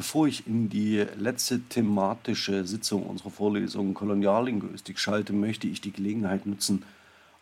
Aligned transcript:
Bevor 0.00 0.26
ich 0.26 0.46
in 0.46 0.70
die 0.70 1.04
letzte 1.18 1.60
thematische 1.60 2.66
Sitzung 2.66 3.02
unserer 3.02 3.28
Vorlesung 3.28 3.92
Koloniallinguistik 3.92 4.98
schalte, 4.98 5.34
möchte 5.34 5.66
ich 5.66 5.82
die 5.82 5.92
Gelegenheit 5.92 6.46
nutzen, 6.46 6.84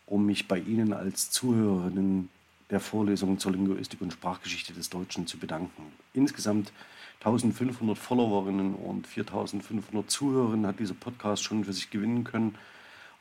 um 0.05 0.25
mich 0.25 0.45
bei 0.49 0.59
Ihnen 0.59 0.91
als 0.91 1.31
Zuhörerinnen 1.31 2.27
der 2.69 2.81
Vorlesung 2.81 3.39
zur 3.39 3.53
Linguistik 3.53 4.01
und 4.01 4.11
Sprachgeschichte 4.11 4.73
des 4.73 4.89
Deutschen 4.89 5.25
zu 5.25 5.37
bedanken. 5.37 5.83
Insgesamt 6.13 6.73
1500 7.21 7.97
Followerinnen 7.97 8.75
und 8.75 9.07
4500 9.07 10.11
Zuhörerinnen 10.11 10.67
hat 10.67 10.81
dieser 10.81 10.95
Podcast 10.95 11.45
schon 11.45 11.63
für 11.63 11.71
sich 11.71 11.89
gewinnen 11.89 12.25
können. 12.25 12.55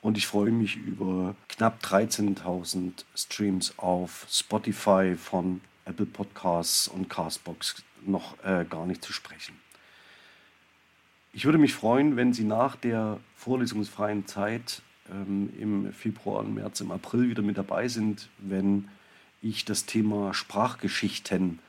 Und 0.02 0.18
ich 0.18 0.26
freue 0.26 0.50
mich 0.50 0.74
über 0.74 1.36
knapp 1.48 1.80
13.000 1.84 3.04
Streams 3.14 3.78
auf 3.78 4.26
Spotify 4.28 5.14
von 5.14 5.60
Apple 5.84 6.06
Podcasts 6.06 6.88
und 6.88 7.08
Castbox 7.08 7.84
noch 8.06 8.42
äh, 8.44 8.64
gar 8.68 8.86
nicht 8.86 9.04
zu 9.04 9.12
sprechen. 9.12 9.54
Ich 11.32 11.44
würde 11.44 11.58
mich 11.58 11.74
freuen, 11.74 12.16
wenn 12.16 12.32
Sie 12.32 12.44
nach 12.44 12.76
der 12.76 13.18
vorlesungsfreien 13.36 14.26
Zeit 14.26 14.82
ähm, 15.10 15.50
im 15.58 15.92
Februar, 15.92 16.42
im 16.42 16.54
März, 16.54 16.80
im 16.80 16.90
April 16.90 17.28
wieder 17.28 17.42
mit 17.42 17.58
dabei 17.58 17.88
sind, 17.88 18.28
wenn 18.38 18.88
ich 19.42 19.64
das 19.64 19.86
Thema 19.86 20.34
Sprachgeschichten 20.34 21.60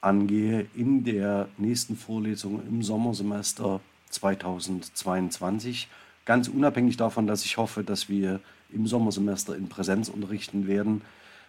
angehe 0.00 0.66
in 0.74 1.04
der 1.04 1.48
nächsten 1.56 1.96
Vorlesung 1.96 2.66
im 2.66 2.82
Sommersemester 2.82 3.80
2022. 4.10 5.88
Ganz 6.24 6.48
unabhängig 6.48 6.96
davon, 6.96 7.26
dass 7.26 7.44
ich 7.44 7.56
hoffe, 7.56 7.84
dass 7.84 8.08
wir 8.08 8.40
im 8.70 8.86
Sommersemester 8.86 9.56
in 9.56 9.68
Präsenz 9.68 10.08
unterrichten 10.08 10.66
werden, 10.66 11.02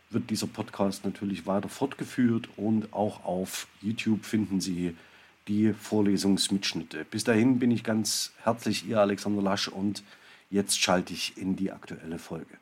wird 0.09 0.29
dieser 0.29 0.47
Podcast 0.47 1.05
natürlich 1.05 1.45
weiter 1.45 1.69
fortgeführt 1.69 2.49
und 2.55 2.93
auch 2.93 3.25
auf 3.25 3.67
YouTube 3.81 4.25
finden 4.25 4.61
Sie 4.61 4.95
die 5.47 5.73
Vorlesungsmitschnitte. 5.73 7.05
Bis 7.09 7.23
dahin 7.23 7.59
bin 7.59 7.71
ich 7.71 7.83
ganz 7.83 8.31
herzlich 8.43 8.87
Ihr 8.87 8.99
Alexander 8.99 9.41
Lasch 9.41 9.67
und 9.67 10.03
jetzt 10.49 10.79
schalte 10.81 11.13
ich 11.13 11.37
in 11.37 11.55
die 11.55 11.71
aktuelle 11.71 12.19
Folge. 12.19 12.57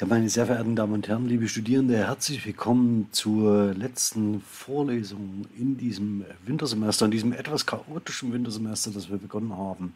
Ja, 0.00 0.08
meine 0.08 0.28
sehr 0.28 0.46
verehrten 0.46 0.74
Damen 0.74 0.92
und 0.92 1.08
Herren, 1.08 1.28
liebe 1.28 1.48
Studierende, 1.48 1.96
herzlich 1.96 2.44
willkommen 2.44 3.08
zur 3.12 3.72
letzten 3.74 4.40
Vorlesung 4.40 5.46
in 5.56 5.78
diesem 5.78 6.24
Wintersemester, 6.44 7.04
in 7.04 7.12
diesem 7.12 7.32
etwas 7.32 7.64
chaotischen 7.64 8.32
Wintersemester, 8.32 8.90
das 8.90 9.08
wir 9.08 9.18
begonnen 9.18 9.56
haben, 9.56 9.94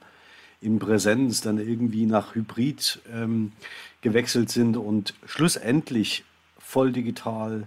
in 0.60 0.78
Präsenz, 0.78 1.40
dann 1.40 1.58
irgendwie 1.58 2.06
nach 2.06 2.34
Hybrid 2.34 3.00
ähm, 3.12 3.52
gewechselt 4.00 4.50
sind 4.50 4.76
und 4.76 5.14
schlussendlich 5.26 6.24
voll 6.58 6.92
digital 6.92 7.66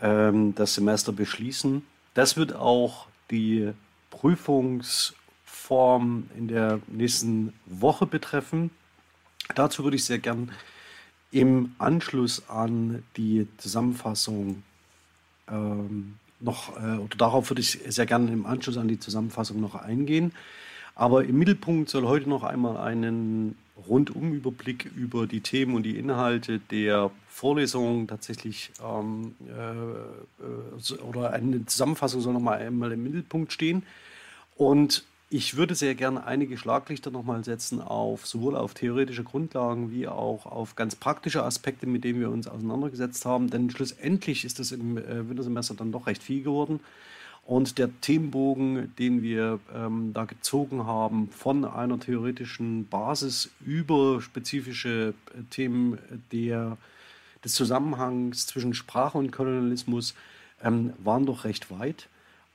ähm, 0.00 0.54
das 0.54 0.74
Semester 0.74 1.12
beschließen. 1.12 1.82
Das 2.14 2.36
wird 2.36 2.54
auch 2.54 3.06
die 3.30 3.72
Prüfungsform 4.10 6.28
in 6.36 6.48
der 6.48 6.80
nächsten 6.88 7.52
Woche 7.66 8.06
betreffen. 8.06 8.70
Dazu 9.54 9.84
würde 9.84 9.96
ich 9.96 10.04
sehr 10.04 10.18
gern 10.18 10.50
im 11.30 11.74
Anschluss 11.78 12.48
an 12.48 13.02
die 13.16 13.46
Zusammenfassung 13.56 14.62
ähm, 15.48 16.18
noch, 16.40 16.76
äh, 16.76 16.98
oder 16.98 17.16
darauf 17.16 17.50
würde 17.50 17.60
ich 17.60 17.78
sehr 17.86 18.06
gerne 18.06 18.32
im 18.32 18.46
Anschluss 18.46 18.76
an 18.76 18.88
die 18.88 18.98
Zusammenfassung 18.98 19.60
noch 19.60 19.74
eingehen. 19.74 20.32
Aber 20.94 21.24
im 21.24 21.38
Mittelpunkt 21.38 21.88
soll 21.88 22.04
heute 22.04 22.28
noch 22.28 22.42
einmal 22.42 22.76
einen 22.76 23.56
Rundumüberblick 23.88 24.90
über 24.96 25.26
die 25.26 25.40
Themen 25.40 25.74
und 25.74 25.82
die 25.84 25.98
Inhalte 25.98 26.60
der 26.70 27.10
Vorlesung 27.28 28.06
tatsächlich 28.06 28.70
ähm, 28.84 29.34
äh, 29.48 31.02
oder 31.02 31.32
eine 31.32 31.64
Zusammenfassung 31.66 32.20
soll 32.20 32.34
noch 32.34 32.40
mal 32.40 32.58
einmal 32.58 32.92
im 32.92 33.02
Mittelpunkt 33.02 33.52
stehen. 33.52 33.82
Und 34.56 35.04
ich 35.30 35.56
würde 35.56 35.74
sehr 35.74 35.94
gerne 35.94 36.26
einige 36.26 36.58
Schlaglichter 36.58 37.10
nochmal 37.10 37.42
setzen 37.42 37.80
auf 37.80 38.26
sowohl 38.26 38.54
auf 38.54 38.74
theoretische 38.74 39.24
Grundlagen 39.24 39.90
wie 39.90 40.06
auch 40.06 40.44
auf 40.44 40.76
ganz 40.76 40.94
praktische 40.94 41.42
Aspekte, 41.42 41.86
mit 41.86 42.04
denen 42.04 42.20
wir 42.20 42.30
uns 42.30 42.46
auseinandergesetzt 42.46 43.24
haben. 43.24 43.48
Denn 43.48 43.70
schlussendlich 43.70 44.44
ist 44.44 44.58
das 44.58 44.72
im 44.72 44.98
äh, 44.98 45.26
Wintersemester 45.28 45.74
dann 45.74 45.90
doch 45.90 46.06
recht 46.06 46.22
viel 46.22 46.42
geworden. 46.42 46.80
Und 47.44 47.78
der 47.78 47.90
Themenbogen, 48.00 48.94
den 48.96 49.22
wir 49.22 49.58
ähm, 49.74 50.12
da 50.14 50.24
gezogen 50.24 50.86
haben, 50.86 51.28
von 51.30 51.64
einer 51.64 51.98
theoretischen 51.98 52.86
Basis 52.86 53.50
über 53.64 54.20
spezifische 54.22 55.14
äh, 55.34 55.42
Themen 55.50 55.98
der, 56.30 56.78
des 57.44 57.54
Zusammenhangs 57.54 58.46
zwischen 58.46 58.74
Sprache 58.74 59.18
und 59.18 59.32
Kolonialismus, 59.32 60.14
ähm, 60.62 60.92
waren 61.02 61.26
doch 61.26 61.44
recht 61.44 61.70
weit. 61.70 62.08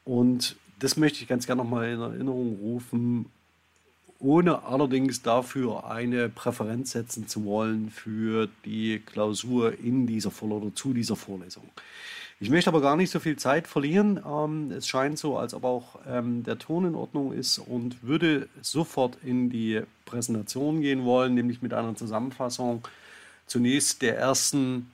Und 0.05 0.55
das 0.79 0.95
möchte 0.95 1.21
ich 1.21 1.27
ganz 1.27 1.45
gerne 1.45 1.63
nochmal 1.63 1.89
in 1.89 1.99
Erinnerung 1.99 2.57
rufen, 2.61 3.25
ohne 4.19 4.63
allerdings 4.63 5.21
dafür 5.21 5.89
eine 5.89 6.29
Präferenz 6.29 6.91
setzen 6.91 7.27
zu 7.27 7.43
wollen 7.43 7.91
für 7.91 8.47
die 8.65 8.99
Klausur 9.05 9.77
in 9.79 10.07
dieser 10.07 10.31
oder 10.41 10.73
zu 10.73 10.93
dieser 10.93 11.15
Vorlesung. 11.15 11.69
Ich 12.39 12.51
möchte 12.51 12.69
aber 12.69 12.81
gar 12.81 12.95
nicht 12.95 13.09
so 13.09 13.19
viel 13.19 13.35
Zeit 13.35 13.67
verlieren. 13.67 14.19
Ähm, 14.23 14.71
es 14.71 14.87
scheint 14.87 15.17
so, 15.17 15.37
als 15.37 15.55
ob 15.55 15.63
auch 15.63 15.99
ähm, 16.07 16.43
der 16.43 16.59
Ton 16.59 16.85
in 16.85 16.93
Ordnung 16.93 17.33
ist 17.33 17.57
und 17.57 18.03
würde 18.03 18.47
sofort 18.61 19.17
in 19.23 19.49
die 19.49 19.81
Präsentation 20.05 20.81
gehen 20.81 21.03
wollen, 21.03 21.33
nämlich 21.33 21.63
mit 21.63 21.73
einer 21.73 21.95
Zusammenfassung 21.95 22.87
zunächst 23.47 24.03
der 24.03 24.19
ersten 24.19 24.91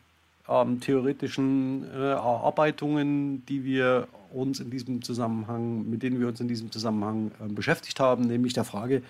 ähm, 0.48 0.80
theoretischen 0.80 1.84
äh, 1.92 2.12
Erarbeitungen, 2.12 3.46
die 3.46 3.66
wir 3.66 4.08
uns 4.32 4.62
in 4.62 4.70
diesem 4.70 5.02
Zusammenhang, 5.02 5.90
mit 5.90 6.02
denen 6.02 6.22
wir 6.22 6.30
uns 6.30 6.40
in 6.40 6.48
diesem 6.48 6.72
Zusammenhang 6.72 7.32
äh, 7.42 7.52
beschäftigt 7.52 8.00
haben, 8.00 8.24
nämlich 8.26 8.54
der 8.54 8.64
Frage, 8.64 9.04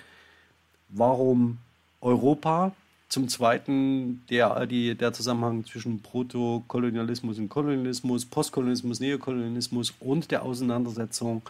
warum 0.89 1.59
Europa, 2.01 2.73
zum 3.13 3.29
Zweiten 3.29 4.25
der, 4.31 4.66
die, 4.66 4.96
der 4.96 5.13
Zusammenhang 5.13 5.63
zwischen 5.68 6.01
Protokolonialismus 6.01 7.38
und 7.38 7.47
Kolonialismus, 7.47 8.25
Postkolonialismus, 8.25 9.00
Neokolonialismus 9.00 9.94
und 10.00 10.31
der 10.31 10.41
Auseinandersetzung 10.41 11.44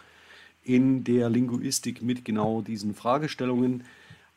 in 0.62 1.04
der 1.04 1.30
Linguistik 1.30 2.02
mit 2.02 2.22
genau 2.22 2.60
diesen 2.60 2.94
Fragestellungen. 2.94 3.84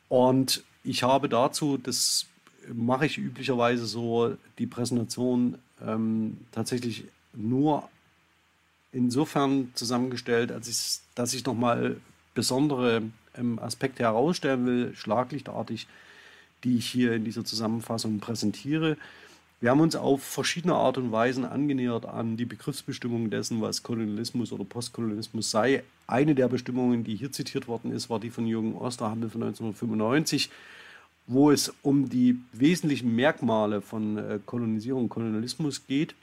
Und 0.08 0.64
ich 0.82 1.02
habe 1.02 1.28
dazu, 1.28 1.76
das 1.76 2.24
mache 2.72 3.04
ich 3.04 3.18
üblicherweise 3.18 3.84
so, 3.84 4.34
die 4.58 4.66
Präsentation 4.66 5.58
ähm, 5.86 6.38
tatsächlich 6.50 7.04
nur 7.34 7.90
insofern 8.90 9.70
zusammengestellt, 9.74 10.50
als 10.50 10.66
ich, 10.66 11.00
dass 11.14 11.34
ich 11.34 11.44
nochmal 11.44 11.98
besondere 12.32 13.02
ähm, 13.36 13.58
Aspekte 13.58 14.04
herausstellen 14.04 14.64
will, 14.64 14.96
schlaglichtartig, 14.96 15.86
die 16.64 16.76
ich 16.78 16.86
hier 16.86 17.12
in 17.14 17.24
dieser 17.24 17.44
Zusammenfassung 17.44 18.20
präsentiere. 18.20 18.96
Wir 19.60 19.70
haben 19.70 19.80
uns 19.80 19.96
auf 19.96 20.22
verschiedene 20.22 20.74
Art 20.74 20.98
und 20.98 21.10
Weisen 21.10 21.44
angenähert 21.44 22.06
an 22.06 22.36
die 22.36 22.44
Begriffsbestimmung 22.44 23.28
dessen, 23.28 23.60
was 23.60 23.82
Kolonialismus 23.82 24.52
oder 24.52 24.64
Postkolonialismus 24.64 25.50
sei. 25.50 25.82
Eine 26.06 26.36
der 26.36 26.46
Bestimmungen, 26.46 27.02
die 27.02 27.16
hier 27.16 27.32
zitiert 27.32 27.66
worden 27.66 27.90
ist, 27.90 28.08
war 28.08 28.20
die 28.20 28.30
von 28.30 28.46
Jürgen 28.46 28.76
Osterhandel 28.76 29.30
von 29.30 29.42
1995, 29.42 30.50
wo 31.26 31.50
es 31.50 31.74
um 31.82 32.08
die 32.08 32.38
wesentlichen 32.52 33.14
Merkmale 33.16 33.80
von 33.80 34.16
äh, 34.16 34.38
Kolonisierung 34.46 35.04
und 35.04 35.08
Kolonialismus 35.08 35.86
geht. 35.88 36.14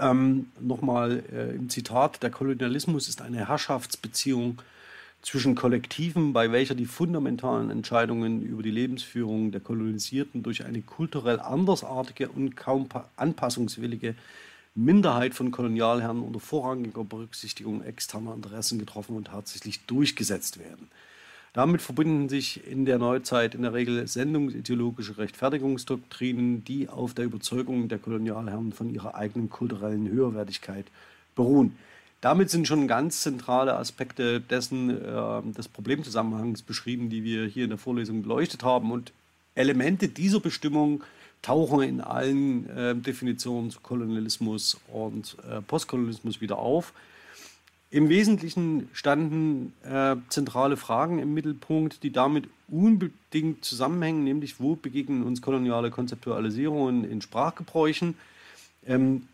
Ähm, 0.00 0.50
Nochmal 0.60 1.22
äh, 1.32 1.54
im 1.54 1.68
Zitat, 1.68 2.20
der 2.22 2.30
Kolonialismus 2.30 3.08
ist 3.08 3.22
eine 3.22 3.46
Herrschaftsbeziehung 3.46 4.60
zwischen 5.22 5.54
Kollektiven, 5.54 6.32
bei 6.32 6.50
welcher 6.50 6.74
die 6.74 6.86
fundamentalen 6.86 7.70
Entscheidungen 7.70 8.42
über 8.42 8.62
die 8.62 8.70
Lebensführung 8.70 9.52
der 9.52 9.60
Kolonisierten 9.60 10.42
durch 10.42 10.64
eine 10.64 10.82
kulturell 10.82 11.40
andersartige 11.40 12.28
und 12.28 12.56
kaum 12.56 12.88
anpassungswillige 13.16 14.14
Minderheit 14.74 15.34
von 15.34 15.50
Kolonialherren 15.50 16.22
unter 16.22 16.40
vorrangiger 16.40 17.04
Berücksichtigung 17.04 17.82
externer 17.82 18.34
Interessen 18.34 18.78
getroffen 18.78 19.16
und 19.16 19.26
tatsächlich 19.26 19.84
durchgesetzt 19.86 20.58
werden. 20.58 20.88
Damit 21.52 21.82
verbinden 21.82 22.28
sich 22.28 22.64
in 22.66 22.84
der 22.84 22.98
Neuzeit 22.98 23.56
in 23.56 23.62
der 23.62 23.74
Regel 23.74 24.06
sendungsideologische 24.06 25.18
Rechtfertigungsdoktrinen, 25.18 26.64
die 26.64 26.88
auf 26.88 27.12
der 27.12 27.24
Überzeugung 27.24 27.88
der 27.88 27.98
Kolonialherren 27.98 28.72
von 28.72 28.94
ihrer 28.94 29.16
eigenen 29.16 29.50
kulturellen 29.50 30.08
Höherwertigkeit 30.08 30.86
beruhen. 31.34 31.76
Damit 32.20 32.50
sind 32.50 32.68
schon 32.68 32.86
ganz 32.86 33.22
zentrale 33.22 33.76
Aspekte 33.76 34.40
dessen, 34.40 34.90
äh, 34.90 35.42
des 35.56 35.68
Problemzusammenhangs 35.68 36.62
beschrieben, 36.62 37.08
die 37.08 37.24
wir 37.24 37.46
hier 37.46 37.64
in 37.64 37.70
der 37.70 37.78
Vorlesung 37.78 38.22
beleuchtet 38.22 38.62
haben. 38.62 38.92
Und 38.92 39.12
Elemente 39.54 40.08
dieser 40.08 40.40
Bestimmung 40.40 41.02
tauchen 41.42 41.82
in 41.82 42.00
allen 42.00 42.68
äh, 42.68 42.94
Definitionen 42.94 43.70
zu 43.70 43.80
Kolonialismus 43.80 44.78
und 44.92 45.36
äh, 45.50 45.62
Postkolonialismus 45.62 46.42
wieder 46.42 46.58
auf. 46.58 46.92
Im 47.92 48.08
Wesentlichen 48.08 48.88
standen 48.92 49.72
äh, 49.82 50.14
zentrale 50.28 50.76
Fragen 50.76 51.18
im 51.18 51.34
Mittelpunkt, 51.34 52.02
die 52.02 52.12
damit 52.12 52.48
unbedingt 52.68 53.64
zusammenhängen, 53.64 54.22
nämlich 54.22 54.60
wo 54.60 54.76
begegnen 54.76 55.24
uns 55.24 55.42
koloniale 55.42 55.90
Konzeptualisierungen 55.90 57.04
in 57.04 57.20
Sprachgebräuchen 57.22 58.14
Ähm, 58.86 59.28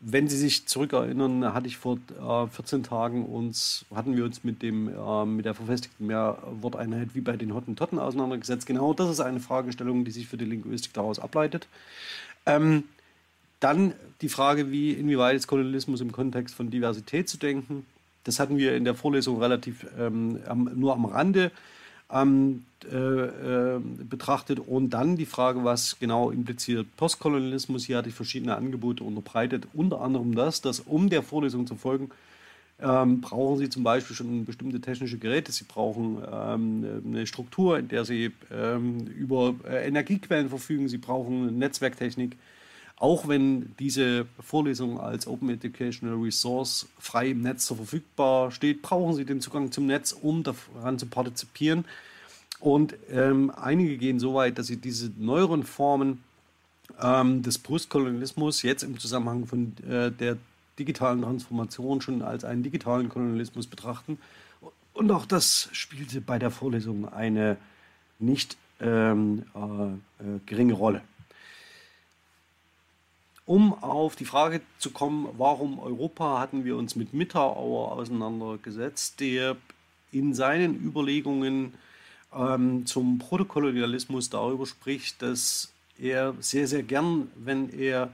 wenn 0.00 0.28
Sie 0.28 0.36
sich 0.36 0.66
zurückerinnern, 0.66 1.52
hatte 1.52 1.66
ich 1.66 1.76
vor 1.76 1.98
äh, 2.20 2.46
14 2.46 2.84
Tagen 2.84 3.26
uns, 3.26 3.84
hatten 3.92 4.16
wir 4.16 4.24
uns 4.24 4.44
mit 4.44 4.62
dem, 4.62 4.88
äh, 4.88 5.24
mit 5.26 5.44
der 5.44 5.54
verfestigten 5.54 6.06
Mehrworteinheit 6.06 7.14
wie 7.14 7.20
bei 7.20 7.36
den 7.36 7.52
Hottentotten 7.52 7.98
auseinandergesetzt. 7.98 8.66
Genau 8.66 8.94
das 8.94 9.10
ist 9.10 9.20
eine 9.20 9.40
Fragestellung, 9.40 10.04
die 10.04 10.12
sich 10.12 10.28
für 10.28 10.36
die 10.36 10.44
Linguistik 10.44 10.92
daraus 10.92 11.18
ableitet. 11.18 11.66
Ähm, 12.46 12.84
dann 13.58 13.92
die 14.20 14.28
Frage, 14.28 14.70
wie, 14.70 14.92
inwieweit 14.92 15.34
ist 15.34 15.48
Kolonialismus 15.48 16.00
im 16.00 16.12
Kontext 16.12 16.54
von 16.54 16.70
Diversität 16.70 17.28
zu 17.28 17.36
denken. 17.36 17.84
Das 18.22 18.38
hatten 18.38 18.56
wir 18.56 18.76
in 18.76 18.84
der 18.84 18.94
Vorlesung 18.94 19.40
relativ 19.40 19.84
ähm, 19.98 20.38
nur 20.76 20.92
am 20.92 21.06
Rande 21.06 21.50
ähm, 22.12 22.64
äh, 22.84 22.96
äh, 22.96 23.80
betrachtet. 24.08 24.60
Und 24.60 24.90
dann 24.90 25.16
die 25.16 25.26
Frage, 25.26 25.64
was 25.64 25.98
genau 25.98 26.30
impliziert 26.30 26.86
Postkolonialismus. 26.96 27.84
Hier 27.84 27.98
hatte 27.98 28.08
ich 28.08 28.14
verschiedene 28.14 28.56
Angebote 28.56 29.04
unterbreitet, 29.04 29.66
unter 29.74 30.00
anderem 30.00 30.34
das, 30.34 30.60
dass 30.60 30.80
um 30.80 31.10
der 31.10 31.22
Vorlesung 31.22 31.66
zu 31.66 31.76
folgen, 31.76 32.10
ähm, 32.80 33.20
brauchen 33.20 33.58
Sie 33.58 33.68
zum 33.68 33.82
Beispiel 33.82 34.14
schon 34.14 34.44
bestimmte 34.44 34.80
technische 34.80 35.18
Geräte. 35.18 35.50
Sie 35.50 35.64
brauchen 35.64 36.22
ähm, 36.32 37.02
eine 37.04 37.26
Struktur, 37.26 37.78
in 37.78 37.88
der 37.88 38.04
Sie 38.04 38.30
ähm, 38.52 39.06
über 39.08 39.56
äh, 39.68 39.88
Energiequellen 39.88 40.48
verfügen. 40.48 40.88
Sie 40.88 40.98
brauchen 40.98 41.58
Netzwerktechnik. 41.58 42.36
Auch 42.98 43.28
wenn 43.28 43.74
diese 43.78 44.26
Vorlesung 44.40 44.98
als 45.00 45.26
Open 45.26 45.50
Educational 45.50 46.16
Resource 46.16 46.88
frei 46.98 47.28
im 47.30 47.42
Netz 47.42 47.66
zur 47.66 47.76
verfügbar 47.76 48.50
steht, 48.50 48.82
brauchen 48.82 49.14
Sie 49.14 49.24
den 49.24 49.40
Zugang 49.40 49.70
zum 49.70 49.86
Netz, 49.86 50.12
um 50.12 50.42
daran 50.42 50.98
zu 50.98 51.06
partizipieren. 51.06 51.84
Und 52.60 52.96
ähm, 53.10 53.52
einige 53.54 53.96
gehen 53.98 54.18
so 54.18 54.34
weit, 54.34 54.58
dass 54.58 54.66
sie 54.66 54.78
diese 54.78 55.12
neueren 55.16 55.62
Formen 55.62 56.24
ähm, 57.00 57.42
des 57.42 57.58
Postkolonialismus 57.58 58.62
jetzt 58.62 58.82
im 58.82 58.98
Zusammenhang 58.98 59.46
von 59.46 59.74
äh, 59.88 60.10
der 60.10 60.36
digitalen 60.78 61.22
Transformation 61.22 62.00
schon 62.00 62.22
als 62.22 62.44
einen 62.44 62.62
digitalen 62.62 63.08
Kolonialismus 63.08 63.66
betrachten. 63.68 64.18
Und 64.92 65.10
auch 65.12 65.26
das 65.26 65.68
spielte 65.72 66.20
bei 66.20 66.40
der 66.40 66.50
Vorlesung 66.50 67.08
eine 67.08 67.56
nicht 68.18 68.56
ähm, 68.80 69.44
äh, 69.54 70.24
äh, 70.24 70.40
geringe 70.46 70.72
Rolle. 70.72 71.02
Um 73.48 73.72
auf 73.82 74.14
die 74.14 74.26
Frage 74.26 74.60
zu 74.78 74.90
kommen, 74.90 75.26
warum 75.38 75.78
Europa, 75.78 76.38
hatten 76.38 76.66
wir 76.66 76.76
uns 76.76 76.96
mit 76.96 77.14
Mitterauer 77.14 77.92
auseinandergesetzt, 77.92 79.20
der 79.20 79.56
in 80.12 80.34
seinen 80.34 80.74
Überlegungen 80.74 81.72
ähm, 82.36 82.84
zum 82.84 83.18
Protokolonialismus 83.18 84.28
darüber 84.28 84.66
spricht, 84.66 85.22
dass 85.22 85.72
er 85.98 86.34
sehr, 86.40 86.68
sehr 86.68 86.82
gern, 86.82 87.30
wenn 87.36 87.70
er 87.70 88.10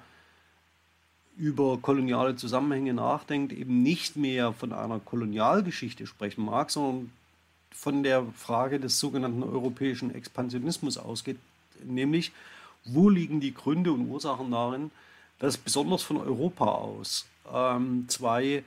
über 1.37 1.79
koloniale 1.79 2.37
Zusammenhänge 2.37 2.95
nachdenkt, 2.95 3.53
eben 3.53 3.83
nicht 3.83 4.15
mehr 4.15 4.53
von 4.53 4.73
einer 4.73 5.01
Kolonialgeschichte 5.01 6.07
sprechen 6.07 6.45
mag, 6.45 6.71
sondern 6.71 7.11
von 7.73 8.05
der 8.05 8.25
Frage 8.37 8.79
des 8.79 9.01
sogenannten 9.01 9.43
europäischen 9.43 10.15
Expansionismus 10.15 10.97
ausgeht, 10.97 11.39
nämlich 11.83 12.31
wo 12.85 13.09
liegen 13.11 13.41
die 13.41 13.53
Gründe 13.53 13.91
und 13.91 14.09
Ursachen 14.09 14.53
darin, 14.53 14.93
dass 15.39 15.57
besonders 15.57 16.03
von 16.03 16.17
Europa 16.17 16.65
aus 16.65 17.27
ähm, 17.53 18.05
zwei 18.09 18.65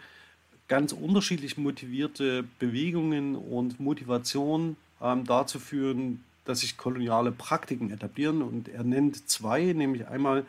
ganz 0.68 0.92
unterschiedlich 0.92 1.58
motivierte 1.58 2.44
Bewegungen 2.60 3.36
und 3.36 3.80
Motivationen 3.80 4.76
ähm, 5.02 5.26
dazu 5.26 5.60
führen, 5.60 6.24
dass 6.46 6.62
sich 6.62 6.78
koloniale 6.78 7.32
Praktiken 7.32 7.92
etablieren. 7.92 8.42
Und 8.42 8.70
er 8.70 8.84
nennt 8.84 9.30
zwei, 9.30 9.74
nämlich 9.74 10.08
einmal 10.08 10.46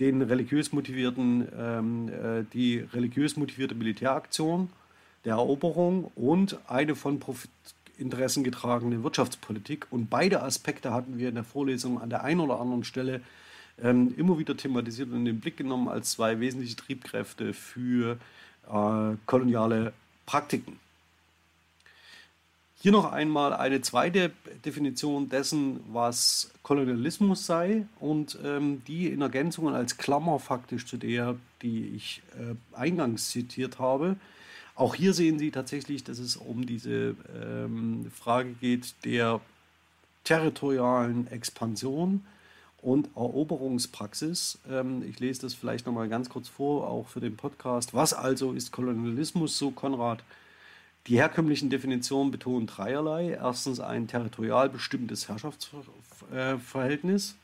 den 0.00 0.22
religiös 0.22 0.72
motivierten, 0.72 1.48
ähm, 1.58 2.08
äh, 2.08 2.44
die 2.52 2.78
religiös 2.78 3.36
motivierte 3.36 3.74
Militäraktion 3.74 4.68
der 5.24 5.34
Eroberung 5.34 6.10
und 6.14 6.58
eine 6.68 6.94
von 6.94 7.18
Profitinteressen 7.18 8.44
getragene 8.44 9.02
Wirtschaftspolitik. 9.02 9.86
Und 9.90 10.10
beide 10.10 10.42
Aspekte 10.42 10.92
hatten 10.92 11.18
wir 11.18 11.28
in 11.28 11.34
der 11.34 11.44
Vorlesung 11.44 12.00
an 12.00 12.10
der 12.10 12.22
einen 12.24 12.40
oder 12.40 12.60
anderen 12.60 12.84
Stelle 12.84 13.22
ähm, 13.82 14.14
immer 14.16 14.38
wieder 14.38 14.56
thematisiert 14.56 15.10
und 15.10 15.16
in 15.16 15.24
den 15.24 15.40
Blick 15.40 15.56
genommen 15.56 15.88
als 15.88 16.12
zwei 16.12 16.40
wesentliche 16.40 16.76
Triebkräfte 16.76 17.52
für 17.52 18.18
äh, 18.68 19.16
koloniale 19.26 19.92
Praktiken. 20.24 20.78
Hier 22.78 22.92
noch 22.92 23.10
einmal 23.10 23.52
eine 23.52 23.80
zweite 23.80 24.30
Definition 24.64 25.28
dessen, 25.28 25.80
was 25.92 26.52
Kolonialismus 26.62 27.46
sei 27.46 27.86
und 28.00 28.38
ähm, 28.44 28.82
die 28.86 29.08
in 29.08 29.22
Ergänzung 29.22 29.74
als 29.74 29.96
Klammer 29.96 30.38
faktisch 30.38 30.86
zu 30.86 30.96
der, 30.96 31.36
die 31.62 31.88
ich 31.96 32.22
äh, 32.38 32.54
eingangs 32.76 33.30
zitiert 33.30 33.78
habe. 33.78 34.16
Auch 34.74 34.94
hier 34.94 35.14
sehen 35.14 35.38
Sie 35.38 35.50
tatsächlich, 35.50 36.04
dass 36.04 36.18
es 36.18 36.36
um 36.36 36.66
diese 36.66 37.16
ähm, 37.42 38.10
Frage 38.14 38.52
geht 38.60 38.94
der 39.04 39.40
territorialen 40.24 41.28
Expansion 41.28 42.24
und 42.86 43.10
Eroberungspraxis. 43.16 44.60
Ähm, 44.70 45.02
ich 45.02 45.18
lese 45.18 45.40
das 45.42 45.52
vielleicht 45.54 45.86
nochmal 45.86 46.08
ganz 46.08 46.30
kurz 46.30 46.46
vor, 46.46 46.88
auch 46.88 47.08
für 47.08 47.18
den 47.18 47.36
Podcast. 47.36 47.94
Was 47.94 48.14
also 48.14 48.52
ist 48.52 48.70
Kolonialismus, 48.70 49.58
so 49.58 49.72
Konrad? 49.72 50.22
Die 51.08 51.16
herkömmlichen 51.16 51.68
Definitionen 51.68 52.30
betonen 52.30 52.68
dreierlei. 52.68 53.30
Erstens 53.30 53.80
ein 53.80 54.06
territorial 54.06 54.68
bestimmtes 54.68 55.28
Herrschaftsverhältnis. 55.28 57.34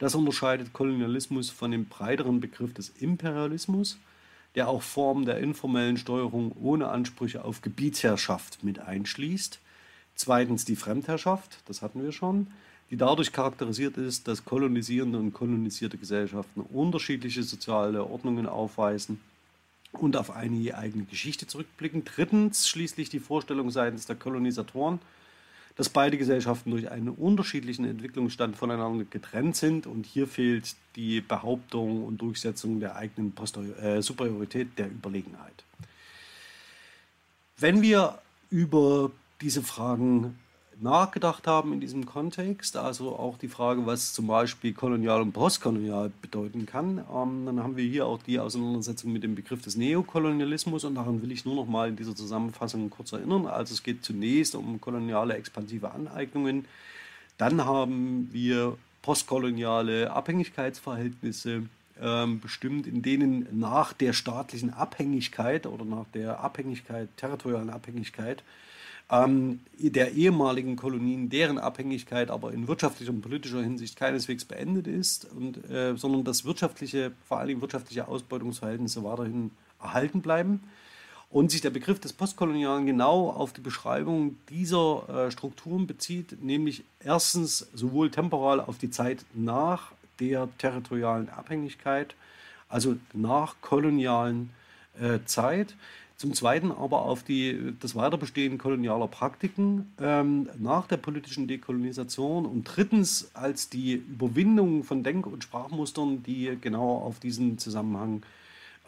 Das 0.00 0.16
unterscheidet 0.16 0.72
Kolonialismus 0.72 1.48
von 1.48 1.70
dem 1.70 1.86
breiteren 1.86 2.40
Begriff 2.40 2.74
des 2.74 2.88
Imperialismus, 2.88 3.98
der 4.56 4.68
auch 4.68 4.82
Formen 4.82 5.26
der 5.26 5.38
informellen 5.38 5.96
Steuerung 5.96 6.50
ohne 6.60 6.88
Ansprüche 6.88 7.44
auf 7.44 7.62
Gebietsherrschaft 7.62 8.64
mit 8.64 8.80
einschließt. 8.80 9.60
Zweitens 10.16 10.64
die 10.64 10.74
Fremdherrschaft, 10.74 11.58
das 11.66 11.82
hatten 11.82 12.02
wir 12.02 12.10
schon 12.10 12.48
die 12.90 12.96
dadurch 12.96 13.32
charakterisiert 13.32 13.96
ist, 13.96 14.28
dass 14.28 14.44
kolonisierende 14.44 15.18
und 15.18 15.32
kolonisierte 15.32 15.98
Gesellschaften 15.98 16.60
unterschiedliche 16.60 17.42
soziale 17.42 18.04
Ordnungen 18.04 18.46
aufweisen 18.46 19.20
und 19.92 20.16
auf 20.16 20.30
eine 20.30 20.76
eigene 20.76 21.04
Geschichte 21.04 21.46
zurückblicken. 21.46 22.04
Drittens 22.04 22.68
schließlich 22.68 23.08
die 23.08 23.20
Vorstellung 23.20 23.70
seitens 23.70 24.06
der 24.06 24.16
Kolonisatoren, 24.16 25.00
dass 25.76 25.88
beide 25.90 26.16
Gesellschaften 26.16 26.70
durch 26.70 26.90
einen 26.90 27.10
unterschiedlichen 27.10 27.84
Entwicklungsstand 27.84 28.56
voneinander 28.56 29.04
getrennt 29.04 29.56
sind 29.56 29.86
und 29.86 30.06
hier 30.06 30.26
fehlt 30.26 30.74
die 30.96 31.20
Behauptung 31.20 32.04
und 32.04 32.18
Durchsetzung 32.18 32.80
der 32.80 32.96
eigenen 32.96 33.32
Posterior 33.32 33.76
äh, 33.78 34.02
Superiorität 34.02 34.78
der 34.78 34.86
Überlegenheit. 34.86 35.64
Wenn 37.58 37.82
wir 37.82 38.18
über 38.48 39.10
diese 39.40 39.62
Fragen 39.62 40.38
nachgedacht 40.80 41.46
haben 41.46 41.72
in 41.72 41.80
diesem 41.80 42.06
Kontext, 42.06 42.76
also 42.76 43.16
auch 43.16 43.38
die 43.38 43.48
Frage, 43.48 43.86
was 43.86 44.12
zum 44.12 44.26
Beispiel 44.26 44.72
kolonial 44.72 45.22
und 45.22 45.32
postkolonial 45.32 46.10
bedeuten 46.20 46.66
kann. 46.66 46.98
Ähm, 46.98 47.46
dann 47.46 47.62
haben 47.62 47.76
wir 47.76 47.84
hier 47.84 48.06
auch 48.06 48.22
die 48.22 48.38
Auseinandersetzung 48.38 49.12
mit 49.12 49.22
dem 49.22 49.34
Begriff 49.34 49.62
des 49.62 49.76
Neokolonialismus 49.76 50.84
und 50.84 50.94
daran 50.94 51.22
will 51.22 51.32
ich 51.32 51.44
nur 51.44 51.54
noch 51.54 51.66
mal 51.66 51.88
in 51.88 51.96
dieser 51.96 52.14
Zusammenfassung 52.14 52.90
kurz 52.90 53.12
erinnern. 53.12 53.46
Also 53.46 53.74
es 53.74 53.82
geht 53.82 54.04
zunächst 54.04 54.54
um 54.54 54.80
koloniale 54.80 55.34
expansive 55.34 55.90
Aneignungen, 55.90 56.66
dann 57.38 57.64
haben 57.64 58.28
wir 58.32 58.76
postkoloniale 59.02 60.10
Abhängigkeitsverhältnisse 60.10 61.62
ähm, 62.00 62.40
bestimmt, 62.40 62.86
in 62.86 63.02
denen 63.02 63.46
nach 63.58 63.92
der 63.92 64.12
staatlichen 64.12 64.72
Abhängigkeit 64.72 65.66
oder 65.66 65.84
nach 65.84 66.06
der 66.12 66.40
Abhängigkeit, 66.40 67.08
territorialen 67.16 67.70
Abhängigkeit, 67.70 68.42
ähm, 69.10 69.60
der 69.78 70.12
ehemaligen 70.12 70.76
Kolonien, 70.76 71.28
deren 71.28 71.58
Abhängigkeit 71.58 72.30
aber 72.30 72.52
in 72.52 72.66
wirtschaftlicher 72.66 73.12
und 73.12 73.22
politischer 73.22 73.62
Hinsicht 73.62 73.96
keineswegs 73.96 74.44
beendet 74.44 74.86
ist, 74.88 75.30
und, 75.30 75.68
äh, 75.70 75.96
sondern 75.96 76.24
dass 76.24 76.44
wirtschaftliche, 76.44 77.12
vor 77.24 77.38
allem 77.38 77.60
wirtschaftliche 77.60 78.08
Ausbeutungsverhältnisse 78.08 79.04
weiterhin 79.04 79.52
erhalten 79.80 80.22
bleiben. 80.22 80.62
Und 81.28 81.50
sich 81.50 81.60
der 81.60 81.70
Begriff 81.70 82.00
des 82.00 82.12
Postkolonialen 82.12 82.86
genau 82.86 83.30
auf 83.30 83.52
die 83.52 83.60
Beschreibung 83.60 84.36
dieser 84.48 85.26
äh, 85.26 85.30
Strukturen 85.30 85.86
bezieht, 85.86 86.42
nämlich 86.42 86.84
erstens 87.00 87.68
sowohl 87.74 88.10
temporal 88.10 88.60
auf 88.60 88.78
die 88.78 88.90
Zeit 88.90 89.24
nach 89.34 89.92
der 90.20 90.48
territorialen 90.58 91.28
Abhängigkeit, 91.28 92.14
also 92.68 92.96
nach 93.12 93.56
kolonialen 93.60 94.50
äh, 95.00 95.18
Zeit, 95.26 95.74
zum 96.16 96.32
Zweiten 96.32 96.72
aber 96.72 97.02
auf 97.02 97.22
die, 97.22 97.74
das 97.80 97.94
Weiterbestehen 97.94 98.56
kolonialer 98.56 99.06
Praktiken 99.06 99.92
ähm, 100.00 100.48
nach 100.58 100.86
der 100.86 100.96
politischen 100.96 101.46
Dekolonisation 101.46 102.46
und 102.46 102.64
drittens 102.64 103.30
als 103.34 103.68
die 103.68 103.94
Überwindung 103.94 104.82
von 104.82 105.02
Denk- 105.02 105.26
und 105.26 105.44
Sprachmustern, 105.44 106.22
die 106.22 106.56
genau 106.60 106.96
auf 106.96 107.20
diesen 107.20 107.58
Zusammenhang 107.58 108.22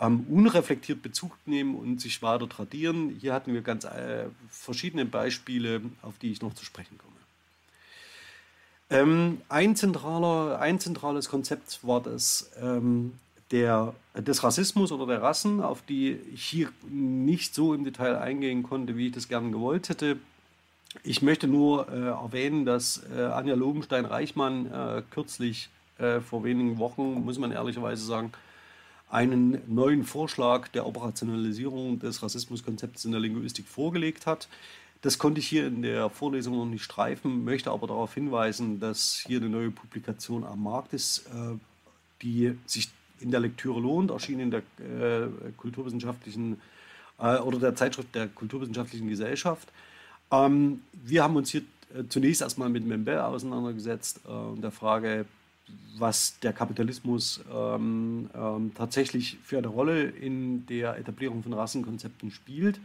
ähm, 0.00 0.26
unreflektiert 0.30 1.02
Bezug 1.02 1.32
nehmen 1.44 1.74
und 1.74 2.00
sich 2.00 2.22
weiter 2.22 2.48
tradieren. 2.48 3.16
Hier 3.20 3.34
hatten 3.34 3.52
wir 3.52 3.60
ganz 3.60 3.84
äh, 3.84 4.26
verschiedene 4.48 5.04
Beispiele, 5.04 5.82
auf 6.02 6.18
die 6.18 6.32
ich 6.32 6.40
noch 6.40 6.54
zu 6.54 6.64
sprechen 6.64 6.96
komme. 6.96 7.12
Ähm, 8.90 9.42
ein, 9.50 9.76
zentraler, 9.76 10.60
ein 10.60 10.80
zentrales 10.80 11.28
Konzept 11.28 11.80
war 11.86 12.00
das 12.00 12.50
ähm, 12.58 13.12
der, 13.50 13.94
des 14.14 14.42
Rassismus 14.42 14.92
oder 14.92 15.06
der 15.06 15.22
Rassen, 15.22 15.62
auf 15.62 15.82
die 15.82 16.18
ich 16.34 16.44
hier 16.44 16.68
nicht 16.88 17.54
so 17.54 17.74
im 17.74 17.84
Detail 17.84 18.18
eingehen 18.18 18.62
konnte, 18.62 18.96
wie 18.96 19.06
ich 19.06 19.12
das 19.12 19.28
gerne 19.28 19.50
gewollt 19.50 19.88
hätte. 19.88 20.18
Ich 21.02 21.22
möchte 21.22 21.48
nur 21.48 21.88
äh, 21.88 22.08
erwähnen, 22.08 22.64
dass 22.64 23.02
äh, 23.14 23.22
Anja 23.22 23.54
Lobenstein-Reichmann 23.54 24.66
äh, 24.72 25.02
kürzlich, 25.10 25.68
äh, 25.98 26.20
vor 26.20 26.44
wenigen 26.44 26.78
Wochen, 26.78 27.24
muss 27.24 27.38
man 27.38 27.52
ehrlicherweise 27.52 28.04
sagen, 28.04 28.32
einen 29.10 29.62
neuen 29.66 30.04
Vorschlag 30.04 30.68
der 30.68 30.86
Operationalisierung 30.86 31.98
des 31.98 32.22
Rassismuskonzepts 32.22 33.04
in 33.04 33.12
der 33.12 33.20
Linguistik 33.20 33.66
vorgelegt 33.66 34.26
hat. 34.26 34.48
Das 35.00 35.18
konnte 35.18 35.40
ich 35.40 35.48
hier 35.48 35.66
in 35.66 35.82
der 35.82 36.10
Vorlesung 36.10 36.56
noch 36.56 36.66
nicht 36.66 36.82
streifen, 36.82 37.44
möchte 37.44 37.70
aber 37.70 37.86
darauf 37.86 38.14
hinweisen, 38.14 38.80
dass 38.80 39.24
hier 39.26 39.38
eine 39.38 39.48
neue 39.48 39.70
Publikation 39.70 40.44
am 40.44 40.62
Markt 40.62 40.92
ist, 40.92 41.26
äh, 41.28 41.56
die 42.22 42.58
sich 42.66 42.88
in 43.20 43.30
der 43.30 43.40
Lektüre 43.40 43.80
lohnt, 43.80 44.10
erschien 44.10 44.40
in 44.40 44.50
der 44.50 44.60
äh, 44.78 45.28
kulturwissenschaftlichen 45.56 46.60
äh, 47.18 47.38
oder 47.38 47.58
der 47.58 47.74
Zeitschrift 47.74 48.14
der 48.14 48.28
kulturwissenschaftlichen 48.28 49.08
Gesellschaft. 49.08 49.68
Ähm, 50.30 50.82
wir 50.92 51.22
haben 51.22 51.36
uns 51.36 51.50
hier 51.50 51.62
zunächst 52.10 52.42
erstmal 52.42 52.68
mit 52.68 52.84
Membe 52.84 53.24
auseinandergesetzt 53.24 54.20
und 54.26 54.60
der 54.60 54.70
Frage, 54.70 55.24
was 55.96 56.38
der 56.40 56.52
Kapitalismus 56.52 57.40
ähm, 57.52 58.30
ähm, 58.34 58.72
tatsächlich 58.74 59.38
für 59.42 59.58
eine 59.58 59.68
Rolle 59.68 60.04
in 60.04 60.66
der 60.66 60.98
Etablierung 60.98 61.42
von 61.42 61.52
Rassenkonzepten 61.52 62.30
spielt. 62.30 62.78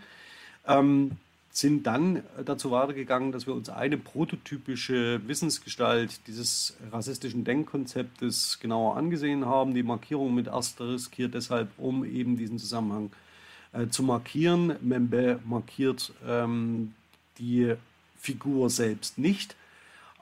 Ähm, 0.67 1.11
sind 1.55 1.85
dann 1.85 2.23
dazu 2.43 2.71
weitergegangen, 2.71 3.31
dass 3.31 3.45
wir 3.45 3.53
uns 3.53 3.69
eine 3.69 3.95
prototypische 3.99 5.21
Wissensgestalt 5.27 6.25
dieses 6.25 6.75
rassistischen 6.91 7.43
Denkkonzeptes 7.43 8.59
genauer 8.59 8.97
angesehen 8.97 9.45
haben. 9.45 9.75
Die 9.75 9.83
Markierung 9.83 10.33
mit 10.33 10.49
Asterisk 10.49 11.13
hier 11.13 11.27
deshalb, 11.27 11.69
um 11.77 12.05
eben 12.05 12.37
diesen 12.37 12.57
Zusammenhang 12.57 13.11
äh, 13.71 13.87
zu 13.87 14.01
markieren. 14.01 14.75
Membe 14.81 15.39
markiert 15.45 16.11
ähm, 16.27 16.95
die 17.37 17.75
Figur 18.19 18.71
selbst 18.71 19.19
nicht. 19.19 19.55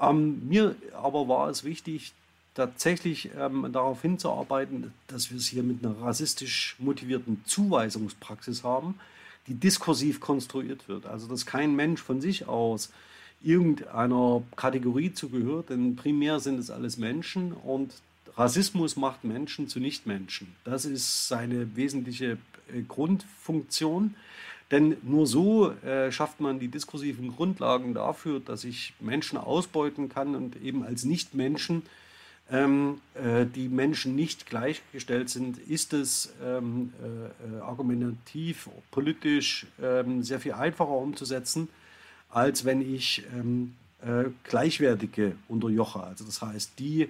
Ähm, 0.02 0.46
mir 0.50 0.76
aber 1.02 1.30
war 1.30 1.50
es 1.50 1.64
wichtig, 1.64 2.12
tatsächlich 2.56 3.30
ähm, 3.40 3.70
darauf 3.72 4.02
hinzuarbeiten, 4.02 4.94
dass 5.08 5.32
wir 5.32 5.38
es 5.38 5.48
hier 5.48 5.64
mit 5.64 5.86
einer 5.86 5.98
rassistisch 6.02 6.76
motivierten 6.78 7.42
Zuweisungspraxis 7.46 8.66
haben 8.66 8.96
die 9.48 9.56
diskursiv 9.56 10.20
konstruiert 10.20 10.88
wird. 10.88 11.06
Also 11.06 11.28
dass 11.28 11.46
kein 11.46 11.76
Mensch 11.76 12.02
von 12.02 12.22
sich 12.22 12.48
aus 12.48 12.92
irgendeiner 13.44 14.44
Kategorie 14.56 15.14
zugehört, 15.14 15.70
denn 15.70 15.96
primär 15.96 16.40
sind 16.40 16.60
es 16.60 16.70
alles 16.70 16.98
Menschen 16.98 17.54
und 17.54 17.94
Rassismus 18.38 18.96
macht 18.96 19.24
Menschen 19.24 19.68
zu 19.68 19.80
Nichtmenschen. 19.80 20.56
Das 20.64 20.86
ist 20.86 21.28
seine 21.28 21.76
wesentliche 21.76 22.38
äh, 22.74 22.82
Grundfunktion. 22.88 24.16
Denn 24.70 24.96
nur 25.04 25.28
so 25.28 25.72
äh, 25.72 26.14
schafft 26.14 26.40
man 26.40 26.60
die 26.60 26.70
diskursiven 26.70 27.36
Grundlagen 27.36 27.94
dafür, 27.94 28.40
dass 28.40 28.64
ich 28.64 28.94
Menschen 29.02 29.38
ausbeuten 29.38 30.08
kann 30.08 30.34
und 30.34 30.62
eben 30.62 30.84
als 30.84 31.04
Nichtmenschen 31.04 31.84
ähm, 32.52 33.00
äh, 33.16 33.46
die 33.46 33.70
Menschen 33.70 34.16
nicht 34.16 34.46
gleichgestellt 34.46 35.30
sind, 35.30 35.58
ist 35.58 35.94
es 35.94 36.34
ähm, 36.44 36.94
äh, 37.02 37.58
äh, 37.58 37.62
argumentativ, 37.62 38.70
politisch 38.92 39.66
ähm, 39.82 40.22
sehr 40.22 40.40
viel 40.40 40.54
einfacher 40.54 40.92
umzusetzen, 40.92 41.70
als 42.30 42.66
wenn 42.66 42.82
ich 42.82 43.24
ähm, 43.34 43.76
äh, 44.02 44.26
Gleichwertige 44.44 45.36
unterjoche. 45.48 46.04
Also 46.04 46.26
das 46.26 46.42
heißt, 46.42 46.74
die 46.78 47.10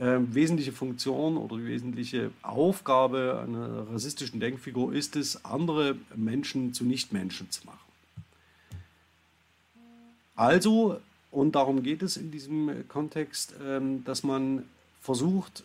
ähm, 0.00 0.32
wesentliche 0.32 0.70
Funktion 0.70 1.36
oder 1.36 1.56
die 1.56 1.66
wesentliche 1.66 2.30
Aufgabe 2.42 3.44
einer 3.44 3.88
rassistischen 3.92 4.38
Denkfigur 4.38 4.92
ist 4.94 5.16
es, 5.16 5.44
andere 5.44 5.96
Menschen 6.14 6.72
zu 6.72 6.84
Nichtmenschen 6.84 7.50
zu 7.50 7.66
machen. 7.66 7.78
Also 10.36 11.00
und 11.30 11.54
darum 11.54 11.82
geht 11.82 12.02
es 12.02 12.16
in 12.16 12.30
diesem 12.30 12.88
Kontext, 12.88 13.54
ähm, 13.62 14.04
dass 14.04 14.22
man 14.22 14.64
versucht, 15.00 15.64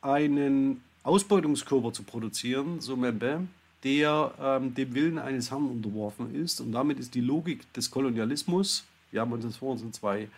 einen 0.00 0.82
Ausbeutungskörper 1.02 1.92
zu 1.92 2.02
produzieren, 2.02 2.80
so 2.80 2.96
Membe, 2.96 3.46
der 3.84 4.34
ähm, 4.40 4.74
dem 4.74 4.94
Willen 4.94 5.18
eines 5.18 5.50
Herrn 5.50 5.66
unterworfen 5.66 6.34
ist. 6.34 6.60
Und 6.60 6.72
damit 6.72 6.98
ist 6.98 7.14
die 7.14 7.20
Logik 7.20 7.72
des 7.72 7.90
Kolonialismus, 7.90 8.84
wir 9.10 9.20
haben 9.20 9.32
uns 9.32 9.44
das 9.44 9.56
vor 9.56 9.72
uns 9.72 9.82
in 9.82 9.92
zwei 9.92 10.28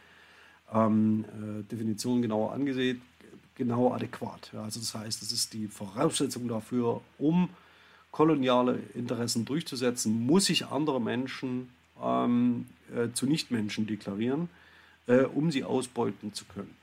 ähm, 0.73 1.25
äh, 1.25 1.63
Definitionen 1.71 2.23
genauer 2.23 2.53
angesehen, 2.53 3.03
genau 3.55 3.93
adäquat. 3.93 4.53
Also 4.55 4.81
das 4.81 4.95
heißt, 4.95 5.23
es 5.23 5.33
ist 5.33 5.53
die 5.53 5.69
Voraussetzung 5.69 6.49
dafür, 6.49 7.01
um 7.19 7.49
koloniale 8.11 8.81
Interessen 8.95 9.45
durchzusetzen, 9.45 10.27
muss 10.27 10.47
sich 10.47 10.67
andere 10.67 11.01
Menschen 11.01 11.69
äh, 12.95 13.13
zu 13.13 13.27
Nichtmenschen 13.27 13.87
deklarieren, 13.87 14.49
äh, 15.07 15.23
um 15.23 15.51
sie 15.51 15.65
ausbeuten 15.65 16.33
zu 16.33 16.45
können. 16.45 16.75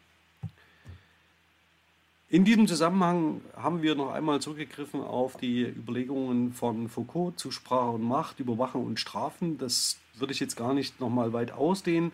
In 2.29 2.45
diesem 2.45 2.65
Zusammenhang 2.65 3.41
haben 3.57 3.81
wir 3.81 3.93
noch 3.93 4.13
einmal 4.13 4.39
zurückgegriffen 4.39 5.01
auf 5.01 5.35
die 5.35 5.63
Überlegungen 5.63 6.53
von 6.53 6.87
Foucault 6.87 7.37
zu 7.37 7.51
Sprache 7.51 7.89
und 7.89 8.03
Macht, 8.03 8.39
Überwachung 8.39 8.85
und 8.85 9.01
Strafen. 9.01 9.57
Das 9.57 9.97
würde 10.15 10.31
ich 10.31 10.39
jetzt 10.39 10.55
gar 10.55 10.73
nicht 10.73 11.01
noch 11.01 11.09
mal 11.09 11.33
weit 11.33 11.51
ausdehnen, 11.51 12.13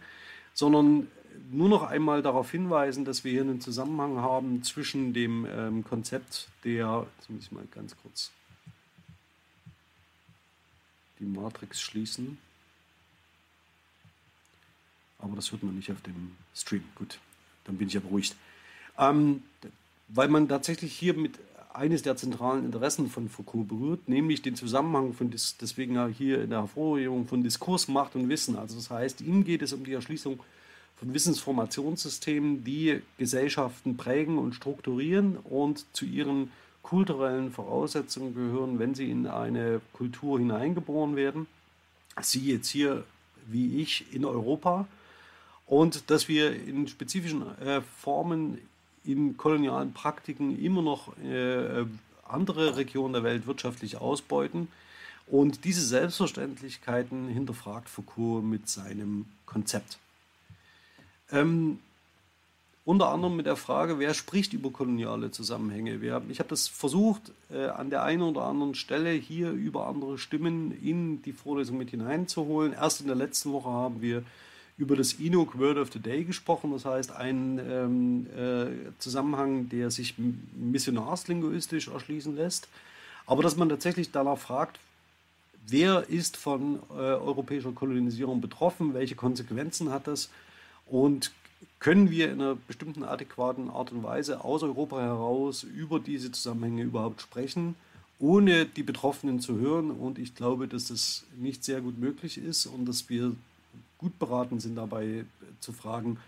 sondern 0.56 1.08
nur 1.52 1.70
noch 1.70 1.84
einmal 1.84 2.24
darauf 2.24 2.50
hinweisen, 2.50 3.06
dass 3.06 3.24
wir 3.24 3.32
hier 3.32 3.42
einen 3.42 3.62
Zusammenhang 3.62 4.18
haben 4.18 4.64
zwischen 4.64 5.14
dem 5.14 5.46
ähm, 5.46 5.84
Konzept 5.84 6.50
der, 6.64 7.06
jetzt 7.20 7.30
muss 7.30 7.44
ich 7.44 7.52
mal 7.52 7.66
ganz 7.70 7.96
kurz 8.02 8.32
die 11.20 11.26
Matrix 11.26 11.80
schließen. 11.80 12.40
Aber 15.20 15.36
das 15.36 15.52
hört 15.52 15.64
man 15.64 15.76
nicht 15.76 15.92
auf 15.92 16.02
dem 16.02 16.32
Stream. 16.56 16.84
Gut, 16.96 17.20
dann 17.66 17.78
bin 17.78 17.88
ich 17.88 17.94
ja 17.94 18.00
beruhigt. 18.00 18.36
Ähm, 18.98 19.44
weil 20.10 20.30
man 20.30 20.48
tatsächlich 20.48 20.94
hier 20.94 21.14
mit 21.14 21.40
eines 21.74 22.02
der 22.02 22.18
zentralen 22.18 22.66
Interessen 22.66 23.10
von 23.10 23.30
Foucault 23.30 23.68
berührt, 23.68 24.10
nämlich 24.10 24.42
den 24.42 24.56
Zusammenhang 24.56 25.14
von, 25.14 25.30
deswegen 25.30 26.08
hier 26.10 26.42
in 26.42 26.50
der 26.50 26.62
Hervorhebung 26.62 27.28
von 27.28 27.44
Diskurs, 27.44 27.88
Macht 27.88 28.16
und 28.16 28.30
Wissen. 28.30 28.56
Also 28.56 28.76
das 28.76 28.90
heißt, 28.90 29.22
ihm 29.22 29.44
geht 29.44 29.62
es 29.62 29.74
um 29.74 29.84
die 29.84 29.94
Erschließung 29.94 30.40
von 30.96 31.14
Wissensformationssystemen, 31.14 32.64
die 32.64 33.02
Gesellschaften 33.20 33.96
prägen 33.98 34.40
und 34.40 34.56
strukturieren 34.56 35.38
und 35.38 35.86
zu 35.94 36.06
ihren 36.06 36.52
kulturellen 36.82 37.52
Voraussetzungen 37.52 38.34
gehören, 38.34 38.80
wenn 38.80 38.96
sie 38.96 39.12
in 39.12 39.28
eine 39.28 39.82
Kultur 39.94 40.40
hineingeboren 40.40 41.16
werden. 41.16 41.46
Sie 42.22 42.52
jetzt 42.52 42.70
hier, 42.70 43.04
wie 43.46 43.82
ich, 43.82 44.12
in 44.12 44.26
Europa. 44.26 44.88
Und 45.68 46.10
dass 46.10 46.28
wir 46.28 46.54
in 46.54 46.88
spezifischen 46.88 47.44
äh, 47.60 47.82
Formen 47.82 48.58
in 49.04 49.38
kolonialen 49.38 49.94
Praktiken 49.94 50.58
immer 50.62 50.82
noch 50.82 51.16
äh, 51.18 51.86
andere 52.28 52.78
Regionen 52.78 53.14
der 53.14 53.24
Welt 53.24 53.48
wirtschaftlich 53.48 53.98
ausbeuten. 53.98 54.70
Und 55.28 55.66
diese 55.66 55.86
Selbstverständlichkeiten 55.86 57.28
hinterfragt 57.28 57.90
Foucault 57.90 58.44
mit 58.44 58.70
seinem 58.70 59.26
Konzept. 59.46 59.98
Ähm, 61.32 61.80
unter 62.86 63.10
anderem 63.10 63.36
mit 63.36 63.46
der 63.46 63.58
Frage, 63.58 64.00
wer 64.00 64.14
spricht 64.14 64.54
über 64.54 64.72
koloniale 64.72 65.30
Zusammenhänge. 65.32 66.00
Wir, 66.00 66.22
ich 66.30 66.40
habe 66.40 66.48
das 66.48 66.70
versucht, 66.70 67.34
äh, 67.52 67.66
an 67.66 67.90
der 67.90 68.04
einen 68.04 68.22
oder 68.22 68.44
anderen 68.44 68.76
Stelle 68.76 69.12
hier 69.12 69.52
über 69.52 69.88
andere 69.88 70.18
Stimmen 70.18 70.72
in 70.82 71.22
die 71.24 71.34
Vorlesung 71.34 71.78
mit 71.78 71.90
hineinzuholen. 71.90 72.72
Erst 72.72 73.02
in 73.02 73.08
der 73.08 73.18
letzten 73.18 73.52
Woche 73.52 73.70
haben 73.70 74.02
wir 74.02 74.24
über 74.78 74.96
das 74.96 75.20
Enoch 75.20 75.58
Word 75.58 75.78
of 75.78 75.92
the 75.92 76.00
Day 76.00 76.24
gesprochen, 76.24 76.72
das 76.72 76.86
heißt 76.86 77.12
ein 77.12 77.60
ähm, 77.68 78.28
äh, 78.38 78.92
Zusammenhang, 79.00 79.70
der 79.70 79.90
sich 79.90 80.16
missionarslinguistisch 80.56 81.88
erschließen 81.88 82.36
lässt, 82.36 82.68
aber 83.26 83.44
dass 83.44 83.58
man 83.58 83.70
tatsächlich 83.70 84.12
danach 84.12 84.38
fragt, 84.38 84.80
wer 85.68 86.08
ist 86.10 86.38
von 86.38 86.80
äh, 86.92 86.94
europäischer 86.94 87.72
Kolonisierung 87.72 88.40
betroffen, 88.40 88.94
welche 88.94 89.16
Konsequenzen 89.16 89.90
hat 89.90 90.08
das? 90.08 90.30
Und 90.86 91.32
können 91.80 92.10
wir 92.12 92.32
in 92.32 92.42
einer 92.42 92.56
bestimmten 92.56 93.04
adäquaten 93.04 93.70
Art 93.70 93.92
und 93.92 94.04
Weise 94.04 94.44
aus 94.44 94.64
Europa 94.64 95.00
heraus 95.00 95.64
über 95.64 96.00
diese 96.00 96.32
Zusammenhänge 96.32 96.84
überhaupt 96.84 97.22
sprechen, 97.22 97.76
ohne 98.20 98.66
die 98.66 98.84
Betroffenen 98.84 99.40
zu 99.40 99.58
hören. 99.58 99.92
Und 99.92 100.20
ich 100.20 100.36
glaube, 100.36 100.68
dass 100.68 100.88
das 100.88 101.24
nicht 101.36 101.64
sehr 101.64 101.82
gut 101.82 102.00
möglich 102.00 102.38
ist 102.38 102.66
und 102.68 102.86
dass 102.86 103.10
wir 103.10 103.36
gut 103.98 104.18
beraten 104.20 104.60
sind 104.60 104.76
dabei 104.76 105.26
zu 105.60 105.74
fragen, 105.74 106.20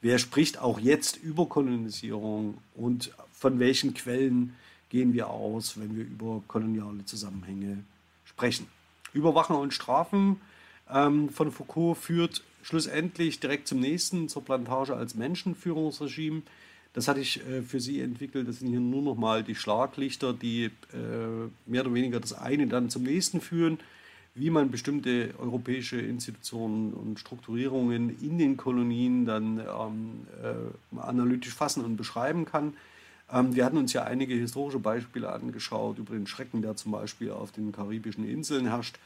wer 0.00 0.18
spricht 0.18 0.58
auch 0.58 0.78
jetzt 0.78 1.16
über 1.16 1.46
Kolonisierung 1.46 2.58
und 2.74 3.12
von 3.32 3.58
welchen 3.58 3.94
Quellen 3.94 4.54
gehen 4.90 5.12
wir 5.12 5.28
aus, 5.30 5.78
wenn 5.80 5.96
wir 5.96 6.04
über 6.04 6.42
koloniale 6.46 7.04
Zusammenhänge 7.04 7.84
sprechen. 8.24 8.66
Überwachen 9.12 9.56
und 9.56 9.72
Strafen 9.72 10.40
ähm, 10.90 11.30
von 11.30 11.50
Foucault 11.50 11.96
führt 11.96 12.42
schlussendlich 12.62 13.40
direkt 13.40 13.68
zum 13.68 13.80
nächsten, 13.80 14.28
zur 14.28 14.44
Plantage 14.44 14.94
als 14.94 15.14
Menschenführungsregime. 15.14 16.42
Das 16.92 17.08
hatte 17.08 17.20
ich 17.20 17.40
äh, 17.48 17.62
für 17.62 17.80
Sie 17.80 18.00
entwickelt. 18.00 18.48
Das 18.48 18.60
sind 18.60 18.68
hier 18.68 18.80
nur 18.80 19.02
noch 19.02 19.16
mal 19.16 19.42
die 19.42 19.54
Schlaglichter, 19.54 20.32
die 20.32 20.64
äh, 20.64 20.70
mehr 21.66 21.82
oder 21.82 21.94
weniger 21.94 22.20
das 22.20 22.32
eine 22.32 22.66
dann 22.66 22.90
zum 22.90 23.02
nächsten 23.02 23.40
führen, 23.40 23.78
wie 24.34 24.50
man 24.50 24.70
bestimmte 24.70 25.32
europäische 25.38 26.00
Institutionen 26.00 26.92
und 26.92 27.20
Strukturierungen 27.20 28.20
in 28.20 28.38
den 28.38 28.56
Kolonien 28.56 29.26
dann 29.26 29.60
ähm, 29.60 30.26
äh, 30.42 30.98
analytisch 30.98 31.54
fassen 31.54 31.84
und 31.84 31.96
beschreiben 31.96 32.44
kann. 32.44 32.74
Ähm, 33.32 33.54
wir 33.54 33.64
hatten 33.64 33.76
uns 33.76 33.92
ja 33.92 34.02
einige 34.02 34.34
historische 34.34 34.80
Beispiele 34.80 35.30
angeschaut 35.30 35.98
über 35.98 36.14
den 36.14 36.26
Schrecken, 36.26 36.62
der 36.62 36.74
zum 36.74 36.90
Beispiel 36.92 37.30
auf 37.30 37.52
den 37.52 37.70
karibischen 37.70 38.28
Inseln 38.28 38.66
herrscht, 38.66 38.98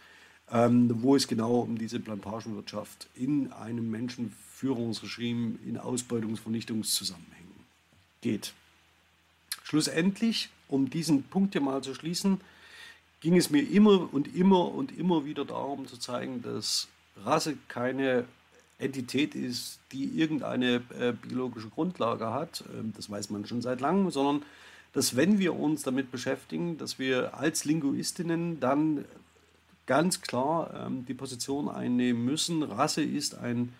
ähm, 0.50 0.90
wo 1.02 1.14
es 1.14 1.28
genau 1.28 1.60
um 1.60 1.76
diese 1.76 2.00
Plantagenwirtschaft 2.00 3.08
in 3.14 3.52
einem 3.52 3.90
Menschenführungsregime 3.90 5.58
in 5.66 5.76
Ausbeutungsvernichtungszusammenhängen 5.76 7.48
geht. 8.22 8.54
Schlussendlich, 9.62 10.48
um 10.68 10.88
diesen 10.88 11.24
Punkt 11.24 11.52
hier 11.52 11.60
mal 11.60 11.82
zu 11.82 11.94
schließen, 11.94 12.40
ging 13.20 13.36
es 13.36 13.50
mir 13.50 13.62
immer 13.68 14.12
und 14.12 14.34
immer 14.34 14.72
und 14.74 14.96
immer 14.96 15.24
wieder 15.24 15.44
darum 15.44 15.86
zu 15.86 15.96
zeigen, 15.96 16.42
dass 16.42 16.88
Rasse 17.24 17.56
keine 17.68 18.24
Entität 18.78 19.34
ist, 19.34 19.80
die 19.92 20.04
irgendeine 20.04 20.82
äh, 20.98 21.12
biologische 21.12 21.68
Grundlage 21.68 22.32
hat, 22.32 22.60
äh, 22.60 22.92
das 22.96 23.10
weiß 23.10 23.30
man 23.30 23.44
schon 23.46 23.60
seit 23.60 23.80
langem, 23.80 24.10
sondern 24.10 24.42
dass 24.92 25.16
wenn 25.16 25.38
wir 25.38 25.58
uns 25.58 25.82
damit 25.82 26.10
beschäftigen, 26.10 26.78
dass 26.78 26.98
wir 26.98 27.36
als 27.36 27.64
Linguistinnen 27.64 28.60
dann 28.60 29.04
ganz 29.86 30.20
klar 30.22 30.86
ähm, 30.86 31.04
die 31.06 31.14
Position 31.14 31.68
einnehmen 31.68 32.24
müssen, 32.24 32.62
Rasse 32.62 33.02
ist 33.02 33.36
ein 33.36 33.72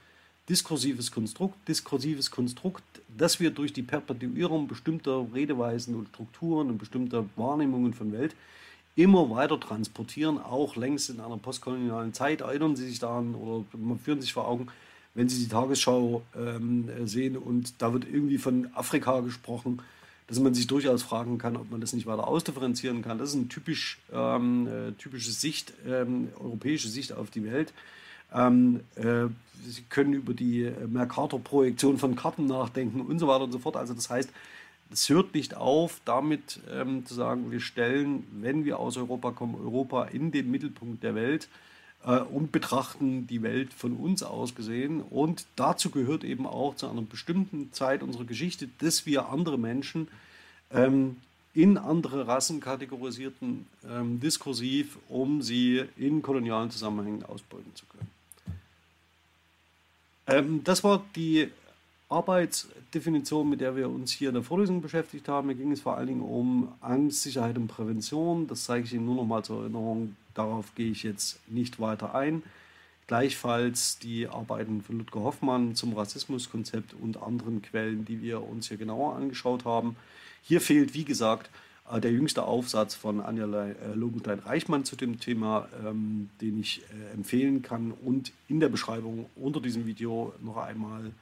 diskursives 0.49 1.12
Konstrukt, 1.12 1.68
diskursives 1.68 2.30
Konstrukt, 2.30 2.83
das 3.16 3.38
wir 3.38 3.50
durch 3.50 3.73
die 3.73 3.83
Perpetuierung 3.83 4.66
bestimmter 4.66 5.26
Redeweisen 5.33 5.95
und 5.95 6.09
Strukturen 6.09 6.71
und 6.71 6.78
bestimmter 6.78 7.26
Wahrnehmungen 7.37 7.95
von 7.95 8.12
Welt 8.12 8.35
immer 8.99 9.31
weiter 9.31 9.61
transportieren, 9.61 10.38
auch 10.38 10.75
längst 10.75 11.09
in 11.09 11.21
einer 11.21 11.37
postkolonialen 11.37 12.12
Zeit. 12.12 12.40
Erinnern 12.40 12.75
Sie 12.75 12.88
sich 12.88 12.99
daran 12.99 13.37
oder 13.37 13.64
führen 14.02 14.21
sich 14.21 14.33
vor 14.33 14.49
Augen, 14.49 14.67
wenn 15.14 15.28
Sie 15.28 15.40
die 15.40 15.49
Tagesschau 15.49 16.23
ähm, 16.37 16.90
sehen 17.07 17.37
und 17.37 17.81
da 17.81 17.93
wird 17.93 18.05
irgendwie 18.05 18.38
von 18.38 18.69
Afrika 18.75 19.21
gesprochen, 19.21 19.83
dass 20.26 20.40
man 20.40 20.52
sich 20.52 20.67
durchaus 20.67 21.05
fragen 21.05 21.38
kann, 21.38 21.57
ob 21.57 21.71
man 21.71 21.81
das 21.81 21.93
nicht 21.93 22.07
weiter 22.07 22.26
ausdifferenzieren 22.26 23.02
kann. 23.02 23.19
Das 23.19 23.31
ist 23.31 23.37
eine 23.37 23.49
typisch, 23.49 24.00
ähm, 24.12 24.67
äh, 24.67 24.93
typische 24.93 25.31
Sicht, 25.31 25.73
ähm, 25.87 26.28
europäische 26.38 26.88
Sicht 26.88 27.12
auf 27.12 27.31
die 27.31 27.45
Welt. 27.45 27.73
Ähm, 28.35 28.81
äh, 28.97 29.26
Sie 29.64 29.83
können 29.88 30.12
über 30.12 30.35
die 30.35 30.64
äh, 30.64 30.87
Mercator-Projektion 30.87 31.99
von 31.99 32.17
Karten 32.17 32.47
nachdenken 32.47 33.00
und 33.00 33.21
so 33.21 33.28
weiter 33.28 33.45
und 33.45 33.52
so 33.52 33.59
fort. 33.61 33.76
Also 33.76 33.95
das 33.95 34.11
heißt, 34.11 34.31
es 34.92 35.09
hört 35.09 35.35
nicht 35.35 35.57
auf, 35.57 36.00
damit 36.04 36.61
ähm, 36.71 37.04
zu 37.04 37.14
sagen, 37.14 37.50
wir 37.50 37.61
stellen, 37.61 38.26
wenn 38.40 38.64
wir 38.64 38.78
aus 38.78 38.97
Europa 38.97 39.33
kommen, 39.33 39.54
Europa 39.54 40.04
in 40.04 40.33
den 40.33 40.50
Mittelpunkt 40.50 41.02
der 41.02 41.14
Welt 41.14 41.49
äh, 42.04 42.18
und 42.21 42.52
betrachten 42.52 43.26
die 43.26 43.42
Welt 43.42 43.73
von 43.73 43.97
uns 43.97 44.23
aus 44.23 44.54
gesehen. 44.54 45.02
Und 45.02 45.47
dazu 45.57 45.90
gehört 45.90 46.25
eben 46.25 46.47
auch 46.47 46.76
zu 46.76 46.88
einer 46.88 47.02
bestimmten 47.02 47.73
Zeit 47.73 48.02
unserer 48.02 48.25
Geschichte, 48.25 48.68
dass 48.78 49.04
wir 49.04 49.28
andere 49.28 49.59
Menschen 49.59 50.09
ähm, 50.73 51.16
in 51.54 51.76
andere 51.76 52.26
Rassen 52.26 52.61
kategorisierten, 52.61 53.66
ähm, 53.88 54.21
diskursiv, 54.21 54.99
um 55.09 55.42
sie 55.42 55.85
in 55.97 56.23
kolonialen 56.23 56.71
Zusammenhängen 56.71 57.25
ausbeuten 57.25 57.75
zu 57.75 57.85
können. 57.87 58.11
Ähm, 60.28 60.64
das 60.64 60.85
war 60.85 61.04
die 61.16 61.50
Arbeitsdefinition, 62.09 63.49
mit 63.49 63.61
der 63.61 63.77
wir 63.77 63.91
uns 63.91 64.12
hier 64.12 64.29
in 64.29 64.35
der 64.35 64.43
Vorlesung 64.43 64.81
beschäftigt 64.81 65.29
haben. 65.29 65.49
Hier 65.49 65.59
ging 65.59 65.73
es 65.73 65.83
vor 65.83 65.97
allen 65.97 66.07
Dingen 66.07 66.23
um 66.23 66.73
Angst, 66.81 67.23
Sicherheit 67.23 67.59
und 67.59 67.69
Prävention. 67.69 68.47
Das 68.47 68.65
zeige 68.65 68.87
ich 68.87 68.95
Ihnen 68.95 69.05
nur 69.05 69.17
noch 69.17 69.27
mal 69.27 69.45
zur 69.45 69.62
Erinnerung. 69.62 70.17
Darauf 70.35 70.75
gehe 70.75 70.91
ich 70.91 71.03
jetzt 71.03 71.38
nicht 71.49 71.81
weiter 71.81 72.14
ein. 72.14 72.42
Gleichfalls 73.09 73.99
die 73.99 74.29
Arbeiten 74.29 74.83
von 74.83 74.99
Ludger 74.99 75.21
Hoffmann 75.21 75.75
zum 75.75 75.94
Rassismuskonzept 75.94 76.94
und 76.94 77.23
anderen 77.23 77.62
Quellen, 77.62 78.05
die 78.05 78.23
wir 78.23 78.42
uns 78.42 78.68
hier 78.68 78.77
genauer 78.77 79.16
angeschaut 79.16 79.64
haben. 79.64 79.97
Hier 80.42 80.61
fehlt, 80.61 80.94
wie 80.94 81.05
gesagt, 81.05 81.51
äh, 81.90 82.01
der 82.01 82.12
jüngste 82.12 82.44
Aufsatz 82.44 82.94
von 82.94 83.21
Anja 83.21 83.44
äh, 83.47 83.94
Lobenstein-Reichmann 83.94 84.85
zu 84.85 84.97
dem 84.97 85.21
Thema, 85.21 85.68
ähm, 85.85 86.31
den 86.40 86.61
ich 86.61 86.83
äh, 86.83 87.14
empfehlen 87.14 87.62
kann 87.62 87.92
und 87.92 88.33
in 88.49 88.61
der 88.61 88.68
Beschreibung 88.68 89.27
unter 89.37 89.61
diesem 89.61 89.87
Video 89.87 90.35
noch 90.42 90.57
einmal 90.57 91.12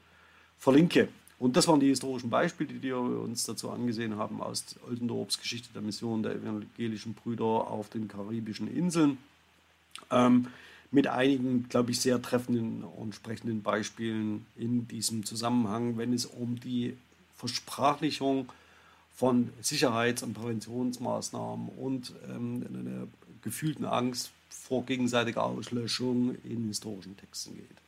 verlinke. 0.58 1.08
Und 1.38 1.56
das 1.56 1.68
waren 1.68 1.80
die 1.80 1.88
historischen 1.88 2.30
Beispiele, 2.30 2.72
die 2.72 2.82
wir 2.82 2.98
uns 2.98 3.44
dazu 3.44 3.70
angesehen 3.70 4.16
haben 4.16 4.40
aus 4.40 4.64
Oldendorfs 4.88 5.38
Geschichte 5.38 5.68
der 5.74 5.82
Mission 5.82 6.22
der 6.22 6.32
evangelischen 6.32 7.14
Brüder 7.14 7.44
auf 7.44 7.90
den 7.90 8.08
karibischen 8.08 8.74
Inseln. 8.74 9.18
Ähm, 10.10 10.46
mit 10.90 11.08
einigen, 11.08 11.68
glaube 11.68 11.90
ich, 11.90 12.00
sehr 12.00 12.22
treffenden 12.22 12.84
und 12.84 13.14
sprechenden 13.14 13.62
Beispielen 13.62 14.46
in 14.56 14.88
diesem 14.88 15.24
Zusammenhang, 15.24 15.98
wenn 15.98 16.12
es 16.12 16.24
um 16.24 16.58
die 16.60 16.96
Versprachlichung 17.36 18.50
von 19.14 19.50
Sicherheits- 19.60 20.22
und 20.22 20.34
Präventionsmaßnahmen 20.34 21.68
und 21.68 22.12
ähm, 22.28 22.64
einer 22.68 23.08
gefühlten 23.42 23.84
Angst 23.84 24.30
vor 24.48 24.84
gegenseitiger 24.86 25.44
Auslöschung 25.44 26.36
in 26.44 26.68
historischen 26.68 27.16
Texten 27.16 27.56
geht. 27.56 27.85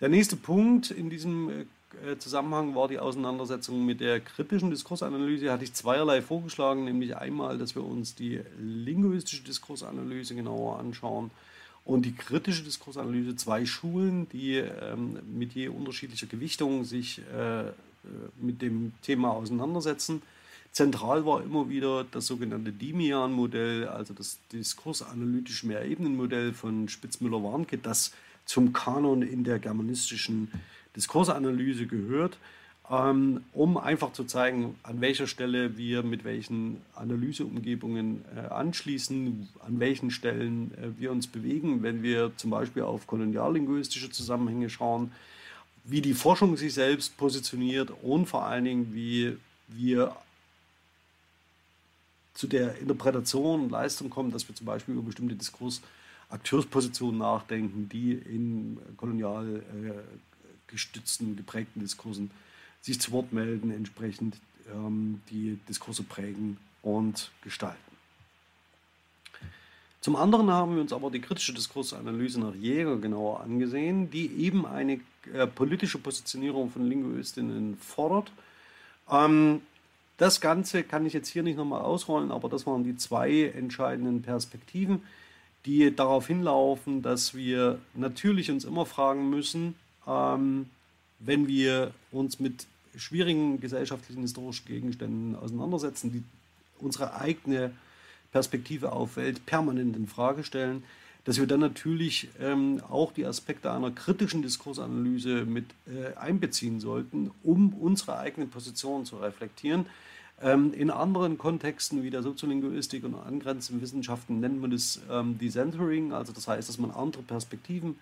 Der 0.00 0.08
nächste 0.08 0.36
Punkt 0.36 0.90
in 0.90 1.08
diesem 1.08 1.50
äh, 1.50 2.18
Zusammenhang 2.18 2.74
war 2.74 2.88
die 2.88 2.98
Auseinandersetzung 2.98 3.84
mit 3.84 4.00
der 4.00 4.20
kritischen 4.20 4.70
Diskursanalyse. 4.70 5.52
Hatte 5.52 5.64
ich 5.64 5.72
zweierlei 5.72 6.20
vorgeschlagen, 6.20 6.84
nämlich 6.84 7.16
einmal, 7.16 7.58
dass 7.58 7.74
wir 7.74 7.84
uns 7.84 8.14
die 8.14 8.40
linguistische 8.58 9.44
Diskursanalyse 9.44 10.34
genauer 10.34 10.78
anschauen 10.78 11.30
und 11.84 12.06
die 12.06 12.14
kritische 12.14 12.64
Diskursanalyse, 12.64 13.36
zwei 13.36 13.66
Schulen, 13.66 14.28
die 14.30 14.56
ähm, 14.56 15.18
mit 15.32 15.52
je 15.52 15.68
unterschiedlicher 15.68 16.26
Gewichtung 16.26 16.84
sich 16.84 17.20
äh, 17.36 17.70
mit 18.40 18.62
dem 18.62 18.92
Thema 19.02 19.30
auseinandersetzen. 19.30 20.22
Zentral 20.72 21.24
war 21.24 21.42
immer 21.42 21.68
wieder 21.68 22.04
das 22.04 22.26
sogenannte 22.26 22.72
Dimian-Modell, 22.72 23.86
also 23.86 24.12
das 24.12 24.38
diskursanalytische 24.52 25.66
Mehrebenenmodell 25.66 26.52
von 26.52 26.88
Spitzmüller-Warnke, 26.88 27.78
das 27.78 28.12
zum 28.44 28.72
Kanon 28.72 29.22
in 29.22 29.44
der 29.44 29.58
germanistischen 29.58 30.50
Diskursanalyse 30.96 31.86
gehört, 31.86 32.38
ähm, 32.90 33.44
um 33.52 33.78
einfach 33.78 34.12
zu 34.12 34.24
zeigen, 34.24 34.76
an 34.82 35.00
welcher 35.00 35.26
Stelle 35.26 35.78
wir 35.78 36.02
mit 36.02 36.24
welchen 36.24 36.82
Analyseumgebungen 36.94 38.24
äh, 38.36 38.40
anschließen, 38.40 39.48
an 39.66 39.80
welchen 39.80 40.10
Stellen 40.10 40.72
äh, 40.74 41.00
wir 41.00 41.10
uns 41.10 41.26
bewegen, 41.26 41.82
wenn 41.82 42.02
wir 42.02 42.32
zum 42.36 42.50
Beispiel 42.50 42.82
auf 42.82 43.06
koloniallinguistische 43.06 44.10
Zusammenhänge 44.10 44.68
schauen, 44.68 45.12
wie 45.84 46.02
die 46.02 46.14
Forschung 46.14 46.56
sich 46.56 46.74
selbst 46.74 47.16
positioniert 47.16 47.90
und 48.02 48.26
vor 48.26 48.44
allen 48.44 48.64
Dingen, 48.64 48.94
wie 48.94 49.36
wir 49.68 50.14
zu 52.34 52.46
der 52.46 52.78
Interpretation 52.78 53.62
und 53.62 53.70
Leistung 53.70 54.10
kommen, 54.10 54.30
dass 54.30 54.46
wir 54.48 54.54
zum 54.54 54.66
Beispiel 54.66 54.94
über 54.94 55.04
bestimmte 55.04 55.36
Diskurs 55.36 55.80
Akteurspositionen 56.34 57.18
nachdenken, 57.18 57.88
die 57.88 58.12
in 58.12 58.78
kolonial 58.96 59.56
äh, 59.56 59.92
gestützten, 60.66 61.36
geprägten 61.36 61.80
Diskursen 61.80 62.30
sich 62.80 63.00
zu 63.00 63.12
Wort 63.12 63.32
melden, 63.32 63.70
entsprechend 63.70 64.36
ähm, 64.72 65.20
die 65.30 65.58
Diskurse 65.68 66.02
prägen 66.02 66.58
und 66.82 67.30
gestalten. 67.42 67.78
Zum 70.00 70.16
anderen 70.16 70.50
haben 70.50 70.74
wir 70.74 70.82
uns 70.82 70.92
aber 70.92 71.10
die 71.10 71.20
kritische 71.20 71.54
Diskursanalyse 71.54 72.38
nach 72.38 72.54
Jäger 72.54 72.98
genauer 72.98 73.40
angesehen, 73.40 74.10
die 74.10 74.26
eben 74.26 74.66
eine 74.66 75.00
äh, 75.32 75.46
politische 75.46 75.98
Positionierung 75.98 76.70
von 76.70 76.86
Linguistinnen 76.86 77.78
fordert. 77.78 78.30
Ähm, 79.08 79.62
das 80.18 80.40
Ganze 80.40 80.82
kann 80.82 81.06
ich 81.06 81.12
jetzt 81.12 81.28
hier 81.28 81.42
nicht 81.42 81.56
nochmal 81.56 81.80
ausrollen, 81.80 82.32
aber 82.32 82.48
das 82.48 82.66
waren 82.66 82.84
die 82.84 82.96
zwei 82.96 83.44
entscheidenden 83.44 84.20
Perspektiven 84.20 85.02
die 85.66 85.94
darauf 85.94 86.26
hinlaufen, 86.26 87.02
dass 87.02 87.34
wir 87.34 87.78
natürlich 87.94 88.50
uns 88.50 88.64
immer 88.64 88.86
fragen 88.86 89.30
müssen, 89.30 89.74
ähm, 90.06 90.66
wenn 91.18 91.48
wir 91.48 91.92
uns 92.12 92.38
mit 92.38 92.66
schwierigen 92.96 93.60
gesellschaftlichen, 93.60 94.22
historischen 94.22 94.66
Gegenständen 94.66 95.36
auseinandersetzen, 95.36 96.12
die 96.12 96.22
unsere 96.80 97.18
eigene 97.20 97.72
Perspektive 98.30 98.92
auf 98.92 99.16
Welt 99.16 99.46
permanent 99.46 99.96
in 99.96 100.06
Frage 100.06 100.44
stellen, 100.44 100.84
dass 101.24 101.38
wir 101.38 101.46
dann 101.46 101.60
natürlich 101.60 102.28
ähm, 102.40 102.82
auch 102.90 103.12
die 103.12 103.24
Aspekte 103.24 103.70
einer 103.72 103.90
kritischen 103.90 104.42
Diskursanalyse 104.42 105.46
mit 105.46 105.64
äh, 105.86 106.14
einbeziehen 106.18 106.80
sollten, 106.80 107.30
um 107.42 107.72
unsere 107.72 108.18
eigene 108.18 108.46
Position 108.46 109.06
zu 109.06 109.16
reflektieren. 109.16 109.86
Ähm, 110.42 110.72
in 110.74 110.90
anderen 110.90 111.38
Kontexten 111.38 112.02
wie 112.02 112.10
der 112.10 112.22
Soziolinguistik 112.22 113.04
und 113.04 113.14
angrenzenden 113.14 113.82
Wissenschaften 113.82 114.40
nennt 114.40 114.60
man 114.60 114.70
das 114.70 115.00
ähm, 115.10 115.38
Decentering, 115.38 116.12
also 116.12 116.32
das 116.32 116.48
heißt, 116.48 116.68
dass 116.68 116.78
man 116.78 116.90
andere 116.90 117.22
Perspektiven 117.22 117.96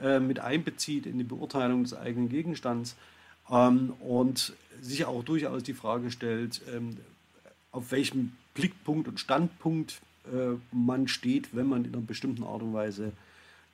äh, 0.00 0.18
mit 0.18 0.40
einbezieht 0.40 1.06
in 1.06 1.18
die 1.18 1.24
Beurteilung 1.24 1.84
des 1.84 1.94
eigenen 1.94 2.28
Gegenstands. 2.28 2.96
ähm, 3.50 3.92
und 4.00 4.54
sich 4.80 5.04
auch 5.04 5.24
durchaus 5.24 5.62
die 5.62 5.74
Frage 5.74 6.10
stellt, 6.10 6.60
ähm, 6.72 6.96
auf 7.72 7.90
welchem 7.90 8.32
Blickpunkt 8.54 9.08
und 9.08 9.20
Standpunkt 9.20 10.00
äh, 10.26 10.56
man 10.72 11.08
steht, 11.08 11.54
wenn 11.54 11.66
man 11.66 11.84
in 11.84 11.94
einer 11.94 12.02
bestimmten 12.02 12.44
Art 12.44 12.62
und 12.62 12.72
Weise 12.72 13.12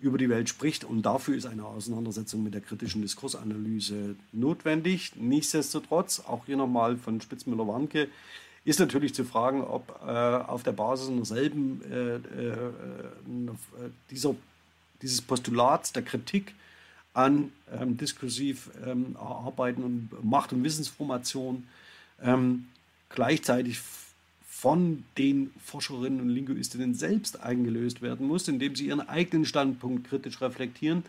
über 0.04 0.18
die 0.18 0.28
Welt 0.28 0.48
spricht. 0.50 0.84
Und 0.84 1.02
dafür 1.02 1.34
ist 1.34 1.46
eine 1.46 1.64
Auseinandersetzung 1.64 2.42
mit 2.42 2.52
der 2.52 2.60
kritischen 2.60 3.00
Diskursanalyse 3.00 4.16
notwendig. 4.32 5.12
Nichtsdestotrotz, 5.16 6.20
auch 6.20 6.44
hier 6.44 6.58
nochmal 6.58 6.98
von 6.98 7.20
Spitzmüller-Warnke, 7.20 8.08
ist 8.66 8.80
natürlich 8.80 9.14
zu 9.14 9.24
fragen, 9.24 9.62
ob 9.62 10.00
äh, 10.06 10.10
auf 10.10 10.62
der 10.62 10.72
Basis 10.72 11.08
derselben 11.08 11.80
äh, 11.90 12.16
äh, 12.16 12.18
äh 12.18 12.60
dieser, 14.10 14.34
dieses 15.00 15.22
Postulats 15.22 15.92
der 15.92 16.02
Kritik 16.02 16.54
an 17.14 17.52
ähm, 17.72 17.96
diskursiv 17.96 18.70
ähm, 18.84 19.16
Arbeiten 19.16 19.82
und 19.82 20.24
Macht- 20.24 20.52
und 20.52 20.64
Wissensformation 20.64 21.66
ähm, 22.22 22.66
gleichzeitig 23.08 23.80
von 24.64 25.04
den 25.18 25.50
Forscherinnen 25.62 26.22
und 26.22 26.30
Linguistinnen 26.30 26.94
selbst 26.94 27.42
eingelöst 27.42 28.00
werden 28.00 28.26
muss, 28.26 28.48
indem 28.48 28.74
sie 28.74 28.86
ihren 28.86 29.06
eigenen 29.06 29.44
Standpunkt 29.44 30.08
kritisch 30.08 30.40
reflektieren. 30.40 31.02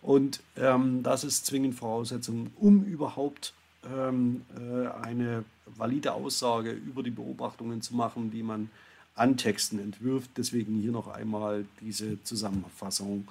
Und 0.00 0.38
ähm, 0.56 1.02
das 1.02 1.24
ist 1.24 1.44
zwingend 1.44 1.74
Voraussetzung, 1.74 2.52
um 2.60 2.84
überhaupt 2.84 3.52
ähm, 3.84 4.42
äh, 4.56 4.86
eine 5.04 5.44
valide 5.66 6.12
Aussage 6.12 6.70
über 6.70 7.02
die 7.02 7.10
Beobachtungen 7.10 7.82
zu 7.82 7.96
machen, 7.96 8.30
die 8.30 8.44
man 8.44 8.70
an 9.16 9.36
Texten 9.36 9.80
entwirft. 9.80 10.30
Deswegen 10.36 10.76
hier 10.76 10.92
noch 10.92 11.08
einmal 11.08 11.64
diese 11.80 12.22
Zusammenfassung 12.22 13.26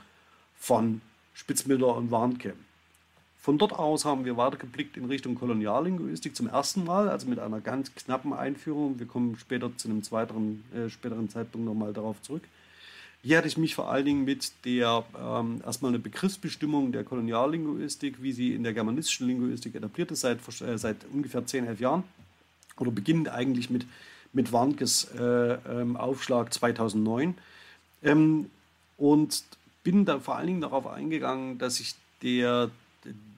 von 0.57 0.99
Spitzmüller 1.33 1.95
und 1.95 2.11
Warnke. 2.11 2.53
Von 3.41 3.57
dort 3.57 3.71
aus 3.71 4.03
haben 4.03 4.25
wir 4.25 4.35
weitergeblickt 4.35 4.97
in 4.97 5.05
Richtung 5.05 5.35
Koloniallinguistik 5.35 6.35
zum 6.35 6.47
ersten 6.47 6.83
Mal, 6.83 7.07
also 7.07 7.27
mit 7.27 7.39
einer 7.39 7.61
ganz 7.61 7.95
knappen 7.95 8.33
Einführung. 8.33 8.99
Wir 8.99 9.05
kommen 9.05 9.37
später 9.39 9.75
zu 9.77 9.87
einem 9.87 10.03
zweiteren, 10.03 10.63
äh, 10.75 10.89
späteren 10.89 11.29
Zeitpunkt 11.29 11.65
nochmal 11.65 11.93
darauf 11.93 12.21
zurück. 12.21 12.43
Hier 13.21 13.37
hatte 13.37 13.47
ich 13.47 13.57
mich 13.57 13.75
vor 13.75 13.89
allen 13.91 14.05
Dingen 14.05 14.25
mit 14.25 14.51
der 14.65 15.03
ähm, 15.17 15.61
erstmal 15.65 15.89
eine 15.89 15.99
Begriffsbestimmung 15.99 16.91
der 16.91 17.03
Koloniallinguistik, 17.03 18.21
wie 18.21 18.31
sie 18.31 18.53
in 18.53 18.63
der 18.63 18.73
germanistischen 18.73 19.27
Linguistik 19.27 19.75
etabliert 19.75 20.11
ist, 20.11 20.21
seit, 20.21 20.39
äh, 20.61 20.77
seit 20.77 20.97
ungefähr 21.11 21.45
10, 21.45 21.65
11 21.67 21.79
Jahren. 21.79 22.03
Oder 22.77 22.91
beginnend 22.91 23.29
eigentlich 23.29 23.69
mit, 23.69 23.85
mit 24.31 24.51
Warnkes 24.51 25.05
äh, 25.17 25.23
ähm, 25.23 25.97
Aufschlag 25.97 26.53
2009. 26.53 27.35
Ähm, 28.03 28.49
und 28.97 29.43
bin 29.83 30.05
da 30.05 30.19
vor 30.19 30.35
allen 30.35 30.47
Dingen 30.47 30.61
darauf 30.61 30.87
eingegangen, 30.87 31.57
dass 31.57 31.79
ich 31.79 31.95
der, 32.21 32.69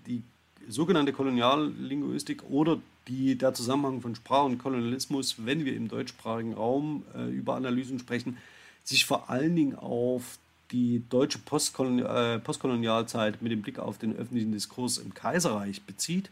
die 0.07 0.23
sogenannte 0.67 1.13
Koloniallinguistik 1.13 2.43
oder 2.49 2.79
die, 3.07 3.37
der 3.37 3.53
Zusammenhang 3.53 4.01
von 4.01 4.15
Sprache 4.15 4.45
und 4.45 4.57
Kolonialismus, 4.57 5.45
wenn 5.45 5.65
wir 5.65 5.75
im 5.75 5.87
deutschsprachigen 5.87 6.53
Raum 6.53 7.03
äh, 7.15 7.29
über 7.29 7.55
Analysen 7.55 7.99
sprechen, 7.99 8.37
sich 8.83 9.05
vor 9.05 9.29
allen 9.29 9.55
Dingen 9.55 9.75
auf 9.75 10.37
die 10.71 11.03
deutsche 11.09 11.39
Postkolonial, 11.39 12.35
äh, 12.35 12.39
Postkolonialzeit 12.39 13.41
mit 13.41 13.51
dem 13.51 13.61
Blick 13.61 13.79
auf 13.79 13.97
den 13.97 14.15
öffentlichen 14.15 14.51
Diskurs 14.51 14.97
im 14.97 15.13
Kaiserreich 15.13 15.81
bezieht. 15.81 16.29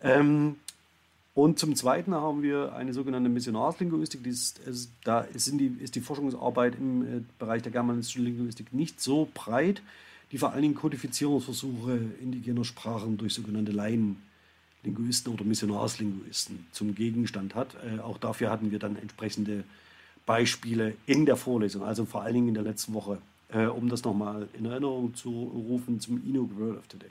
Ähm, 0.00 0.56
und 1.34 1.58
zum 1.58 1.74
Zweiten 1.76 2.14
haben 2.14 2.42
wir 2.42 2.74
eine 2.74 2.92
sogenannte 2.92 3.30
Missionarslinguistik. 3.30 4.26
Ist, 4.26 4.58
ist, 4.58 4.90
da 5.04 5.20
ist 5.20 5.50
die, 5.58 5.78
ist 5.80 5.94
die 5.94 6.00
Forschungsarbeit 6.00 6.74
im 6.74 7.02
äh, 7.02 7.20
Bereich 7.38 7.62
der 7.62 7.72
germanistischen 7.72 8.24
Linguistik 8.24 8.72
nicht 8.74 9.00
so 9.00 9.28
breit, 9.32 9.80
die 10.32 10.38
vor 10.38 10.52
allen 10.52 10.62
Dingen 10.62 10.74
Kodifizierungsversuche 10.74 12.00
indigener 12.20 12.64
Sprachen 12.64 13.18
durch 13.18 13.34
sogenannte 13.34 13.70
Laienlinguisten 13.70 15.32
oder 15.32 15.44
Missionarslinguisten 15.44 16.66
zum 16.72 16.94
Gegenstand 16.94 17.54
hat. 17.54 17.76
Äh, 17.84 18.00
auch 18.00 18.16
dafür 18.16 18.50
hatten 18.50 18.70
wir 18.70 18.78
dann 18.78 18.96
entsprechende 18.96 19.64
Beispiele 20.24 20.94
in 21.06 21.26
der 21.26 21.36
Vorlesung, 21.36 21.82
also 21.82 22.06
vor 22.06 22.22
allen 22.22 22.34
Dingen 22.34 22.48
in 22.48 22.54
der 22.54 22.62
letzten 22.62 22.94
Woche, 22.94 23.18
äh, 23.50 23.66
um 23.66 23.90
das 23.90 24.04
nochmal 24.04 24.48
in 24.58 24.64
Erinnerung 24.64 25.14
zu 25.14 25.28
rufen 25.30 26.00
zum 26.00 26.26
Inuk 26.26 26.58
World 26.58 26.78
of 26.78 26.86
Today. 26.88 27.10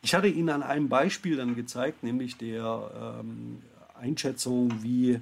Ich 0.00 0.14
hatte 0.14 0.28
Ihnen 0.28 0.50
an 0.50 0.62
einem 0.62 0.88
Beispiel 0.88 1.36
dann 1.36 1.54
gezeigt, 1.54 2.02
nämlich 2.02 2.36
der 2.36 3.20
ähm, 3.20 3.62
Einschätzung, 3.98 4.82
wie 4.82 5.20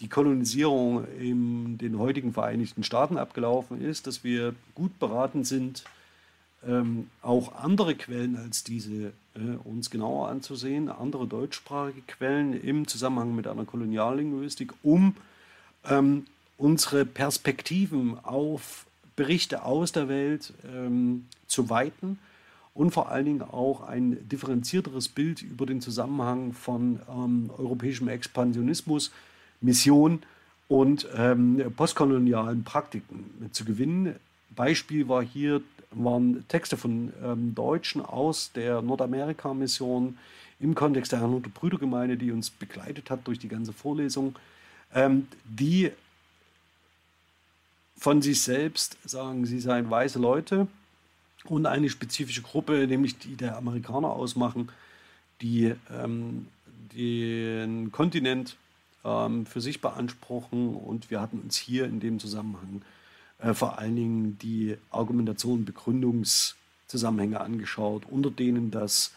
die 0.00 0.08
Kolonisierung 0.08 1.04
in 1.18 1.78
den 1.78 1.98
heutigen 1.98 2.32
Vereinigten 2.32 2.82
Staaten 2.82 3.18
abgelaufen 3.18 3.80
ist, 3.80 4.06
dass 4.06 4.24
wir 4.24 4.54
gut 4.74 4.98
beraten 4.98 5.44
sind, 5.44 5.84
ähm, 6.66 7.08
auch 7.22 7.54
andere 7.54 7.94
Quellen 7.94 8.36
als 8.36 8.64
diese 8.64 9.12
äh, 9.34 9.56
uns 9.64 9.90
genauer 9.90 10.28
anzusehen, 10.28 10.88
andere 10.88 11.26
deutschsprachige 11.26 12.02
Quellen 12.02 12.52
im 12.60 12.86
Zusammenhang 12.86 13.34
mit 13.34 13.46
einer 13.46 13.64
Koloniallinguistik, 13.64 14.72
um 14.82 15.14
ähm, 15.88 16.26
unsere 16.58 17.06
Perspektiven 17.06 18.18
auf 18.22 18.86
Berichte 19.16 19.64
aus 19.64 19.92
der 19.92 20.08
Welt 20.08 20.52
ähm, 20.74 21.26
zu 21.46 21.70
weiten 21.70 22.18
und 22.74 22.92
vor 22.92 23.10
allen 23.10 23.24
Dingen 23.24 23.42
auch 23.42 23.82
ein 23.82 24.28
differenzierteres 24.28 25.08
Bild 25.08 25.42
über 25.42 25.66
den 25.66 25.80
Zusammenhang 25.80 26.52
von 26.52 27.00
ähm, 27.08 27.50
europäischem 27.56 28.08
Expansionismus, 28.08 29.10
Mission 29.60 30.22
und 30.68 31.06
ähm, 31.16 31.72
postkolonialen 31.76 32.64
Praktiken 32.64 33.50
zu 33.52 33.64
gewinnen. 33.64 34.16
Beispiel 34.50 35.08
war 35.08 35.22
hier, 35.22 35.62
waren 35.90 36.46
Texte 36.48 36.76
von 36.76 37.12
ähm, 37.24 37.54
Deutschen 37.54 38.00
aus 38.00 38.52
der 38.52 38.80
Nordamerika-Mission 38.82 40.16
im 40.60 40.74
Kontext 40.74 41.12
der 41.12 41.20
Herrnhuter 41.20 41.50
Brüdergemeinde, 41.50 42.16
die 42.16 42.30
uns 42.30 42.50
begleitet 42.50 43.10
hat 43.10 43.26
durch 43.26 43.38
die 43.38 43.48
ganze 43.48 43.72
Vorlesung, 43.72 44.36
ähm, 44.94 45.26
die 45.44 45.90
von 47.96 48.22
sich 48.22 48.40
selbst 48.40 48.96
sagen, 49.04 49.44
sie 49.46 49.60
seien 49.60 49.90
weise 49.90 50.18
Leute 50.18 50.68
und 51.44 51.66
eine 51.66 51.90
spezifische 51.90 52.42
Gruppe, 52.42 52.86
nämlich 52.86 53.18
die 53.18 53.36
der 53.36 53.56
Amerikaner 53.56 54.10
ausmachen, 54.10 54.70
die 55.42 55.74
ähm, 55.90 56.46
den 56.94 57.92
Kontinent 57.92 58.56
ähm, 59.04 59.46
für 59.46 59.60
sich 59.60 59.80
beanspruchen. 59.80 60.74
Und 60.74 61.10
wir 61.10 61.20
hatten 61.20 61.40
uns 61.40 61.56
hier 61.56 61.84
in 61.84 62.00
dem 62.00 62.18
Zusammenhang 62.18 62.82
äh, 63.38 63.54
vor 63.54 63.78
allen 63.78 63.96
Dingen 63.96 64.38
die 64.38 64.76
Argumentation, 64.90 65.64
Begründungszusammenhänge 65.64 67.40
angeschaut, 67.40 68.04
unter 68.08 68.30
denen 68.30 68.70
das 68.70 69.12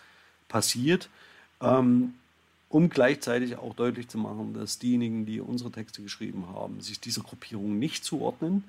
passiert, 0.48 1.10
ähm, 1.62 2.14
um 2.70 2.90
gleichzeitig 2.90 3.58
auch 3.58 3.76
deutlich 3.76 4.08
zu 4.08 4.18
machen, 4.18 4.54
dass 4.54 4.80
diejenigen, 4.80 5.26
die 5.26 5.40
unsere 5.40 5.72
Texte 5.72 6.02
geschrieben 6.02 6.48
haben, 6.54 6.82
sich 6.82 7.00
dieser 7.00 7.22
Gruppierung 7.22 7.78
nicht 7.78 8.04
zuordnen 8.04 8.64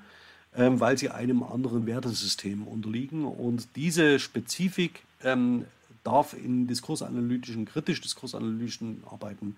ähm, 0.57 0.81
weil 0.81 0.97
sie 0.97 1.11
einem 1.11 1.43
anderen 1.43 1.87
Wertesystem 1.87 2.67
unterliegen. 2.67 3.25
Und 3.25 3.69
diese 3.77 4.19
Spezifik 4.19 5.03
ähm, 5.23 5.65
darf 6.05 6.35
in 6.35 6.67
diskursanalytischen, 6.67 7.65
kritisch 7.65 8.01
diskursanalytischen 8.01 9.03
Arbeiten 9.11 9.57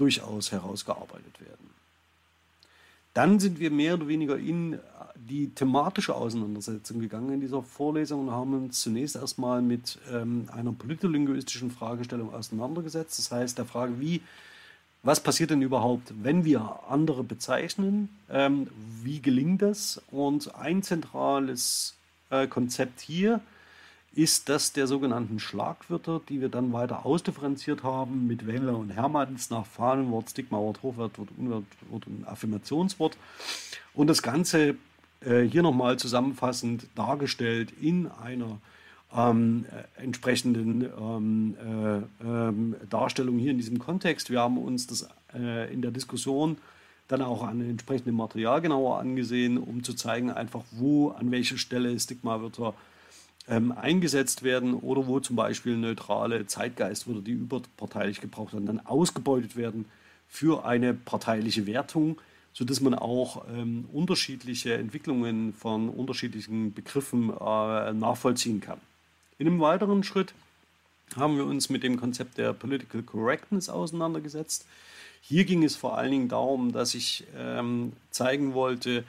durchaus 0.00 0.52
herausgearbeitet 0.52 1.40
werden. 1.40 1.70
Dann 3.12 3.40
sind 3.40 3.58
wir 3.58 3.70
mehr 3.70 3.94
oder 3.94 4.08
weniger 4.08 4.38
in 4.38 4.78
die 5.16 5.50
thematische 5.50 6.14
Auseinandersetzung 6.14 7.00
gegangen 7.00 7.32
in 7.34 7.40
dieser 7.40 7.62
Vorlesung 7.62 8.28
und 8.28 8.30
haben 8.30 8.54
uns 8.54 8.80
zunächst 8.80 9.16
erstmal 9.16 9.60
mit 9.62 9.98
ähm, 10.10 10.48
einer 10.52 10.72
politolinguistischen 10.72 11.70
Fragestellung 11.70 12.32
auseinandergesetzt. 12.32 13.18
Das 13.18 13.30
heißt, 13.30 13.58
der 13.58 13.64
Frage, 13.66 14.00
wie 14.00 14.22
was 15.02 15.20
passiert 15.20 15.50
denn 15.50 15.62
überhaupt, 15.62 16.12
wenn 16.22 16.44
wir 16.44 16.80
andere 16.88 17.24
bezeichnen? 17.24 18.10
Ähm, 18.28 18.68
wie 19.02 19.20
gelingt 19.20 19.62
das? 19.62 20.02
Und 20.10 20.54
ein 20.54 20.82
zentrales 20.82 21.96
äh, 22.28 22.46
Konzept 22.46 23.00
hier 23.00 23.36
ist 23.36 23.59
das 24.48 24.72
der 24.72 24.86
sogenannten 24.86 25.38
Schlagwörter, 25.38 26.20
die 26.28 26.40
wir 26.40 26.48
dann 26.48 26.72
weiter 26.72 27.06
ausdifferenziert 27.06 27.84
haben 27.84 28.26
mit 28.26 28.46
Wendler 28.46 28.76
und 28.76 28.90
Hermanns 28.90 29.50
nach 29.50 29.66
Fahnenwort, 29.66 30.30
Stigmawort, 30.30 30.82
Hochwort, 30.82 31.18
Wort, 31.18 31.28
Unwort 31.38 31.64
und 31.90 32.26
Affirmationswort. 32.26 33.16
Und 33.94 34.08
das 34.08 34.22
Ganze 34.22 34.74
äh, 35.20 35.42
hier 35.42 35.62
nochmal 35.62 35.98
zusammenfassend 35.98 36.86
dargestellt 36.94 37.72
in 37.80 38.08
einer 38.08 38.58
ähm, 39.14 39.64
äh, 39.70 40.02
entsprechenden 40.02 40.88
ähm, 40.98 41.56
äh, 42.22 42.24
ähm, 42.24 42.76
Darstellung 42.88 43.38
hier 43.38 43.50
in 43.50 43.58
diesem 43.58 43.78
Kontext. 43.78 44.30
Wir 44.30 44.40
haben 44.40 44.58
uns 44.58 44.86
das 44.86 45.08
äh, 45.34 45.72
in 45.72 45.82
der 45.82 45.90
Diskussion 45.90 46.58
dann 47.08 47.22
auch 47.22 47.42
an 47.42 47.60
entsprechendem 47.60 48.14
Material 48.14 48.60
genauer 48.60 48.98
angesehen, 48.98 49.58
um 49.58 49.82
zu 49.82 49.94
zeigen, 49.94 50.30
einfach 50.30 50.62
wo, 50.70 51.10
an 51.10 51.30
welcher 51.32 51.58
Stelle 51.58 51.98
Stigmawörter 51.98 52.74
ähm, 53.50 53.72
eingesetzt 53.72 54.44
werden 54.44 54.74
oder 54.74 55.06
wo 55.08 55.18
zum 55.18 55.34
Beispiel 55.34 55.76
neutrale 55.76 56.46
Zeitgeistwörter, 56.46 57.20
die 57.20 57.32
überparteilich 57.32 58.20
gebraucht 58.20 58.52
werden, 58.52 58.66
dann 58.66 58.86
ausgebeutet 58.86 59.56
werden 59.56 59.86
für 60.28 60.64
eine 60.64 60.94
parteiliche 60.94 61.66
Wertung, 61.66 62.20
sodass 62.52 62.80
man 62.80 62.94
auch 62.94 63.44
ähm, 63.52 63.86
unterschiedliche 63.92 64.74
Entwicklungen 64.74 65.52
von 65.52 65.88
unterschiedlichen 65.88 66.72
Begriffen 66.72 67.30
äh, 67.30 67.92
nachvollziehen 67.92 68.60
kann. 68.60 68.78
In 69.38 69.48
einem 69.48 69.60
weiteren 69.60 70.04
Schritt 70.04 70.32
haben 71.16 71.36
wir 71.36 71.44
uns 71.44 71.70
mit 71.70 71.82
dem 71.82 71.98
Konzept 71.98 72.38
der 72.38 72.52
Political 72.52 73.02
Correctness 73.02 73.68
auseinandergesetzt. 73.68 74.64
Hier 75.22 75.44
ging 75.44 75.64
es 75.64 75.74
vor 75.74 75.98
allen 75.98 76.12
Dingen 76.12 76.28
darum, 76.28 76.72
dass 76.72 76.94
ich 76.94 77.24
ähm, 77.36 77.92
zeigen 78.10 78.54
wollte, 78.54 79.04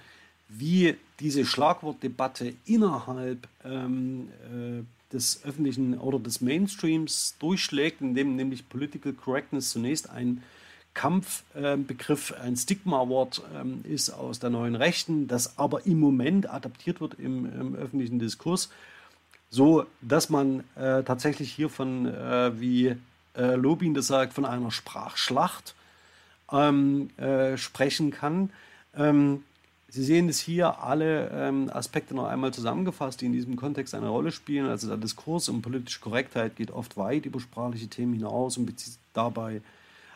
wie 0.51 0.95
diese 1.19 1.45
Schlagwortdebatte 1.45 2.53
innerhalb 2.65 3.47
ähm, 3.63 4.27
äh, 4.51 5.13
des 5.13 5.43
öffentlichen 5.45 5.97
oder 5.97 6.19
des 6.19 6.41
Mainstreams 6.41 7.35
durchschlägt, 7.39 8.01
indem 8.01 8.35
nämlich 8.35 8.67
Political 8.67 9.13
Correctness 9.13 9.71
zunächst 9.71 10.09
ein 10.09 10.43
Kampfbegriff, 10.93 12.31
äh, 12.31 12.41
ein 12.41 12.57
Stigma-Wort 12.57 13.43
äh, 13.53 13.93
ist 13.93 14.09
aus 14.09 14.39
der 14.39 14.49
neuen 14.49 14.75
Rechten, 14.75 15.27
das 15.27 15.57
aber 15.57 15.85
im 15.85 15.99
Moment 15.99 16.49
adaptiert 16.49 16.99
wird 16.99 17.13
im, 17.15 17.45
im 17.45 17.75
öffentlichen 17.75 18.19
Diskurs, 18.19 18.69
so 19.49 19.85
dass 20.01 20.29
man 20.29 20.65
äh, 20.75 21.03
tatsächlich 21.03 21.51
hier 21.51 21.69
von, 21.69 22.07
äh, 22.07 22.59
wie 22.59 22.95
äh, 23.37 23.55
Lobin 23.55 23.93
das 23.93 24.07
sagt, 24.07 24.33
von 24.33 24.45
einer 24.45 24.71
Sprachschlacht 24.71 25.75
ähm, 26.51 27.09
äh, 27.17 27.57
sprechen 27.57 28.11
kann. 28.11 28.49
Ähm, 28.93 29.43
Sie 29.93 30.05
sehen 30.05 30.29
es 30.29 30.39
hier 30.39 30.81
alle 30.81 31.29
ähm, 31.33 31.69
Aspekte 31.69 32.15
noch 32.15 32.23
einmal 32.23 32.53
zusammengefasst, 32.53 33.19
die 33.19 33.25
in 33.25 33.33
diesem 33.33 33.57
Kontext 33.57 33.93
eine 33.93 34.07
Rolle 34.07 34.31
spielen. 34.31 34.67
Also 34.67 34.87
der 34.87 34.95
Diskurs 34.95 35.49
um 35.49 35.61
politische 35.61 35.99
Korrektheit 35.99 36.55
geht 36.55 36.71
oft 36.71 36.95
weit 36.95 37.25
über 37.25 37.41
sprachliche 37.41 37.87
Themen 37.87 38.13
hinaus 38.13 38.57
und 38.57 38.67
bezieht 38.67 38.93
dabei 39.13 39.61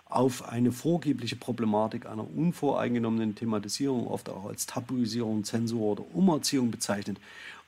auf 0.05 0.47
eine 0.47 0.71
vorgebliche 0.71 1.35
Problematik 1.35 2.05
einer 2.05 2.25
unvoreingenommenen 2.37 3.35
Thematisierung, 3.35 4.07
oft 4.07 4.29
auch 4.29 4.45
als 4.45 4.65
Tabuisierung, 4.65 5.43
Zensur 5.43 5.81
oder 5.81 6.03
Umerziehung 6.13 6.71
bezeichnet. 6.71 7.17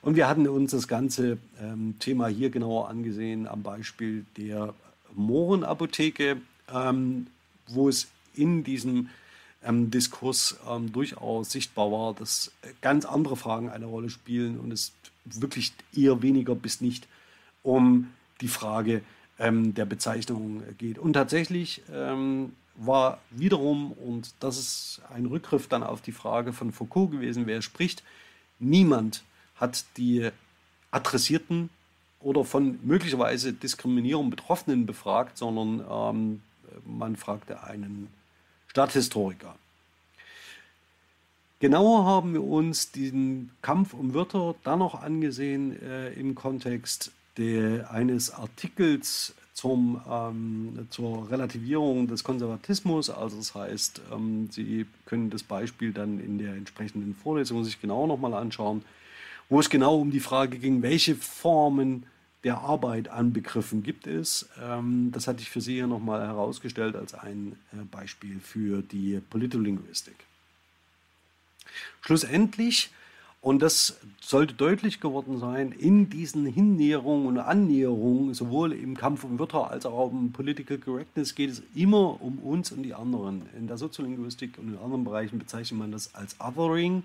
Und 0.00 0.16
wir 0.16 0.30
hatten 0.30 0.48
uns 0.48 0.70
das 0.70 0.88
ganze 0.88 1.36
ähm, 1.60 1.96
Thema 1.98 2.28
hier 2.28 2.48
genauer 2.48 2.88
angesehen 2.88 3.46
am 3.46 3.62
Beispiel 3.62 4.24
der 4.38 4.72
Mohrenapotheke, 5.14 6.38
ähm, 6.74 7.26
wo 7.66 7.90
es 7.90 8.08
in 8.34 8.64
diesem 8.64 9.10
ähm, 9.62 9.90
Diskurs 9.90 10.56
ähm, 10.68 10.92
durchaus 10.92 11.50
sichtbar 11.50 11.90
war, 11.90 12.14
dass 12.14 12.52
ganz 12.80 13.04
andere 13.04 13.36
Fragen 13.36 13.68
eine 13.68 13.86
Rolle 13.86 14.10
spielen 14.10 14.58
und 14.58 14.72
es 14.72 14.92
wirklich 15.24 15.72
eher 15.94 16.22
weniger 16.22 16.54
bis 16.54 16.80
nicht 16.80 17.06
um 17.62 18.08
die 18.40 18.48
Frage 18.48 19.02
ähm, 19.38 19.74
der 19.74 19.84
Bezeichnung 19.84 20.62
geht. 20.78 20.98
Und 20.98 21.14
tatsächlich 21.14 21.82
ähm, 21.92 22.52
war 22.76 23.20
wiederum, 23.30 23.92
und 23.92 24.34
das 24.40 24.58
ist 24.58 25.02
ein 25.12 25.26
Rückgriff 25.26 25.68
dann 25.68 25.82
auf 25.82 26.00
die 26.00 26.12
Frage 26.12 26.52
von 26.52 26.72
Foucault 26.72 27.10
gewesen, 27.10 27.46
wer 27.46 27.62
spricht, 27.62 28.02
niemand 28.58 29.24
hat 29.56 29.84
die 29.96 30.30
Adressierten 30.90 31.70
oder 32.20 32.44
von 32.44 32.78
möglicherweise 32.82 33.52
Diskriminierung 33.52 34.30
Betroffenen 34.30 34.86
befragt, 34.86 35.36
sondern 35.36 35.84
ähm, 35.90 36.42
man 36.84 37.16
fragte 37.16 37.62
einen 37.64 38.08
Stadthistoriker. 38.68 39.54
Genauer 41.60 42.04
haben 42.04 42.34
wir 42.34 42.44
uns 42.44 42.92
diesen 42.92 43.50
Kampf 43.62 43.92
um 43.92 44.14
Wörter 44.14 44.54
dann 44.62 44.78
noch 44.78 45.02
angesehen 45.02 45.80
äh, 45.82 46.12
im 46.12 46.36
Kontext 46.36 47.10
der, 47.36 47.90
eines 47.90 48.30
Artikels 48.30 49.34
zum, 49.54 50.00
ähm, 50.08 50.86
zur 50.90 51.28
Relativierung 51.30 52.06
des 52.06 52.22
Konservatismus. 52.22 53.10
Also 53.10 53.38
das 53.38 53.56
heißt, 53.56 54.02
ähm, 54.12 54.48
Sie 54.52 54.86
können 55.04 55.30
das 55.30 55.42
Beispiel 55.42 55.92
dann 55.92 56.20
in 56.20 56.38
der 56.38 56.54
entsprechenden 56.54 57.16
Vorlesung 57.16 57.64
sich 57.64 57.80
genau 57.80 58.06
nochmal 58.06 58.34
anschauen, 58.34 58.84
wo 59.48 59.58
es 59.58 59.68
genau 59.68 59.98
um 59.98 60.12
die 60.12 60.20
Frage 60.20 60.58
ging, 60.58 60.82
welche 60.82 61.16
Formen 61.16 62.06
der 62.44 62.58
Arbeit 62.58 63.08
an 63.08 63.32
Begriffen 63.32 63.82
gibt 63.82 64.06
es. 64.06 64.48
Ähm, 64.62 65.10
das 65.12 65.26
hatte 65.26 65.42
ich 65.42 65.50
für 65.50 65.60
Sie 65.60 65.74
hier 65.74 65.86
nochmal 65.86 66.26
herausgestellt 66.26 66.94
als 66.94 67.14
ein 67.14 67.56
äh, 67.72 67.84
Beispiel 67.90 68.40
für 68.40 68.82
die 68.82 69.20
Politolinguistik. 69.30 70.14
Schlussendlich, 72.00 72.90
und 73.40 73.60
das 73.60 73.98
sollte 74.20 74.54
deutlich 74.54 75.00
geworden 75.00 75.38
sein, 75.38 75.72
in 75.72 76.10
diesen 76.10 76.46
Hinnäherungen 76.46 77.26
und 77.26 77.38
Annäherungen, 77.38 78.34
sowohl 78.34 78.72
im 78.72 78.96
Kampf 78.96 79.24
um 79.24 79.38
Wörter 79.38 79.70
als 79.70 79.84
auch 79.86 80.10
um 80.10 80.32
Political 80.32 80.78
Correctness, 80.78 81.34
geht 81.34 81.50
es 81.50 81.62
immer 81.74 82.20
um 82.22 82.38
uns 82.38 82.72
und 82.72 82.82
die 82.82 82.94
anderen. 82.94 83.42
In 83.56 83.66
der 83.66 83.78
Soziolinguistik 83.78 84.58
und 84.58 84.68
in 84.68 84.78
anderen 84.78 85.04
Bereichen 85.04 85.38
bezeichnet 85.38 85.78
man 85.78 85.92
das 85.92 86.14
als 86.14 86.36
Othering. 86.40 87.04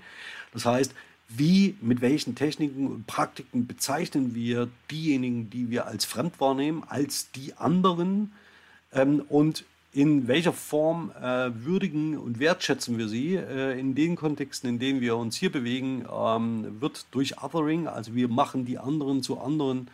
Das 0.53 0.65
heißt, 0.65 0.93
wie, 1.37 1.75
mit 1.81 2.01
welchen 2.01 2.35
Techniken 2.35 2.87
und 2.87 3.07
Praktiken 3.07 3.67
bezeichnen 3.67 4.35
wir 4.35 4.69
diejenigen, 4.91 5.49
die 5.49 5.69
wir 5.69 5.87
als 5.87 6.05
fremd 6.05 6.39
wahrnehmen, 6.39 6.83
als 6.87 7.31
die 7.31 7.53
anderen 7.55 8.33
ähm, 8.93 9.23
und 9.29 9.65
in 9.93 10.27
welcher 10.27 10.53
Form 10.53 11.11
äh, 11.21 11.51
würdigen 11.53 12.17
und 12.17 12.39
wertschätzen 12.39 12.97
wir 12.97 13.07
sie. 13.07 13.35
Äh, 13.35 13.79
in 13.79 13.93
den 13.93 14.15
Kontexten, 14.15 14.69
in 14.69 14.79
denen 14.79 15.01
wir 15.01 15.15
uns 15.17 15.35
hier 15.35 15.51
bewegen, 15.51 16.05
ähm, 16.11 16.81
wird 16.81 17.05
durch 17.11 17.41
Othering, 17.43 17.87
also 17.87 18.15
wir 18.15 18.27
machen 18.27 18.65
die 18.65 18.79
anderen 18.79 19.21
zu 19.21 19.39
anderen, 19.39 19.87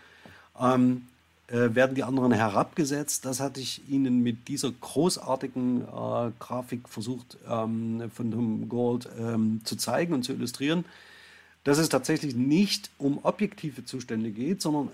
ähm, 0.60 1.04
äh, 1.48 1.76
werden 1.76 1.96
die 1.96 2.04
anderen 2.04 2.32
herabgesetzt. 2.32 3.26
Das 3.26 3.42
hatte 3.42 3.60
ich 3.60 3.82
Ihnen 3.90 4.24
mit 4.24 4.48
dieser 4.48 4.72
großartigen 4.72 5.82
äh, 5.82 6.32
Grafik 6.40 6.88
versucht 6.88 7.38
ähm, 7.50 8.10
von 8.14 8.32
Tom 8.32 8.70
Gold 8.70 9.10
ähm, 9.20 9.60
zu 9.66 9.76
zeigen 9.76 10.14
und 10.14 10.24
zu 10.24 10.34
illustrieren 10.34 10.86
dass 11.70 11.78
es 11.78 11.90
tatsächlich 11.90 12.36
nicht 12.36 12.90
um 12.98 13.20
objektive 13.22 13.86
Zustände 13.86 14.32
geht, 14.32 14.60
sondern 14.60 14.90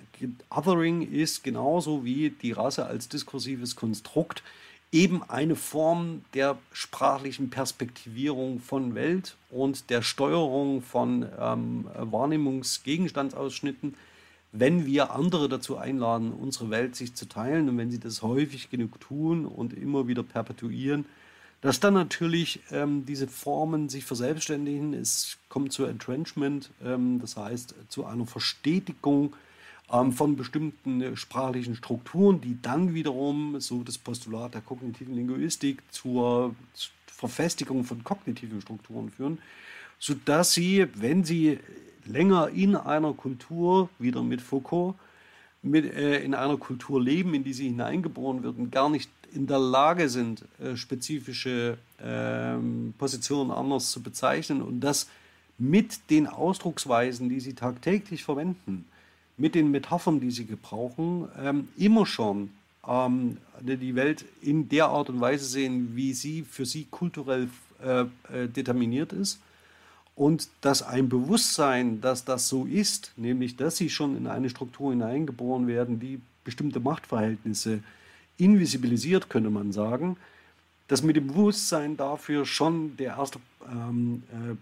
Othering 0.50 1.10
ist 1.10 1.42
genauso 1.42 2.04
wie 2.04 2.32
die 2.32 2.52
Rasse 2.52 2.86
als 2.86 3.08
diskursives 3.08 3.78
Konstrukt 3.78 4.44
eben 4.92 5.24
eine 5.24 5.56
Form 5.56 6.26
der 6.34 6.58
sprachlichen 6.74 7.50
Perspektivierung 7.50 8.60
von 8.60 8.94
Welt 8.94 9.38
und 9.50 9.90
der 9.90 10.02
Steuerung 10.02 10.82
von 10.82 11.26
ähm, 11.40 11.86
Wahrnehmungsgegenstandsausschnitten, 11.98 13.96
wenn 14.52 14.86
wir 14.86 15.12
andere 15.12 15.48
dazu 15.48 15.78
einladen, 15.78 16.34
unsere 16.34 16.72
Welt 16.72 16.98
sich 16.98 17.14
zu 17.14 17.30
teilen. 17.30 17.70
Und 17.70 17.78
wenn 17.78 17.90
sie 17.90 18.02
das 18.02 18.22
häufig 18.22 18.70
genug 18.70 19.00
tun 19.00 19.46
und 19.46 19.72
immer 19.72 20.10
wieder 20.10 20.24
perpetuieren, 20.24 21.06
dass 21.62 21.80
dann 21.80 21.94
natürlich 21.94 22.60
ähm, 22.72 23.06
diese 23.06 23.28
Formen 23.28 23.90
sich 23.90 24.06
verselbstständigen, 24.06 24.94
es 24.94 25.38
kommt 25.50 25.74
zu 25.74 25.86
Entrenchment, 25.86 26.70
ähm, 26.84 27.20
das 27.20 27.38
heißt 27.38 27.76
zu 27.90 28.06
einer 28.06 28.26
Verstetigung 28.26 29.36
ähm, 29.92 30.12
von 30.12 30.36
bestimmten 30.36 31.02
äh, 31.02 31.16
sprachlichen 31.16 31.76
Strukturen, 31.76 32.42
die 32.42 32.62
dann 32.62 32.94
wiederum, 32.94 33.60
so 33.60 33.84
das 33.84 33.98
Postulat 33.98 34.54
der 34.54 34.62
kognitiven 34.62 35.16
Linguistik, 35.16 35.82
zur 35.92 36.56
Verfestigung 37.06 37.84
von 37.84 38.04
kognitiven 38.04 38.62
Strukturen 38.62 39.10
führen, 39.10 39.40
sodass 40.00 40.54
sie, 40.54 40.88
wenn 40.96 41.24
sie 41.24 41.60
länger 42.06 42.50
in 42.50 42.76
einer 42.76 43.14
Kultur, 43.14 43.90
wieder 44.00 44.22
mit 44.22 44.42
Foucault, 44.42 44.96
mit, 45.62 45.86
äh, 45.94 46.20
in 46.24 46.34
einer 46.36 46.58
Kultur 46.58 47.02
leben, 47.02 47.34
in 47.34 47.44
die 47.44 47.54
sie 47.54 47.68
hineingeboren 47.68 48.44
werden, 48.44 48.70
gar 48.70 48.90
nicht 48.90 49.10
in 49.36 49.48
der 49.48 49.60
Lage 49.60 50.10
sind, 50.10 50.44
äh, 50.60 50.76
spezifische 50.76 51.78
ähm, 52.02 52.94
Positionen 52.98 53.52
anders 53.52 53.92
zu 53.92 54.02
bezeichnen 54.02 54.62
und 54.62 54.80
das 54.80 55.08
mit 55.58 56.10
den 56.10 56.28
Ausdrucksweisen, 56.28 57.30
die 57.30 57.40
sie 57.40 57.54
tagtäglich 57.54 58.24
verwenden, 58.24 58.86
mit 59.38 59.56
den 59.56 59.72
Metaphern, 59.72 60.20
die 60.20 60.32
sie 60.32 60.46
gebrauchen, 60.46 61.28
ähm, 61.42 61.68
immer 61.78 62.06
schon 62.06 62.50
ähm, 62.88 63.38
die 63.62 63.96
Welt 63.96 64.26
in 64.42 64.70
der 64.70 64.88
Art 64.88 65.10
und 65.10 65.20
Weise 65.20 65.46
sehen, 65.46 65.96
wie 65.96 66.14
sie 66.14 66.44
für 66.44 66.66
sie 66.66 66.88
kulturell 66.90 67.50
äh, 67.84 68.02
äh, 68.02 68.48
determiniert 68.48 69.14
ist. 69.14 69.40
Und 70.16 70.48
dass 70.62 70.82
ein 70.82 71.10
Bewusstsein, 71.10 72.00
dass 72.00 72.24
das 72.24 72.48
so 72.48 72.66
ist, 72.66 73.12
nämlich 73.18 73.58
dass 73.58 73.76
sie 73.76 73.90
schon 73.90 74.16
in 74.16 74.28
eine 74.28 74.50
Struktur 74.50 74.92
hineingeboren 74.92 75.68
werden, 75.68 76.00
die 76.00 76.22
bestimmte 76.46 76.80
Machtverhältnisse 76.80 77.82
invisibilisiert, 78.38 79.30
könnte 79.30 79.50
man 79.50 79.72
sagen, 79.72 80.18
dass 80.88 81.02
mit 81.02 81.16
dem 81.16 81.28
Bewusstsein 81.28 81.98
dafür 81.98 82.46
schon 82.46 82.96
der 82.98 83.18
erste 83.18 83.40
ähm, 83.68 84.24
äh, 84.32 84.56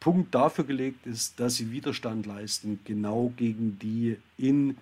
Punkt 0.00 0.34
dafür 0.34 0.64
gelegt 0.64 1.06
ist, 1.06 1.38
dass 1.40 1.56
sie 1.56 1.70
Widerstand 1.70 2.26
leisten, 2.26 2.80
genau 2.84 3.32
gegen 3.36 3.78
die 3.78 4.16
in 4.38 4.76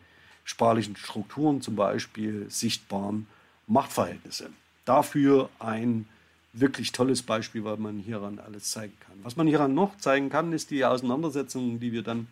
sprachlichen 0.44 0.96
Strukturen 0.96 1.62
zum 1.62 1.76
Beispiel 1.76 2.46
sichtbaren 2.50 3.26
Machtverhältnisse. 3.66 4.50
Dafür 4.84 5.48
ein 5.58 6.06
wirklich 6.52 6.92
tolles 6.92 7.22
Beispiel, 7.22 7.64
weil 7.64 7.78
man 7.78 7.98
hieran 7.98 8.38
alles 8.38 8.70
zeigen 8.70 8.92
kann. 9.00 9.16
Was 9.22 9.36
man 9.36 9.46
hieran 9.46 9.74
noch 9.74 9.96
zeigen 9.98 10.28
kann, 10.28 10.52
ist 10.52 10.70
die 10.70 10.84
Auseinandersetzung, 10.84 11.80
die 11.80 11.92
wir 11.92 12.02
dann 12.02 12.28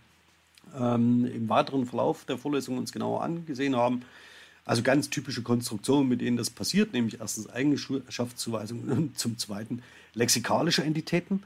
ähm, 0.79 1.25
im 1.25 1.49
weiteren 1.49 1.87
Verlauf 1.87 2.25
der 2.25 2.39
Vorlesung 2.39 2.79
uns 2.79 2.93
genauer 2.93 3.23
angesehen 3.23 3.75
haben, 3.75 4.03
also 4.65 4.83
ganz 4.83 5.11
typische 5.11 5.43
Konstruktionen, 5.43 6.09
mit 6.09 6.21
denen 6.21 6.37
das 6.37 6.51
passiert, 6.51 6.93
nämlich 6.93 7.21
erstens 7.21 7.51
Eigenschaftszuweisungen 7.51 8.89
und 8.91 9.19
zum 9.19 9.39
zweiten 9.39 9.83
lexikalische 10.15 10.85
Entitäten 10.85 11.43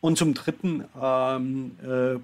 und 0.00 0.16
zum 0.16 0.34
dritten 0.34 0.84
ähm, 1.00 1.72
äh, 1.82 2.14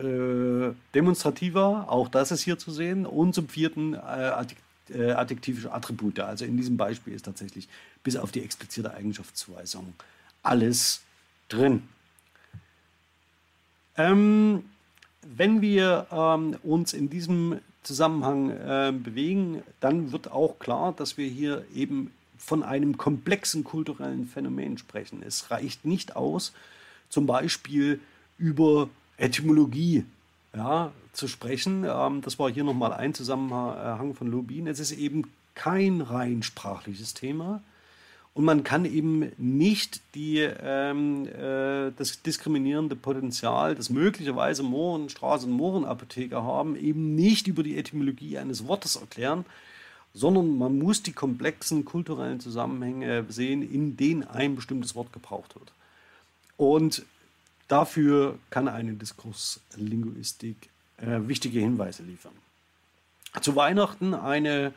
äh, 0.00 0.74
demonstrativer, 0.94 1.86
auch 1.88 2.08
das 2.08 2.30
ist 2.30 2.42
hier 2.42 2.58
zu 2.58 2.70
sehen, 2.72 3.06
und 3.06 3.34
zum 3.34 3.48
vierten 3.48 3.94
äh, 3.94 4.44
äh, 4.90 5.12
adjektivische 5.12 5.72
Attribute. 5.72 6.20
Also 6.20 6.44
in 6.44 6.56
diesem 6.56 6.76
Beispiel 6.76 7.14
ist 7.14 7.24
tatsächlich 7.24 7.68
bis 8.02 8.16
auf 8.16 8.32
die 8.32 8.42
explizite 8.42 8.92
Eigenschaftszuweisung 8.92 9.94
alles 10.42 11.02
drin. 11.48 11.82
Ähm, 13.96 14.64
wenn 15.22 15.60
wir 15.60 16.06
ähm, 16.10 16.56
uns 16.62 16.92
in 16.92 17.10
diesem 17.10 17.60
Zusammenhang 17.86 18.50
äh, 18.50 18.92
bewegen, 18.92 19.62
dann 19.80 20.10
wird 20.10 20.30
auch 20.32 20.58
klar, 20.58 20.92
dass 20.92 21.16
wir 21.16 21.28
hier 21.28 21.64
eben 21.74 22.10
von 22.36 22.62
einem 22.62 22.98
komplexen 22.98 23.62
kulturellen 23.62 24.26
Phänomen 24.26 24.76
sprechen. 24.76 25.22
Es 25.24 25.50
reicht 25.50 25.84
nicht 25.84 26.16
aus, 26.16 26.52
zum 27.08 27.26
Beispiel 27.26 28.00
über 28.38 28.88
Etymologie 29.16 30.04
ja, 30.54 30.92
zu 31.12 31.28
sprechen. 31.28 31.84
Ähm, 31.88 32.22
das 32.22 32.38
war 32.38 32.50
hier 32.50 32.64
nochmal 32.64 32.92
ein 32.92 33.14
Zusammenhang 33.14 34.14
von 34.14 34.26
Lubin. 34.26 34.66
Es 34.66 34.80
ist 34.80 34.92
eben 34.92 35.30
kein 35.54 36.00
rein 36.00 36.42
sprachliches 36.42 37.14
Thema. 37.14 37.62
Und 38.36 38.44
man 38.44 38.64
kann 38.64 38.84
eben 38.84 39.32
nicht 39.38 40.02
die, 40.14 40.40
ähm, 40.40 41.26
äh, 41.26 41.90
das 41.96 42.20
diskriminierende 42.20 42.94
Potenzial, 42.94 43.74
das 43.74 43.88
möglicherweise 43.88 44.62
Mohrenstraße- 44.62 45.44
und 45.44 45.52
Mohrenapotheker 45.52 46.42
haben, 46.42 46.76
eben 46.76 47.14
nicht 47.14 47.46
über 47.46 47.62
die 47.62 47.78
Etymologie 47.78 48.36
eines 48.36 48.66
Wortes 48.66 48.96
erklären, 48.96 49.46
sondern 50.12 50.58
man 50.58 50.78
muss 50.78 51.02
die 51.02 51.14
komplexen 51.14 51.86
kulturellen 51.86 52.38
Zusammenhänge 52.38 53.24
sehen, 53.30 53.62
in 53.62 53.96
denen 53.96 54.24
ein 54.24 54.54
bestimmtes 54.54 54.94
Wort 54.94 55.14
gebraucht 55.14 55.54
wird. 55.54 55.72
Und 56.58 57.06
dafür 57.68 58.38
kann 58.50 58.68
eine 58.68 58.92
Diskurslinguistik 58.92 60.68
äh, 60.98 61.20
wichtige 61.26 61.60
Hinweise 61.60 62.02
liefern. 62.02 62.34
Zu 63.40 63.56
Weihnachten 63.56 64.12
eine 64.12 64.74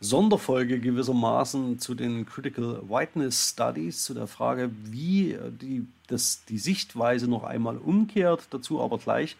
Sonderfolge 0.00 0.78
gewissermaßen 0.78 1.78
zu 1.78 1.94
den 1.94 2.26
Critical 2.26 2.82
Whiteness 2.88 3.50
Studies, 3.50 4.04
zu 4.04 4.12
der 4.12 4.26
Frage, 4.26 4.70
wie 4.84 5.38
die, 5.60 5.86
das, 6.06 6.44
die 6.48 6.58
Sichtweise 6.58 7.28
noch 7.28 7.44
einmal 7.44 7.78
umkehrt, 7.78 8.48
dazu 8.50 8.82
aber 8.82 8.98
gleich 8.98 9.36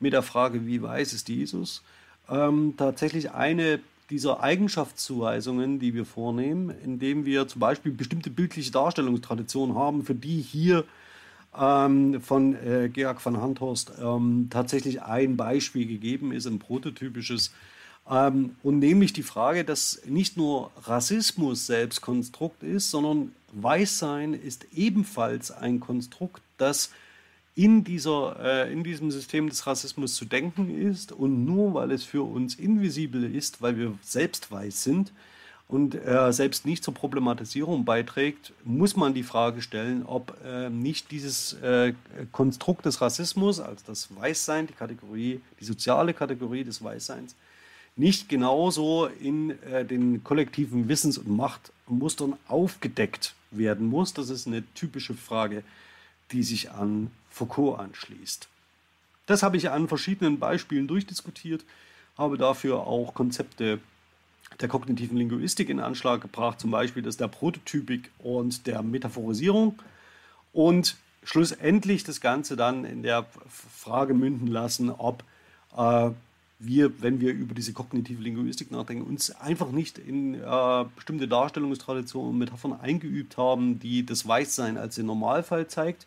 mit 0.00 0.12
der 0.12 0.22
Frage, 0.22 0.66
wie 0.66 0.82
weiß 0.82 1.14
ist 1.14 1.28
Jesus, 1.28 1.82
ähm, 2.28 2.74
tatsächlich 2.76 3.30
eine 3.30 3.80
dieser 4.10 4.42
Eigenschaftszuweisungen, 4.42 5.78
die 5.78 5.94
wir 5.94 6.04
vornehmen, 6.04 6.70
indem 6.84 7.24
wir 7.24 7.48
zum 7.48 7.60
Beispiel 7.60 7.92
bestimmte 7.92 8.28
bildliche 8.30 8.70
Darstellungstraditionen 8.70 9.74
haben, 9.74 10.04
für 10.04 10.14
die 10.14 10.42
hier 10.42 10.84
ähm, 11.58 12.20
von 12.20 12.54
äh, 12.54 12.90
Georg 12.92 13.24
van 13.24 13.40
Handhorst 13.40 13.92
ähm, 14.02 14.48
tatsächlich 14.50 15.02
ein 15.02 15.36
Beispiel 15.36 15.86
gegeben 15.86 16.32
ist, 16.32 16.46
ein 16.46 16.58
prototypisches 16.58 17.52
ähm, 18.10 18.56
und 18.62 18.78
nämlich 18.78 19.12
die 19.12 19.22
Frage, 19.22 19.64
dass 19.64 20.02
nicht 20.06 20.36
nur 20.36 20.70
Rassismus 20.82 21.66
selbst 21.66 22.00
Konstrukt 22.00 22.62
ist, 22.62 22.90
sondern 22.90 23.32
Weißsein 23.52 24.34
ist 24.34 24.66
ebenfalls 24.74 25.50
ein 25.50 25.80
Konstrukt, 25.80 26.42
das 26.58 26.90
in, 27.54 27.84
dieser, 27.84 28.36
äh, 28.40 28.72
in 28.72 28.82
diesem 28.84 29.10
System 29.10 29.48
des 29.48 29.66
Rassismus 29.66 30.16
zu 30.16 30.24
denken 30.24 30.70
ist. 30.70 31.12
Und 31.12 31.44
nur 31.44 31.74
weil 31.74 31.92
es 31.92 32.04
für 32.04 32.22
uns 32.22 32.56
invisibel 32.56 33.34
ist, 33.34 33.62
weil 33.62 33.78
wir 33.78 33.94
selbst 34.02 34.50
weiß 34.50 34.82
sind 34.82 35.12
und 35.66 35.94
äh, 35.94 36.32
selbst 36.32 36.66
nicht 36.66 36.84
zur 36.84 36.92
Problematisierung 36.92 37.84
beiträgt, 37.84 38.52
muss 38.64 38.96
man 38.96 39.14
die 39.14 39.22
Frage 39.22 39.62
stellen, 39.62 40.04
ob 40.04 40.36
äh, 40.44 40.68
nicht 40.68 41.10
dieses 41.10 41.54
äh, 41.54 41.94
Konstrukt 42.32 42.84
des 42.84 43.00
Rassismus, 43.00 43.60
also 43.60 43.82
das 43.86 44.14
Weißsein, 44.14 44.66
die 44.66 44.74
Kategorie, 44.74 45.40
die 45.60 45.64
soziale 45.64 46.12
Kategorie 46.12 46.64
des 46.64 46.84
Weißseins, 46.84 47.34
nicht 47.96 48.28
genauso 48.28 49.06
in 49.06 49.50
äh, 49.62 49.84
den 49.84 50.24
kollektiven 50.24 50.88
Wissens- 50.88 51.18
und 51.18 51.28
Machtmustern 51.28 52.34
aufgedeckt 52.48 53.34
werden 53.50 53.86
muss. 53.86 54.14
Das 54.14 54.30
ist 54.30 54.46
eine 54.46 54.64
typische 54.74 55.14
Frage, 55.14 55.62
die 56.32 56.42
sich 56.42 56.72
an 56.72 57.10
Foucault 57.30 57.78
anschließt. 57.78 58.48
Das 59.26 59.42
habe 59.42 59.56
ich 59.56 59.70
an 59.70 59.88
verschiedenen 59.88 60.38
Beispielen 60.38 60.86
durchdiskutiert, 60.86 61.64
habe 62.18 62.36
dafür 62.36 62.86
auch 62.86 63.14
Konzepte 63.14 63.80
der 64.60 64.68
kognitiven 64.68 65.16
Linguistik 65.16 65.68
in 65.68 65.80
Anschlag 65.80 66.20
gebracht, 66.20 66.60
zum 66.60 66.70
Beispiel 66.70 67.02
das 67.02 67.16
der 67.16 67.28
Prototypik 67.28 68.10
und 68.18 68.66
der 68.66 68.82
Metaphorisierung 68.82 69.80
und 70.52 70.96
schlussendlich 71.24 72.04
das 72.04 72.20
Ganze 72.20 72.54
dann 72.54 72.84
in 72.84 73.02
der 73.02 73.26
Frage 73.48 74.14
münden 74.14 74.46
lassen, 74.46 74.90
ob 74.90 75.24
äh, 75.76 76.10
wir, 76.58 77.02
wenn 77.02 77.20
wir 77.20 77.32
über 77.32 77.54
diese 77.54 77.72
kognitive 77.72 78.22
Linguistik 78.22 78.70
nachdenken, 78.70 79.04
uns 79.04 79.30
einfach 79.30 79.70
nicht 79.70 79.98
in 79.98 80.34
äh, 80.34 80.84
bestimmte 80.94 81.28
Darstellungstraditionen 81.28 82.30
und 82.30 82.38
Metaphern 82.38 82.72
eingeübt 82.72 83.36
haben, 83.36 83.78
die 83.80 84.06
das 84.06 84.26
Weißsein 84.26 84.78
als 84.78 84.94
den 84.94 85.06
Normalfall 85.06 85.68
zeigt 85.68 86.06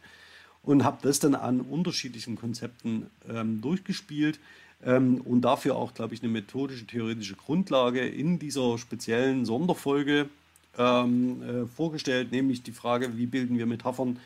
und 0.63 0.83
habe 0.83 0.97
das 1.01 1.19
dann 1.19 1.35
an 1.35 1.61
unterschiedlichen 1.61 2.35
Konzepten 2.35 3.07
ähm, 3.29 3.61
durchgespielt 3.61 4.39
ähm, 4.83 5.21
und 5.21 5.41
dafür 5.41 5.75
auch, 5.75 5.93
glaube 5.93 6.13
ich, 6.13 6.21
eine 6.21 6.31
methodische, 6.31 6.85
theoretische 6.85 7.35
Grundlage 7.35 8.07
in 8.07 8.39
dieser 8.39 8.77
speziellen 8.77 9.45
Sonderfolge 9.45 10.29
ähm, 10.77 11.41
äh, 11.41 11.65
vorgestellt, 11.67 12.31
nämlich 12.31 12.63
die 12.63 12.71
Frage, 12.71 13.17
wie 13.17 13.25
bilden 13.25 13.57
wir 13.57 13.65
Metaphern, 13.65 14.19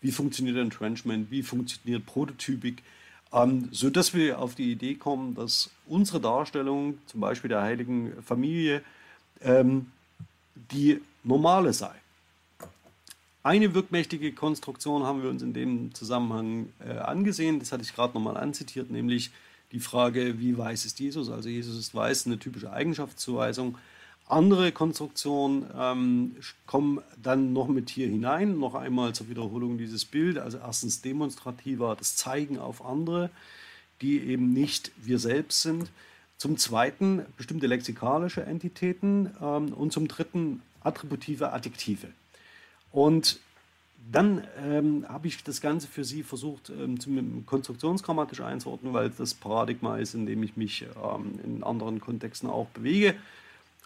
wie 0.00 0.12
funktioniert 0.12 0.56
Entrenchment, 0.56 1.30
wie 1.30 1.42
funktioniert 1.42 2.06
Prototypik, 2.06 2.82
ähm, 3.32 3.68
so 3.72 3.90
dass 3.90 4.14
wir 4.14 4.38
auf 4.38 4.54
die 4.54 4.72
Idee 4.72 4.94
kommen, 4.94 5.34
dass 5.34 5.70
unsere 5.86 6.20
Darstellung, 6.20 6.98
zum 7.06 7.20
Beispiel 7.20 7.48
der 7.48 7.62
heiligen 7.62 8.22
Familie, 8.22 8.82
ähm, 9.42 9.86
die 10.54 11.00
normale 11.24 11.72
sei. 11.72 11.94
Eine 13.42 13.74
wirkmächtige 13.74 14.32
Konstruktion 14.32 15.04
haben 15.04 15.22
wir 15.22 15.30
uns 15.30 15.42
in 15.42 15.52
dem 15.54 15.94
Zusammenhang 15.94 16.72
äh, 16.84 16.98
angesehen, 16.98 17.60
das 17.60 17.72
hatte 17.72 17.82
ich 17.82 17.94
gerade 17.94 18.14
nochmal 18.14 18.36
anzitiert, 18.36 18.90
nämlich 18.90 19.30
die 19.72 19.80
Frage, 19.80 20.40
wie 20.40 20.56
weiß 20.56 20.84
ist 20.84 20.98
Jesus? 20.98 21.30
Also 21.30 21.48
Jesus 21.48 21.78
ist 21.78 21.94
weiß, 21.94 22.26
eine 22.26 22.38
typische 22.38 22.72
Eigenschaftszuweisung. 22.72 23.76
Andere 24.28 24.72
Konstruktionen 24.72 25.66
ähm, 25.74 26.36
kommen 26.66 27.00
dann 27.22 27.54
noch 27.54 27.68
mit 27.68 27.88
hier 27.88 28.08
hinein, 28.08 28.58
noch 28.58 28.74
einmal 28.74 29.14
zur 29.14 29.30
Wiederholung 29.30 29.78
dieses 29.78 30.04
Bild. 30.04 30.38
Also 30.38 30.58
erstens 30.58 31.00
demonstrativer, 31.00 31.96
das 31.96 32.14
Zeigen 32.16 32.58
auf 32.58 32.84
andere, 32.84 33.30
die 34.02 34.20
eben 34.20 34.52
nicht 34.52 34.92
wir 34.96 35.18
selbst 35.18 35.62
sind. 35.62 35.90
Zum 36.36 36.58
Zweiten 36.58 37.24
bestimmte 37.38 37.66
lexikalische 37.66 38.42
Entitäten 38.42 39.30
ähm, 39.40 39.72
und 39.72 39.92
zum 39.92 40.08
Dritten 40.08 40.62
attributive 40.82 41.52
Adjektive. 41.52 42.08
Und 42.92 43.40
dann 44.12 44.46
ähm, 44.62 45.06
habe 45.08 45.26
ich 45.26 45.42
das 45.42 45.60
Ganze 45.60 45.88
für 45.88 46.04
Sie 46.04 46.22
versucht, 46.22 46.70
ähm, 46.70 47.00
zum, 47.00 47.44
konstruktionsgrammatisch 47.46 48.40
einzuordnen, 48.40 48.92
weil 48.92 49.10
das 49.10 49.34
Paradigma 49.34 49.98
ist, 49.98 50.14
in 50.14 50.26
dem 50.26 50.42
ich 50.42 50.56
mich 50.56 50.86
ähm, 51.02 51.40
in 51.44 51.64
anderen 51.64 52.00
Kontexten 52.00 52.48
auch 52.48 52.66
bewege. 52.68 53.14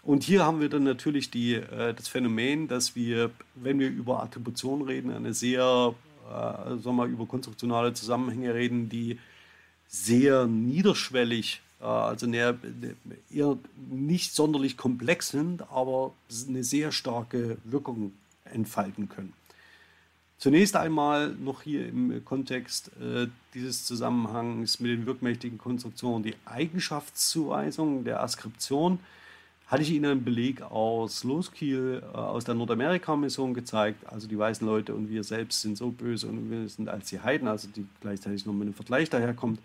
Und 0.03 0.23
hier 0.23 0.43
haben 0.43 0.59
wir 0.59 0.67
dann 0.69 0.83
natürlich 0.83 1.31
die, 1.31 1.55
äh, 1.55 1.93
das 1.93 2.09
Phänomen, 2.09 2.67
dass 2.67 2.95
wir, 2.95 3.31
wenn 3.55 3.79
wir 3.79 3.89
über 3.89 4.21
Attribution 4.21 4.81
reden, 4.81 5.11
eine 5.11 5.33
sehr, 5.33 5.95
äh, 6.27 6.29
sagen 6.29 6.83
wir 6.83 6.93
mal, 6.93 7.09
über 7.09 7.25
konstruktionale 7.25 7.93
Zusammenhänge 7.93 8.53
reden, 8.53 8.89
die 8.89 9.17
sehr 9.87 10.45
niederschwellig, 10.45 11.61
äh, 11.79 11.85
also 11.85 12.27
näher, 12.27 12.57
eher 13.31 13.57
nicht 13.89 14.35
sonderlich 14.35 14.75
komplex 14.75 15.29
sind, 15.29 15.71
aber 15.71 16.13
eine 16.49 16.65
sehr 16.65 16.91
starke 16.91 17.57
Wirkung 17.63 18.11
entfalten 18.43 19.07
können. 19.07 19.31
Zunächst 20.37 20.75
einmal 20.75 21.29
noch 21.29 21.61
hier 21.61 21.87
im 21.87 22.25
Kontext 22.25 22.91
äh, 22.99 23.27
dieses 23.53 23.85
Zusammenhangs 23.85 24.81
mit 24.81 24.91
den 24.91 25.05
wirkmächtigen 25.05 25.57
Konstruktionen 25.57 26.23
die 26.23 26.35
Eigenschaftszuweisung 26.43 28.03
der 28.03 28.21
Askription 28.21 28.99
hatte 29.67 29.83
ich 29.83 29.91
Ihnen 29.91 30.05
einen 30.05 30.23
Beleg 30.23 30.61
aus 30.61 31.23
Loskiel, 31.23 32.03
äh, 32.03 32.17
aus 32.17 32.43
der 32.45 32.55
Nordamerika-Mission 32.55 33.53
gezeigt. 33.53 34.05
Also 34.11 34.27
die 34.27 34.37
weißen 34.37 34.65
Leute 34.65 34.93
und 34.93 35.09
wir 35.09 35.23
selbst 35.23 35.61
sind 35.61 35.77
so 35.77 35.89
böse 35.89 36.27
und 36.27 36.51
wir 36.51 36.67
sind 36.67 36.89
als 36.89 37.09
die 37.09 37.21
Heiden, 37.21 37.47
also 37.47 37.67
die 37.67 37.85
gleichzeitig 38.01 38.45
noch 38.45 38.53
mit 38.53 38.63
einem 38.63 38.73
Vergleich 38.73 39.09
daherkommt. 39.09 39.59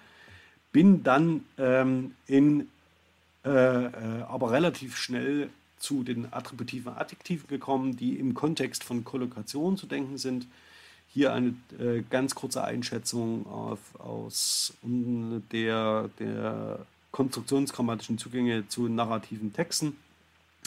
Bin 0.72 1.02
dann 1.02 1.44
ähm, 1.58 2.14
in, 2.26 2.68
äh, 3.44 3.50
äh, 3.50 3.90
aber 4.28 4.52
relativ 4.52 4.96
schnell 4.96 5.50
zu 5.78 6.02
den 6.02 6.32
attributiven 6.32 6.92
Adjektiven 6.96 7.48
gekommen, 7.48 7.96
die 7.96 8.18
im 8.18 8.34
Kontext 8.34 8.84
von 8.84 9.04
Kollokation 9.04 9.76
zu 9.76 9.86
denken 9.86 10.18
sind. 10.18 10.46
Hier 11.08 11.32
eine 11.32 11.54
äh, 11.78 12.02
ganz 12.10 12.34
kurze 12.34 12.62
Einschätzung 12.64 13.46
auf, 13.46 13.78
aus 13.98 14.74
der, 14.82 16.10
der 16.18 16.86
konstruktionsgrammatischen 17.18 18.16
Zugänge 18.16 18.68
zu 18.68 18.88
narrativen 18.88 19.52
Texten. 19.52 19.96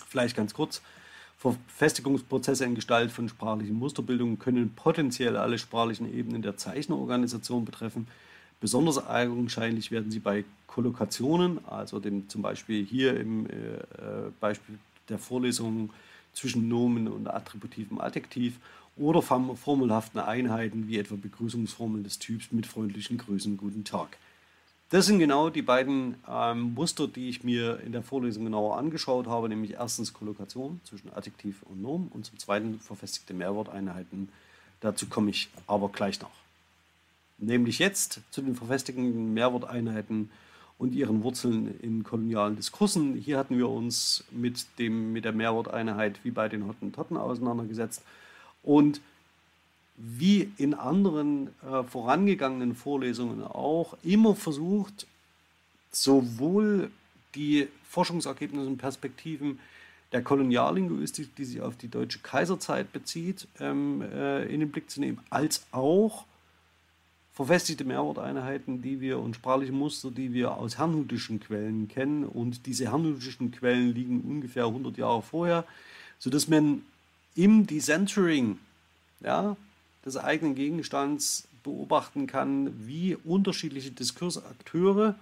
Vielleicht 0.09 0.35
ganz 0.35 0.53
kurz. 0.53 0.81
Verfestigungsprozesse 1.37 2.65
in 2.65 2.75
Gestalt 2.75 3.09
von 3.09 3.29
sprachlichen 3.29 3.75
Musterbildungen 3.75 4.37
können 4.37 4.73
potenziell 4.75 5.37
alle 5.37 5.57
sprachlichen 5.57 6.13
Ebenen 6.13 6.41
der 6.41 6.57
Zeichenorganisation 6.57 7.63
betreffen. 7.63 8.05
Besonders 8.59 8.97
augenscheinlich 9.07 9.91
werden 9.91 10.11
sie 10.11 10.19
bei 10.19 10.43
Kollokationen, 10.67 11.65
also 11.67 12.01
dem, 12.01 12.27
zum 12.27 12.41
Beispiel 12.41 12.85
hier 12.85 13.17
im 13.17 13.45
äh, 13.45 13.51
äh 13.53 14.31
Beispiel 14.41 14.77
der 15.07 15.19
Vorlesung 15.19 15.89
zwischen 16.33 16.67
Nomen 16.67 17.07
und 17.07 17.29
attributivem 17.29 18.01
Adjektiv 18.01 18.59
oder 18.97 19.21
formelhaften 19.21 20.19
Einheiten 20.19 20.89
wie 20.89 20.97
etwa 20.97 21.15
Begrüßungsformeln 21.15 22.03
des 22.03 22.19
Typs 22.19 22.51
mit 22.51 22.65
freundlichen 22.65 23.17
Grüßen 23.17 23.55
Guten 23.55 23.85
Tag. 23.85 24.17
Das 24.91 25.05
sind 25.05 25.19
genau 25.19 25.49
die 25.49 25.61
beiden 25.61 26.15
ähm, 26.29 26.73
Muster, 26.73 27.07
die 27.07 27.29
ich 27.29 27.45
mir 27.45 27.79
in 27.79 27.93
der 27.93 28.03
Vorlesung 28.03 28.43
genauer 28.43 28.77
angeschaut 28.77 29.25
habe, 29.25 29.47
nämlich 29.47 29.75
erstens 29.75 30.11
Kollokation 30.11 30.81
zwischen 30.83 31.13
Adjektiv 31.13 31.63
und 31.63 31.81
Nomen 31.81 32.09
und 32.09 32.25
zum 32.25 32.37
zweiten 32.37 32.77
verfestigte 32.77 33.33
Mehrworteinheiten. 33.33 34.27
Dazu 34.81 35.07
komme 35.07 35.29
ich 35.29 35.49
aber 35.65 35.87
gleich 35.87 36.19
noch. 36.19 36.31
Nämlich 37.37 37.79
jetzt 37.79 38.19
zu 38.31 38.41
den 38.41 38.53
verfestigten 38.53 39.33
Mehrworteinheiten 39.33 40.29
und 40.77 40.93
ihren 40.93 41.23
Wurzeln 41.23 41.79
in 41.79 42.03
kolonialen 42.03 42.57
Diskursen. 42.57 43.15
Hier 43.15 43.37
hatten 43.37 43.57
wir 43.57 43.69
uns 43.69 44.25
mit, 44.29 44.65
dem, 44.77 45.13
mit 45.13 45.23
der 45.23 45.31
Mehrworteinheit 45.31 46.19
wie 46.23 46.31
bei 46.31 46.49
den 46.49 46.67
Hottentotten 46.67 47.15
auseinandergesetzt. 47.15 48.03
Und 48.61 48.99
wie 50.03 50.51
in 50.57 50.73
anderen 50.73 51.49
äh, 51.63 51.83
vorangegangenen 51.83 52.75
Vorlesungen 52.75 53.43
auch 53.43 53.95
immer 54.03 54.35
versucht, 54.35 55.05
sowohl 55.91 56.89
die 57.35 57.67
Forschungsergebnisse 57.83 58.67
und 58.67 58.77
Perspektiven 58.77 59.59
der 60.11 60.23
Koloniallinguistik, 60.23 61.35
die 61.35 61.45
sich 61.45 61.61
auf 61.61 61.77
die 61.77 61.87
deutsche 61.87 62.19
Kaiserzeit 62.19 62.91
bezieht, 62.91 63.47
ähm, 63.59 64.01
äh, 64.01 64.45
in 64.45 64.59
den 64.59 64.71
Blick 64.71 64.89
zu 64.89 64.99
nehmen, 64.99 65.19
als 65.29 65.65
auch 65.71 66.25
verfestigte 67.33 67.85
Mehrworteinheiten, 67.85 68.81
die 68.81 68.99
wir 68.99 69.19
und 69.19 69.35
sprachliche 69.35 69.71
Muster, 69.71 70.11
die 70.11 70.33
wir 70.33 70.57
aus 70.57 70.77
herrnhutischen 70.77 71.39
Quellen 71.39 71.87
kennen. 71.87 72.25
Und 72.25 72.65
diese 72.65 72.85
herrnhutischen 72.85 73.51
Quellen 73.51 73.93
liegen 73.93 74.21
ungefähr 74.21 74.65
100 74.65 74.97
Jahre 74.97 75.21
vorher, 75.21 75.65
sodass 76.19 76.47
man 76.47 76.81
im 77.35 77.65
Decentering 77.65 78.57
ja, 79.21 79.55
des 80.05 80.17
eigenen 80.17 80.55
Gegenstands 80.55 81.47
beobachten 81.63 82.27
kann, 82.27 82.73
wie 82.87 83.15
unterschiedliche 83.15 83.91
Diskursakteure 83.91 85.15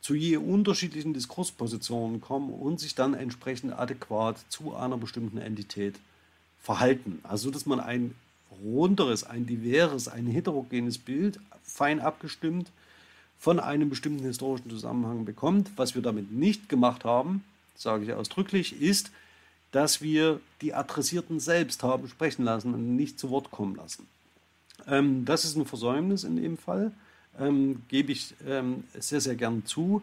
zu 0.00 0.14
je 0.14 0.36
unterschiedlichen 0.36 1.12
Diskurspositionen 1.12 2.20
kommen 2.20 2.50
und 2.50 2.80
sich 2.80 2.94
dann 2.94 3.14
entsprechend 3.14 3.72
adäquat 3.72 4.38
zu 4.48 4.74
einer 4.74 4.96
bestimmten 4.96 5.38
Entität 5.38 5.96
verhalten. 6.62 7.20
Also 7.24 7.50
dass 7.50 7.66
man 7.66 7.80
ein 7.80 8.14
runderes, 8.62 9.24
ein 9.24 9.46
diverses, 9.46 10.08
ein 10.08 10.26
heterogenes 10.26 10.98
Bild, 10.98 11.40
fein 11.62 12.00
abgestimmt, 12.00 12.70
von 13.38 13.60
einem 13.60 13.88
bestimmten 13.88 14.24
historischen 14.24 14.70
Zusammenhang 14.70 15.24
bekommt. 15.24 15.70
Was 15.76 15.94
wir 15.94 16.02
damit 16.02 16.32
nicht 16.32 16.68
gemacht 16.68 17.04
haben, 17.04 17.44
sage 17.76 18.04
ich 18.04 18.12
ausdrücklich, 18.12 18.80
ist, 18.80 19.12
dass 19.72 20.00
wir 20.00 20.40
die 20.62 20.74
Adressierten 20.74 21.40
selbst 21.40 21.82
haben 21.82 22.08
sprechen 22.08 22.44
lassen 22.44 22.74
und 22.74 22.96
nicht 22.96 23.18
zu 23.18 23.30
Wort 23.30 23.50
kommen 23.50 23.76
lassen. 23.76 24.06
Ähm, 24.86 25.24
das 25.24 25.44
ist 25.44 25.56
ein 25.56 25.66
Versäumnis 25.66 26.24
in 26.24 26.36
dem 26.36 26.56
Fall, 26.56 26.92
ähm, 27.38 27.82
gebe 27.88 28.12
ich 28.12 28.34
ähm, 28.46 28.84
sehr, 28.98 29.20
sehr 29.20 29.36
gern 29.36 29.64
zu. 29.66 30.02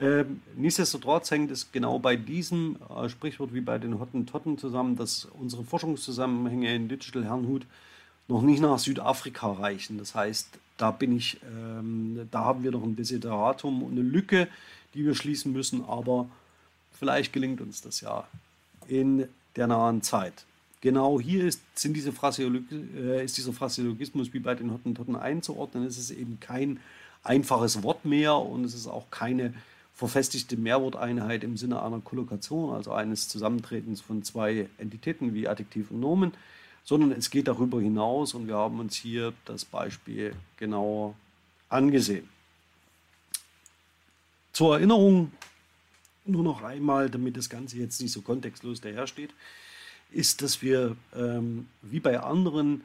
Ähm, 0.00 0.40
nichtsdestotrotz 0.56 1.30
hängt 1.30 1.50
es 1.50 1.72
genau 1.72 1.98
bei 1.98 2.16
diesem 2.16 2.76
äh, 2.88 3.08
Sprichwort 3.08 3.52
wie 3.52 3.60
bei 3.60 3.78
den 3.78 4.00
Hottentotten 4.00 4.56
zusammen, 4.56 4.96
dass 4.96 5.26
unsere 5.38 5.64
Forschungszusammenhänge 5.64 6.74
in 6.74 6.88
Digital 6.88 7.24
Herrnhut 7.24 7.66
noch 8.28 8.42
nicht 8.42 8.60
nach 8.60 8.78
Südafrika 8.78 9.52
reichen. 9.52 9.98
Das 9.98 10.14
heißt, 10.14 10.48
da 10.78 10.90
bin 10.90 11.16
ich, 11.16 11.38
ähm, 11.44 12.28
da 12.30 12.44
haben 12.44 12.62
wir 12.62 12.70
noch 12.70 12.82
ein 12.82 12.96
Desideratum 12.96 13.82
und 13.82 13.92
eine 13.92 14.02
Lücke, 14.02 14.48
die 14.94 15.04
wir 15.04 15.14
schließen 15.14 15.52
müssen, 15.52 15.84
aber 15.84 16.28
vielleicht 16.92 17.32
gelingt 17.32 17.60
uns 17.60 17.82
das 17.82 18.00
ja 18.00 18.26
in 18.90 19.28
der 19.56 19.68
nahen 19.68 20.02
Zeit. 20.02 20.44
Genau 20.80 21.20
hier 21.20 21.44
ist, 21.44 21.60
sind 21.74 21.94
diese 21.94 22.10
äh, 22.10 23.24
ist 23.24 23.36
dieser 23.36 23.52
Phraseologismus 23.52 24.32
wie 24.32 24.40
bei 24.40 24.54
den 24.54 24.72
Hottentotten 24.72 25.14
einzuordnen. 25.14 25.84
Es 25.84 25.98
ist 25.98 26.10
eben 26.10 26.38
kein 26.40 26.80
einfaches 27.22 27.82
Wort 27.82 28.04
mehr 28.04 28.34
und 28.36 28.64
es 28.64 28.74
ist 28.74 28.86
auch 28.86 29.10
keine 29.10 29.52
verfestigte 29.94 30.56
Mehrworteinheit 30.56 31.44
im 31.44 31.58
Sinne 31.58 31.82
einer 31.82 32.00
Kollokation, 32.00 32.74
also 32.74 32.92
eines 32.92 33.28
Zusammentretens 33.28 34.00
von 34.00 34.22
zwei 34.22 34.68
Entitäten 34.78 35.34
wie 35.34 35.46
Adjektiv 35.46 35.90
und 35.90 36.00
Nomen, 36.00 36.32
sondern 36.84 37.12
es 37.12 37.28
geht 37.28 37.48
darüber 37.48 37.80
hinaus 37.80 38.32
und 38.32 38.48
wir 38.48 38.56
haben 38.56 38.80
uns 38.80 38.96
hier 38.96 39.34
das 39.44 39.66
Beispiel 39.66 40.34
genauer 40.56 41.14
angesehen. 41.68 42.26
Zur 44.54 44.76
Erinnerung 44.76 45.32
nur 46.30 46.42
noch 46.42 46.62
einmal, 46.62 47.10
damit 47.10 47.36
das 47.36 47.50
Ganze 47.50 47.78
jetzt 47.78 48.00
nicht 48.00 48.12
so 48.12 48.22
kontextlos 48.22 48.80
dahersteht, 48.80 49.30
ist, 50.10 50.42
dass 50.42 50.62
wir 50.62 50.96
ähm, 51.14 51.66
wie 51.82 52.00
bei 52.00 52.20
anderen 52.20 52.82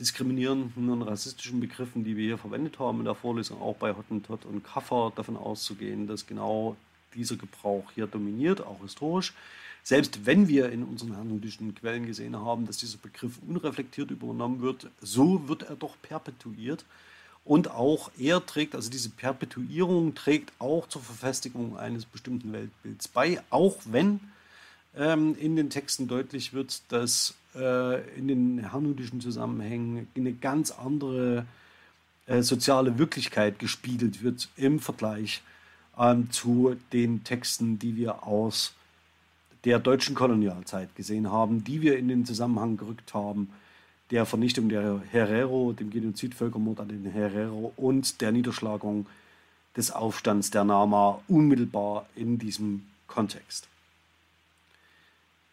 diskriminierenden 0.00 0.90
und 0.90 1.02
rassistischen 1.02 1.60
Begriffen, 1.60 2.04
die 2.04 2.16
wir 2.16 2.24
hier 2.24 2.38
verwendet 2.38 2.78
haben 2.78 3.00
in 3.00 3.04
der 3.04 3.14
Vorlesung, 3.14 3.60
auch 3.60 3.76
bei 3.76 3.94
Hottentot 3.94 4.44
und 4.44 4.62
Kaffer 4.62 5.12
davon 5.14 5.36
auszugehen, 5.36 6.06
dass 6.06 6.26
genau 6.26 6.76
dieser 7.14 7.36
Gebrauch 7.36 7.90
hier 7.94 8.06
dominiert, 8.06 8.60
auch 8.60 8.80
historisch. 8.82 9.34
Selbst 9.82 10.26
wenn 10.26 10.48
wir 10.48 10.70
in 10.70 10.84
unseren 10.84 11.14
herrnhutischen 11.14 11.74
Quellen 11.74 12.06
gesehen 12.06 12.36
haben, 12.36 12.66
dass 12.66 12.76
dieser 12.76 12.98
Begriff 12.98 13.38
unreflektiert 13.46 14.10
übernommen 14.10 14.60
wird, 14.60 14.88
so 15.00 15.48
wird 15.48 15.62
er 15.62 15.76
doch 15.76 15.96
perpetuiert. 16.02 16.84
Und 17.48 17.70
auch 17.70 18.10
er 18.18 18.44
trägt, 18.44 18.74
also 18.74 18.90
diese 18.90 19.08
Perpetuierung 19.08 20.14
trägt 20.14 20.52
auch 20.58 20.86
zur 20.86 21.00
Verfestigung 21.00 21.78
eines 21.78 22.04
bestimmten 22.04 22.52
Weltbilds 22.52 23.08
bei, 23.08 23.40
auch 23.48 23.78
wenn 23.86 24.20
ähm, 24.94 25.34
in 25.40 25.56
den 25.56 25.70
Texten 25.70 26.08
deutlich 26.08 26.52
wird, 26.52 26.82
dass 26.90 27.36
äh, 27.54 28.06
in 28.18 28.28
den 28.28 28.58
herrnhutischen 28.58 29.22
Zusammenhängen 29.22 30.08
eine 30.14 30.34
ganz 30.34 30.72
andere 30.72 31.46
äh, 32.26 32.42
soziale 32.42 32.98
Wirklichkeit 32.98 33.58
gespiegelt 33.58 34.22
wird 34.22 34.50
im 34.58 34.78
Vergleich 34.78 35.40
ähm, 35.98 36.30
zu 36.30 36.76
den 36.92 37.24
Texten, 37.24 37.78
die 37.78 37.96
wir 37.96 38.24
aus 38.24 38.74
der 39.64 39.78
deutschen 39.78 40.14
Kolonialzeit 40.14 40.94
gesehen 40.96 41.32
haben, 41.32 41.64
die 41.64 41.80
wir 41.80 41.96
in 41.96 42.08
den 42.08 42.26
Zusammenhang 42.26 42.76
gerückt 42.76 43.14
haben, 43.14 43.48
der 44.10 44.24
Vernichtung 44.26 44.68
der 44.68 45.02
Herero, 45.10 45.72
dem 45.72 45.90
Genozidvölkermord 45.90 46.80
an 46.80 46.88
den 46.88 47.04
Herero 47.04 47.72
und 47.76 48.20
der 48.20 48.32
Niederschlagung 48.32 49.06
des 49.76 49.90
Aufstands 49.90 50.50
der 50.50 50.64
Nama 50.64 51.20
unmittelbar 51.28 52.06
in 52.16 52.38
diesem 52.38 52.86
Kontext. 53.06 53.68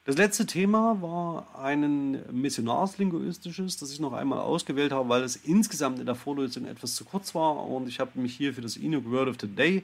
Das 0.05 0.17
letzte 0.17 0.45
Thema 0.45 1.01
war 1.01 1.47
ein 1.59 2.23
missionarslinguistisches, 2.31 3.77
das 3.77 3.91
ich 3.91 3.99
noch 3.99 4.13
einmal 4.13 4.39
ausgewählt 4.39 4.91
habe, 4.91 5.09
weil 5.09 5.23
es 5.23 5.35
insgesamt 5.35 5.99
in 5.99 6.05
der 6.05 6.13
Vorlesung 6.13 6.65
etwas 6.65 6.93
zu 6.93 7.05
kurz 7.05 7.33
war 7.33 7.67
und 7.67 7.87
ich 7.87 7.99
habe 7.99 8.19
mich 8.19 8.35
hier 8.35 8.53
für 8.53 8.61
das 8.61 8.77
Inuk 8.77 9.09
Word 9.09 9.29
of 9.29 9.37
the 9.41 9.47
Day 9.47 9.83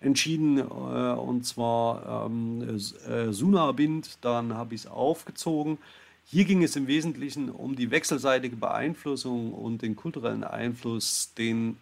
entschieden 0.00 0.58
äh, 0.58 0.62
und 0.62 1.46
zwar 1.46 2.26
ähm, 2.26 2.80
äh, 3.08 3.32
Sunabind, 3.32 4.18
dann 4.20 4.54
habe 4.54 4.74
ich 4.74 4.82
es 4.82 4.86
aufgezogen. 4.88 5.78
Hier 6.26 6.44
ging 6.44 6.62
es 6.62 6.76
im 6.76 6.86
Wesentlichen 6.86 7.50
um 7.50 7.76
die 7.76 7.90
wechselseitige 7.90 8.56
Beeinflussung 8.56 9.52
und 9.52 9.82
den 9.82 9.96
kulturellen 9.96 10.44
Einfluss, 10.44 11.32
den 11.36 11.76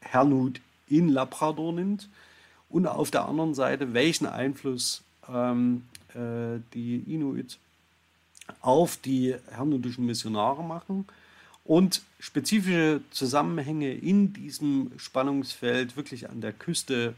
Hernut 0.00 0.60
in 0.88 1.08
Labrador 1.08 1.72
nimmt. 1.72 2.08
Und 2.68 2.86
auf 2.86 3.10
der 3.10 3.26
anderen 3.26 3.54
Seite, 3.54 3.94
welchen 3.94 4.26
Einfluss 4.26 5.02
ähm, 5.28 5.84
äh, 6.14 6.60
die 6.74 6.98
Inuit 7.06 7.58
auf 8.60 8.96
die 8.96 9.34
hernutischen 9.50 10.06
Missionare 10.06 10.62
machen. 10.62 11.06
Und 11.64 12.02
spezifische 12.18 13.00
Zusammenhänge 13.10 13.92
in 13.92 14.32
diesem 14.32 14.92
Spannungsfeld 14.96 15.96
wirklich 15.96 16.28
an 16.28 16.40
der 16.40 16.52
Küste 16.52 17.14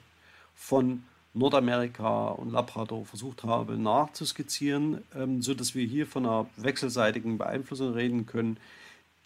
von 0.54 1.04
Nordamerika 1.34 2.28
und 2.28 2.52
Labrador 2.52 3.06
versucht 3.06 3.44
habe 3.44 3.78
nachzuskizzieren, 3.78 5.02
ähm, 5.14 5.40
sodass 5.40 5.74
wir 5.74 5.86
hier 5.86 6.06
von 6.06 6.26
einer 6.26 6.46
wechselseitigen 6.56 7.38
Beeinflussung 7.38 7.94
reden 7.94 8.26
können, 8.26 8.58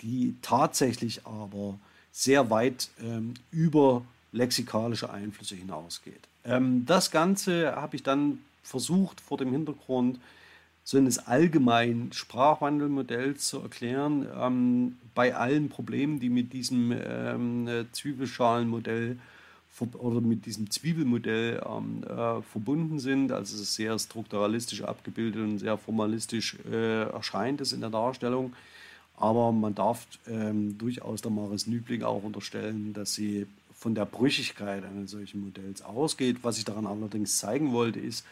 die 0.02 0.36
tatsächlich 0.42 1.26
aber 1.26 1.78
sehr 2.12 2.48
weit 2.50 2.90
ähm, 3.02 3.34
über 3.50 4.02
lexikalische 4.32 5.10
Einflüsse 5.10 5.56
hinausgeht. 5.56 6.20
Ähm, 6.44 6.86
das 6.86 7.10
Ganze 7.10 7.74
habe 7.74 7.96
ich 7.96 8.02
dann 8.02 8.38
versucht, 8.62 9.20
vor 9.20 9.38
dem 9.38 9.50
Hintergrund 9.50 10.20
so 10.84 10.98
eines 10.98 11.18
allgemeinen 11.18 12.12
Sprachwandelmodells 12.12 13.48
zu 13.48 13.60
erklären, 13.60 14.28
ähm, 14.40 14.96
bei 15.16 15.34
allen 15.34 15.68
Problemen, 15.68 16.20
die 16.20 16.28
mit 16.28 16.52
diesem 16.52 16.92
ähm, 16.92 17.86
Zwiebelschalenmodell 17.90 19.18
oder 19.98 20.20
mit 20.20 20.46
diesem 20.46 20.70
Zwiebelmodell 20.70 21.62
ähm, 21.66 22.02
äh, 22.04 22.42
verbunden 22.42 22.98
sind. 22.98 23.32
Also 23.32 23.54
es 23.56 23.62
ist 23.62 23.74
sehr 23.74 23.98
strukturalistisch 23.98 24.82
abgebildet 24.82 25.42
und 25.42 25.58
sehr 25.58 25.76
formalistisch 25.76 26.56
äh, 26.70 27.02
erscheint 27.04 27.60
es 27.60 27.72
in 27.72 27.80
der 27.80 27.90
Darstellung. 27.90 28.54
Aber 29.16 29.52
man 29.52 29.74
darf 29.74 30.06
ähm, 30.26 30.76
durchaus 30.78 31.22
der 31.22 31.30
Maris 31.30 31.66
Nübling 31.66 32.02
auch 32.02 32.22
unterstellen, 32.22 32.92
dass 32.92 33.14
sie 33.14 33.46
von 33.74 33.94
der 33.94 34.04
Brüchigkeit 34.04 34.84
eines 34.84 35.10
solchen 35.10 35.40
Modells 35.40 35.82
ausgeht. 35.82 36.38
Was 36.42 36.58
ich 36.58 36.64
daran 36.64 36.86
allerdings 36.86 37.38
zeigen 37.38 37.72
wollte, 37.72 38.00
ist, 38.00 38.24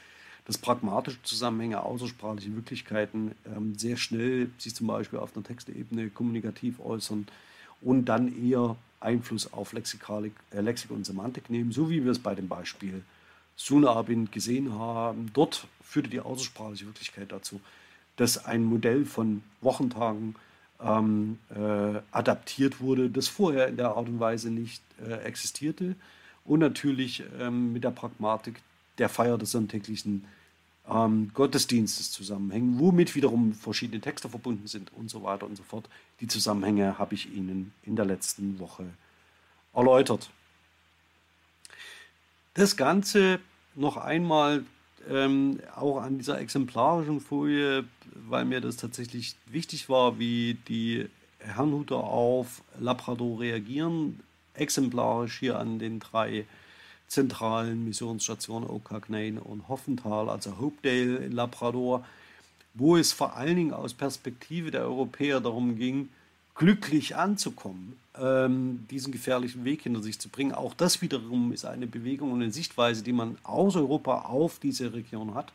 dass 0.46 0.58
pragmatische 0.58 1.22
Zusammenhänge, 1.22 1.82
außersprachliche 1.82 2.54
Wirklichkeiten 2.54 3.32
ähm, 3.46 3.78
sehr 3.78 3.96
schnell 3.96 4.50
sich 4.58 4.74
zum 4.74 4.86
Beispiel 4.86 5.18
auf 5.18 5.34
einer 5.34 5.44
Textebene 5.44 6.10
kommunikativ 6.10 6.80
äußern 6.80 7.26
und 7.80 8.06
dann 8.06 8.28
eher 8.44 8.76
Einfluss 9.04 9.52
auf 9.52 9.72
Lexikalik, 9.72 10.32
äh, 10.50 10.60
Lexik 10.60 10.90
und 10.90 11.06
Semantik 11.06 11.50
nehmen, 11.50 11.72
so 11.72 11.90
wie 11.90 12.04
wir 12.04 12.12
es 12.12 12.18
bei 12.18 12.34
dem 12.34 12.48
Beispiel 12.48 13.02
Sunabin 13.56 14.30
gesehen 14.30 14.72
haben. 14.72 15.30
Dort 15.32 15.66
führte 15.82 16.10
die 16.10 16.20
außersprachliche 16.20 16.86
Wirklichkeit 16.86 17.30
dazu, 17.30 17.60
dass 18.16 18.44
ein 18.44 18.64
Modell 18.64 19.04
von 19.04 19.42
Wochentagen 19.60 20.34
ähm, 20.82 21.38
äh, 21.50 22.00
adaptiert 22.10 22.80
wurde, 22.80 23.10
das 23.10 23.28
vorher 23.28 23.68
in 23.68 23.76
der 23.76 23.96
Art 23.96 24.08
und 24.08 24.20
Weise 24.20 24.50
nicht 24.50 24.82
äh, 25.00 25.14
existierte. 25.24 25.94
Und 26.44 26.60
natürlich 26.60 27.22
ähm, 27.40 27.72
mit 27.72 27.84
der 27.84 27.90
Pragmatik 27.90 28.60
der 28.98 29.08
Feier 29.08 29.38
des 29.38 29.50
sonntäglichen 29.50 30.24
ähm, 30.88 31.30
Gottesdienstes 31.32 32.10
zusammenhängen, 32.10 32.78
womit 32.78 33.14
wiederum 33.14 33.54
verschiedene 33.54 34.00
Texte 34.00 34.28
verbunden 34.28 34.66
sind 34.66 34.92
und 34.94 35.10
so 35.10 35.22
weiter 35.22 35.46
und 35.46 35.56
so 35.56 35.62
fort. 35.62 35.88
Die 36.24 36.28
Zusammenhänge 36.28 36.98
habe 36.98 37.14
ich 37.14 37.30
Ihnen 37.34 37.74
in 37.82 37.96
der 37.96 38.06
letzten 38.06 38.58
Woche 38.58 38.86
erläutert. 39.74 40.30
Das 42.54 42.78
Ganze 42.78 43.40
noch 43.74 43.98
einmal 43.98 44.64
ähm, 45.06 45.60
auch 45.76 46.00
an 46.00 46.16
dieser 46.16 46.40
exemplarischen 46.40 47.20
Folie, 47.20 47.84
weil 48.26 48.46
mir 48.46 48.62
das 48.62 48.78
tatsächlich 48.78 49.36
wichtig 49.44 49.90
war, 49.90 50.18
wie 50.18 50.54
die 50.66 51.10
Herrnhuter 51.40 51.96
auf 51.96 52.62
Labrador 52.80 53.40
reagieren. 53.40 54.20
Exemplarisch 54.54 55.38
hier 55.38 55.58
an 55.58 55.78
den 55.78 56.00
drei 56.00 56.46
zentralen 57.06 57.84
Missionsstationen 57.84 58.66
Oakagnain 58.70 59.36
und 59.36 59.68
Hoffenthal, 59.68 60.30
also 60.30 60.58
Hopedale 60.58 61.16
in 61.16 61.32
Labrador, 61.32 62.02
wo 62.74 62.96
es 62.96 63.12
vor 63.12 63.36
allen 63.36 63.56
Dingen 63.56 63.72
aus 63.72 63.94
Perspektive 63.94 64.70
der 64.70 64.82
Europäer 64.82 65.40
darum 65.40 65.76
ging, 65.76 66.08
glücklich 66.56 67.16
anzukommen, 67.16 67.96
ähm, 68.20 68.86
diesen 68.90 69.12
gefährlichen 69.12 69.64
Weg 69.64 69.82
hinter 69.82 70.02
sich 70.02 70.18
zu 70.18 70.28
bringen. 70.28 70.52
Auch 70.52 70.74
das 70.74 71.02
wiederum 71.02 71.52
ist 71.52 71.64
eine 71.64 71.86
Bewegung 71.86 72.32
und 72.32 72.42
eine 72.42 72.52
Sichtweise, 72.52 73.02
die 73.02 73.12
man 73.12 73.38
aus 73.42 73.76
Europa 73.76 74.22
auf 74.22 74.58
diese 74.58 74.92
Region 74.92 75.34
hat. 75.34 75.52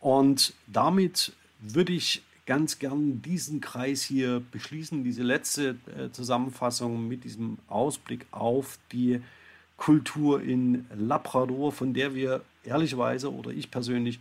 Und 0.00 0.54
damit 0.66 1.32
würde 1.60 1.92
ich 1.92 2.22
ganz 2.46 2.78
gern 2.78 3.22
diesen 3.22 3.60
Kreis 3.60 4.02
hier 4.02 4.42
beschließen, 4.50 5.02
diese 5.02 5.22
letzte 5.22 5.76
äh, 5.96 6.10
Zusammenfassung 6.12 7.08
mit 7.08 7.24
diesem 7.24 7.58
Ausblick 7.68 8.26
auf 8.30 8.78
die 8.92 9.20
Kultur 9.76 10.42
in 10.42 10.86
Labrador, 10.94 11.72
von 11.72 11.94
der 11.94 12.14
wir 12.14 12.42
ehrlicherweise 12.64 13.32
oder 13.32 13.50
ich 13.50 13.70
persönlich 13.70 14.20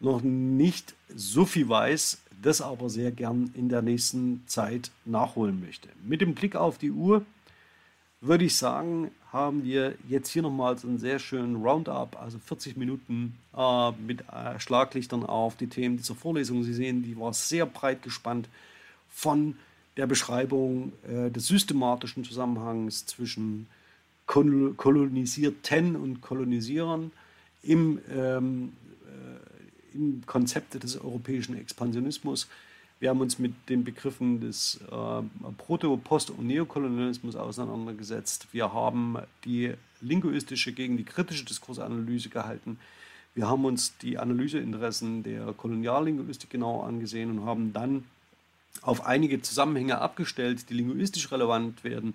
noch 0.00 0.22
nicht 0.22 0.94
so 1.14 1.44
viel 1.44 1.68
weiß, 1.68 2.18
das 2.42 2.62
aber 2.62 2.88
sehr 2.88 3.12
gern 3.12 3.50
in 3.54 3.68
der 3.68 3.82
nächsten 3.82 4.42
Zeit 4.46 4.90
nachholen 5.04 5.60
möchte. 5.60 5.88
Mit 6.02 6.20
dem 6.20 6.34
Blick 6.34 6.56
auf 6.56 6.78
die 6.78 6.90
Uhr 6.90 7.24
würde 8.20 8.44
ich 8.44 8.56
sagen, 8.56 9.10
haben 9.32 9.64
wir 9.64 9.94
jetzt 10.08 10.30
hier 10.30 10.42
nochmal 10.42 10.76
so 10.76 10.88
einen 10.88 10.98
sehr 10.98 11.18
schönen 11.18 11.56
Roundup, 11.56 12.20
also 12.20 12.38
40 12.38 12.76
Minuten 12.76 13.36
äh, 13.56 13.92
mit 13.92 14.22
äh, 14.22 14.58
Schlaglichtern 14.58 15.24
auf 15.24 15.56
die 15.56 15.68
Themen 15.68 15.96
dieser 15.96 16.14
Vorlesung. 16.14 16.62
Sie 16.62 16.74
sehen, 16.74 17.02
die 17.02 17.18
war 17.18 17.32
sehr 17.32 17.66
breit 17.66 18.02
gespannt 18.02 18.48
von 19.08 19.56
der 19.96 20.06
Beschreibung 20.06 20.92
äh, 21.08 21.30
des 21.30 21.46
systematischen 21.46 22.24
Zusammenhangs 22.24 23.06
zwischen 23.06 23.66
Kol 24.26 24.74
Kolonisierten 24.74 25.96
und 25.96 26.20
Kolonisierern 26.20 27.10
im 27.62 28.00
ähm, 28.10 28.72
im 29.94 30.22
Konzept 30.26 30.82
des 30.82 30.96
europäischen 31.00 31.58
Expansionismus. 31.58 32.48
Wir 33.00 33.08
haben 33.08 33.20
uns 33.20 33.38
mit 33.38 33.54
den 33.68 33.82
Begriffen 33.82 34.40
des 34.40 34.78
äh, 34.90 35.52
Proto-, 35.56 35.96
Post- 35.96 36.30
und 36.30 36.46
Neokolonialismus 36.46 37.34
auseinandergesetzt. 37.34 38.48
Wir 38.52 38.72
haben 38.72 39.16
die 39.44 39.72
linguistische 40.02 40.72
gegen 40.72 40.96
die 40.96 41.04
kritische 41.04 41.44
Diskursanalyse 41.44 42.28
gehalten. 42.28 42.78
Wir 43.34 43.48
haben 43.48 43.64
uns 43.64 43.96
die 43.98 44.18
Analyseinteressen 44.18 45.22
der 45.22 45.52
Koloniallinguistik 45.52 46.50
genau 46.50 46.82
angesehen 46.82 47.30
und 47.30 47.46
haben 47.46 47.72
dann 47.72 48.04
auf 48.82 49.06
einige 49.06 49.40
Zusammenhänge 49.40 49.98
abgestellt, 49.98 50.68
die 50.68 50.74
linguistisch 50.74 51.30
relevant 51.32 51.84
werden. 51.84 52.14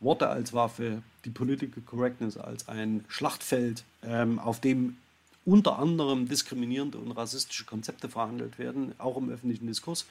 Worte 0.00 0.28
als 0.28 0.52
Waffe, 0.52 1.02
die 1.24 1.30
Political 1.30 1.82
Correctness 1.84 2.36
als 2.36 2.68
ein 2.68 3.04
Schlachtfeld, 3.08 3.84
ähm, 4.02 4.38
auf 4.38 4.60
dem 4.60 4.96
unter 5.44 5.78
anderem 5.78 6.28
diskriminierende 6.28 6.98
und 6.98 7.12
rassistische 7.12 7.64
Konzepte 7.64 8.08
verhandelt 8.08 8.58
werden, 8.58 8.94
auch 8.98 9.16
im 9.16 9.30
öffentlichen 9.30 9.66
Diskurs. 9.66 10.06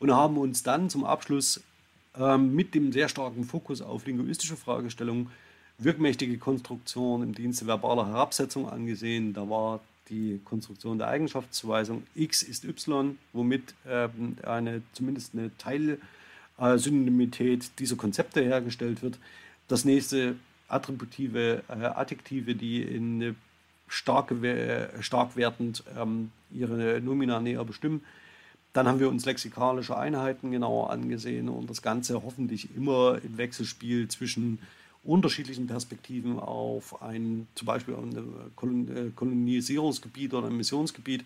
Und 0.00 0.12
haben 0.12 0.36
uns 0.36 0.62
dann 0.62 0.90
zum 0.90 1.04
Abschluss 1.04 1.62
ähm, 2.18 2.54
mit 2.54 2.74
dem 2.74 2.92
sehr 2.92 3.08
starken 3.08 3.44
Fokus 3.44 3.80
auf 3.80 4.06
linguistische 4.06 4.56
Fragestellungen 4.56 5.30
wirkmächtige 5.78 6.38
Konstruktion 6.38 7.22
im 7.22 7.34
Dienste 7.34 7.66
verbaler 7.66 8.06
Herabsetzung 8.06 8.68
angesehen. 8.68 9.32
Da 9.32 9.48
war 9.48 9.80
die 10.08 10.40
Konstruktion 10.44 10.98
der 10.98 11.08
Eigenschaftszuweisung 11.08 12.04
x 12.14 12.42
ist 12.42 12.64
y, 12.64 13.18
womit 13.32 13.74
ähm, 13.88 14.36
eine, 14.44 14.82
zumindest 14.92 15.34
eine 15.34 15.50
Teilsynonymität 16.58 17.78
dieser 17.78 17.96
Konzepte 17.96 18.42
hergestellt 18.42 19.02
wird. 19.02 19.18
Das 19.66 19.84
nächste 19.84 20.36
attributive 20.68 21.62
äh, 21.68 21.72
Adjektive, 21.72 22.54
die 22.54 22.82
in 22.82 23.34
stark, 23.88 24.32
stark 25.00 25.36
wertend 25.36 25.84
ähm, 25.98 26.30
ihre 26.50 27.00
Nomina 27.00 27.40
näher 27.40 27.64
bestimmen. 27.64 28.02
Dann 28.72 28.88
haben 28.88 28.98
wir 28.98 29.08
uns 29.08 29.24
lexikalische 29.24 29.96
Einheiten 29.96 30.50
genauer 30.50 30.90
angesehen 30.90 31.48
und 31.48 31.70
das 31.70 31.80
Ganze 31.80 32.22
hoffentlich 32.22 32.74
immer 32.76 33.18
im 33.22 33.38
Wechselspiel 33.38 34.08
zwischen 34.08 34.58
unterschiedlichen 35.04 35.66
Perspektiven 35.66 36.40
auf 36.40 37.00
ein 37.02 37.46
zum 37.54 37.66
Beispiel 37.66 37.94
ein 37.94 38.16
äh, 38.16 39.10
Kolonisierungsgebiet 39.14 40.34
oder 40.34 40.48
ein 40.48 40.56
Missionsgebiet. 40.56 41.24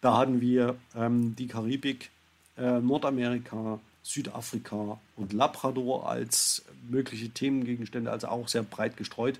Da 0.00 0.18
hatten 0.18 0.40
wir 0.40 0.76
ähm, 0.96 1.34
die 1.36 1.46
Karibik, 1.46 2.10
äh, 2.58 2.80
Nordamerika, 2.80 3.78
Südafrika 4.02 4.98
und 5.16 5.32
Labrador 5.32 6.10
als 6.10 6.64
mögliche 6.90 7.30
Themengegenstände, 7.30 8.10
also 8.10 8.26
auch 8.26 8.48
sehr 8.48 8.64
breit 8.64 8.96
gestreut 8.96 9.38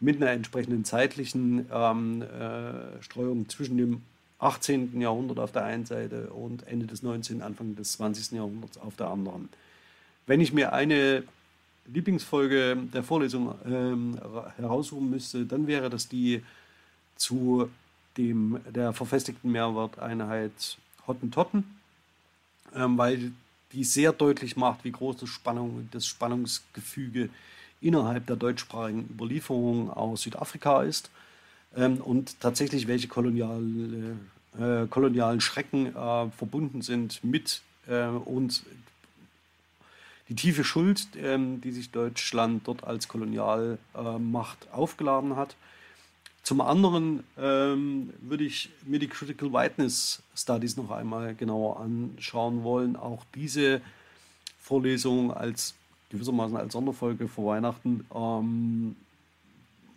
mit 0.00 0.16
einer 0.16 0.30
entsprechenden 0.30 0.84
zeitlichen 0.84 1.66
ähm, 1.72 2.22
äh, 2.22 3.02
Streuung 3.02 3.48
zwischen 3.48 3.78
dem 3.78 4.02
18. 4.38 5.00
Jahrhundert 5.00 5.38
auf 5.38 5.52
der 5.52 5.64
einen 5.64 5.86
Seite 5.86 6.28
und 6.30 6.66
Ende 6.66 6.86
des 6.86 7.02
19., 7.02 7.40
Anfang 7.40 7.74
des 7.74 7.92
20. 7.92 8.32
Jahrhunderts 8.32 8.76
auf 8.76 8.96
der 8.96 9.08
anderen. 9.08 9.48
Wenn 10.26 10.40
ich 10.40 10.52
mir 10.52 10.72
eine 10.72 11.24
Lieblingsfolge 11.86 12.76
der 12.92 13.02
Vorlesung 13.02 13.54
ähm, 13.64 14.18
heraussuchen 14.56 15.08
müsste, 15.08 15.46
dann 15.46 15.66
wäre 15.66 15.88
das 15.88 16.08
die 16.08 16.42
zu 17.16 17.70
dem, 18.18 18.60
der 18.74 18.92
verfestigten 18.92 19.50
Mehrwerteinheit 19.52 20.76
Hottentotten, 21.06 21.64
ähm, 22.74 22.98
weil 22.98 23.32
die 23.72 23.84
sehr 23.84 24.12
deutlich 24.12 24.56
macht, 24.56 24.84
wie 24.84 24.90
groß 24.90 25.18
das, 25.18 25.28
Spannung, 25.30 25.88
das 25.92 26.06
Spannungsgefüge 26.06 27.24
ist 27.24 27.30
innerhalb 27.80 28.26
der 28.26 28.36
deutschsprachigen 28.36 29.08
Überlieferung 29.10 29.90
aus 29.90 30.22
Südafrika 30.22 30.82
ist 30.82 31.10
ähm, 31.76 31.98
und 31.98 32.40
tatsächlich 32.40 32.86
welche 32.86 33.08
koloniale, 33.08 34.16
äh, 34.58 34.86
kolonialen 34.88 35.40
Schrecken 35.40 35.94
äh, 35.94 36.30
verbunden 36.30 36.82
sind 36.82 37.22
mit 37.22 37.62
äh, 37.86 38.06
und 38.06 38.64
die 40.28 40.34
tiefe 40.34 40.64
Schuld, 40.64 41.08
ähm, 41.16 41.60
die 41.60 41.72
sich 41.72 41.90
Deutschland 41.90 42.66
dort 42.66 42.82
als 42.84 43.06
Kolonialmacht 43.06 44.72
aufgeladen 44.72 45.36
hat. 45.36 45.54
Zum 46.42 46.60
anderen 46.60 47.24
ähm, 47.38 48.12
würde 48.20 48.44
ich 48.44 48.70
mir 48.84 48.98
die 48.98 49.08
Critical 49.08 49.52
Whiteness 49.52 50.22
Studies 50.34 50.76
noch 50.76 50.90
einmal 50.90 51.34
genauer 51.34 51.80
anschauen 51.80 52.62
wollen. 52.62 52.96
Auch 52.96 53.24
diese 53.34 53.80
Vorlesung 54.60 55.32
als 55.32 55.74
gewissermaßen 56.10 56.56
als 56.56 56.72
Sonderfolge 56.72 57.28
vor 57.28 57.52
Weihnachten. 57.52 58.06
Ähm, 58.14 58.96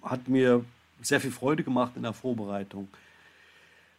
hat 0.02 0.28
mir 0.28 0.64
sehr 1.02 1.20
viel 1.20 1.32
Freude 1.32 1.64
gemacht 1.64 1.94
in 1.96 2.04
der 2.04 2.14
Vorbereitung. 2.14 2.88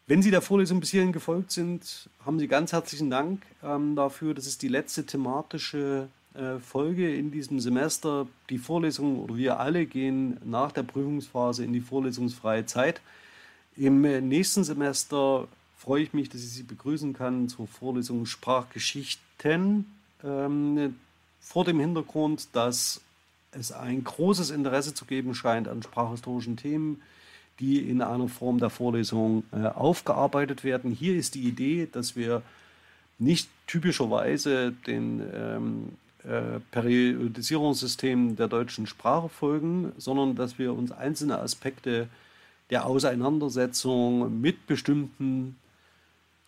Wenn 0.06 0.22
Sie 0.22 0.30
der 0.30 0.42
Vorlesung 0.42 0.80
bis 0.80 0.90
hierhin 0.90 1.12
gefolgt 1.12 1.52
sind, 1.52 2.08
haben 2.26 2.38
Sie 2.38 2.48
ganz 2.48 2.72
herzlichen 2.72 3.10
Dank 3.10 3.42
ähm, 3.62 3.94
dafür. 3.94 4.34
Das 4.34 4.46
ist 4.46 4.62
die 4.62 4.68
letzte 4.68 5.06
thematische 5.06 6.08
äh, 6.34 6.58
Folge 6.58 7.14
in 7.14 7.30
diesem 7.30 7.60
Semester. 7.60 8.26
Die 8.50 8.58
Vorlesung 8.58 9.20
oder 9.20 9.36
wir 9.36 9.60
alle 9.60 9.86
gehen 9.86 10.36
nach 10.44 10.72
der 10.72 10.82
Prüfungsphase 10.82 11.64
in 11.64 11.72
die 11.72 11.80
vorlesungsfreie 11.80 12.66
Zeit. 12.66 13.00
Im 13.76 14.04
äh, 14.04 14.20
nächsten 14.20 14.64
Semester 14.64 15.46
freue 15.76 16.02
ich 16.02 16.12
mich, 16.12 16.28
dass 16.28 16.40
ich 16.40 16.50
Sie 16.50 16.62
begrüßen 16.64 17.12
kann 17.12 17.48
zur 17.48 17.66
Vorlesung 17.66 18.26
Sprachgeschichten. 18.26 19.86
Ähm, 20.24 20.96
vor 21.40 21.64
dem 21.64 21.80
Hintergrund, 21.80 22.48
dass 22.52 23.00
es 23.52 23.72
ein 23.72 24.04
großes 24.04 24.50
Interesse 24.50 24.94
zu 24.94 25.04
geben 25.04 25.34
scheint 25.34 25.66
an 25.68 25.82
sprachhistorischen 25.82 26.56
Themen, 26.56 27.02
die 27.58 27.78
in 27.78 28.00
einer 28.02 28.28
Form 28.28 28.58
der 28.58 28.70
Vorlesung 28.70 29.44
äh, 29.52 29.66
aufgearbeitet 29.66 30.64
werden. 30.64 30.92
Hier 30.92 31.16
ist 31.16 31.34
die 31.34 31.42
Idee, 31.42 31.88
dass 31.90 32.16
wir 32.16 32.42
nicht 33.18 33.50
typischerweise 33.66 34.72
den 34.86 35.22
ähm, 35.34 35.88
äh, 36.24 36.60
Periodisierungssystem 36.70 38.36
der 38.36 38.48
deutschen 38.48 38.86
Sprache 38.86 39.28
folgen, 39.28 39.92
sondern 39.98 40.36
dass 40.36 40.58
wir 40.58 40.72
uns 40.72 40.92
einzelne 40.92 41.38
Aspekte 41.38 42.08
der 42.70 42.86
Auseinandersetzung 42.86 44.40
mit 44.40 44.66
bestimmten 44.66 45.56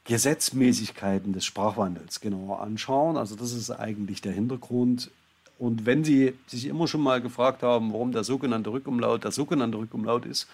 Gesetzmäßigkeiten 0.05 1.33
des 1.33 1.45
Sprachwandels 1.45 2.21
genauer 2.21 2.61
anschauen. 2.61 3.17
Also 3.17 3.37
das 3.37 3.53
ist 3.53 3.71
eigentlich 3.71 4.21
der 4.21 4.33
Hintergrund. 4.33 5.11
Und 5.59 5.87
wenn 5.87 6.03
Sie 6.03 6.35
sich 6.47 6.67
immer 6.67 6.89
schon 6.89 7.03
mal 7.03 7.21
gefragt 7.21 7.63
haben, 7.63 7.93
warum 7.93 8.13
der 8.13 8.25
sogenannte 8.25 8.73
Rückumlaut 8.73 9.25
der 9.25 9.31
sogenannte 9.31 9.79
Rückumlaut 9.79 10.27
ist 10.27 10.49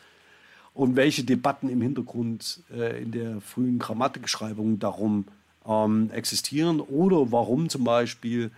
und 0.74 0.96
welche 0.96 1.24
Debatten 1.24 1.68
im 1.68 1.80
Hintergrund 1.80 2.60
äh, 2.70 3.02
in 3.02 3.12
der 3.12 3.40
frühen 3.40 3.78
Grammatikschreibung 3.78 4.78
darum 4.78 5.24
ähm, 5.66 6.10
existieren 6.12 6.80
oder 6.80 7.32
warum 7.32 7.70
zum 7.70 7.84
Beispiel 7.84 8.50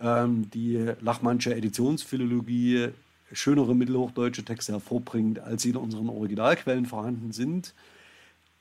ähm, 0.00 0.50
die 0.50 0.92
Lachmannsche 1.00 1.54
Editionsphilologie 1.54 2.88
schönere 3.32 3.74
mittelhochdeutsche 3.74 4.44
Texte 4.44 4.72
hervorbringt, 4.72 5.40
als 5.40 5.62
sie 5.62 5.70
in 5.70 5.76
unseren 5.76 6.08
Originalquellen 6.10 6.86
vorhanden 6.86 7.32
sind, 7.32 7.74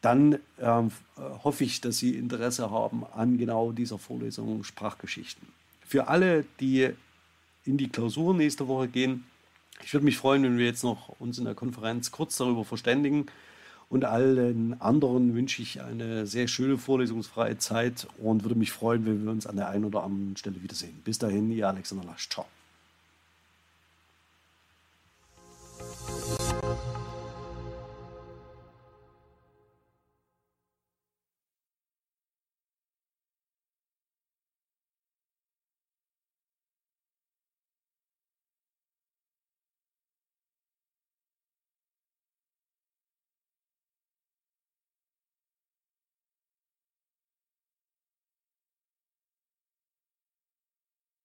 dann 0.02 0.40
ähm, 0.60 0.92
hoffe 1.44 1.64
ich, 1.64 1.82
dass 1.82 1.98
Sie 1.98 2.16
Interesse 2.16 2.72
haben 2.72 3.06
an 3.14 3.38
genau 3.38 3.72
dieser 3.72 4.00
Vorlesung 4.00 4.64
Sprachgeschichten. 4.64 5.48
Für 5.86 6.08
alle, 6.08 6.46
die 6.60 6.90
in 7.66 7.78
die 7.78 7.90
Klausur 7.90 8.34
nächste 8.34 8.68
Woche 8.68 8.88
gehen, 8.88 9.26
ich 9.84 9.94
würde 9.94 10.06
mich 10.06 10.18
freuen, 10.18 10.44
wenn 10.44 10.58
wir 10.58 10.66
jetzt 10.66 10.84
noch 10.84 11.10
uns 11.20 11.38
in 11.38 11.46
der 11.46 11.56
Konferenz 11.56 12.12
kurz 12.12 12.38
darüber 12.38 12.64
verständigen. 12.66 13.26
Und 13.90 14.06
allen 14.06 14.80
anderen 14.80 15.36
wünsche 15.36 15.62
ich 15.62 15.82
eine 15.82 16.26
sehr 16.26 16.48
schöne 16.48 16.78
vorlesungsfreie 16.78 17.58
Zeit 17.58 18.08
und 18.20 18.44
würde 18.44 18.56
mich 18.56 18.72
freuen, 18.72 19.06
wenn 19.06 19.26
wir 19.26 19.32
uns 19.32 19.46
an 19.46 19.58
der 19.58 19.68
einen 19.68 19.84
oder 19.84 20.04
anderen 20.04 20.38
Stelle 20.38 20.64
wiedersehen. 20.64 21.02
Bis 21.04 21.18
dahin, 21.18 21.52
ihr 21.52 21.68
Alexander 21.68 22.06
Lasch. 22.06 22.30
Ciao. 22.30 22.46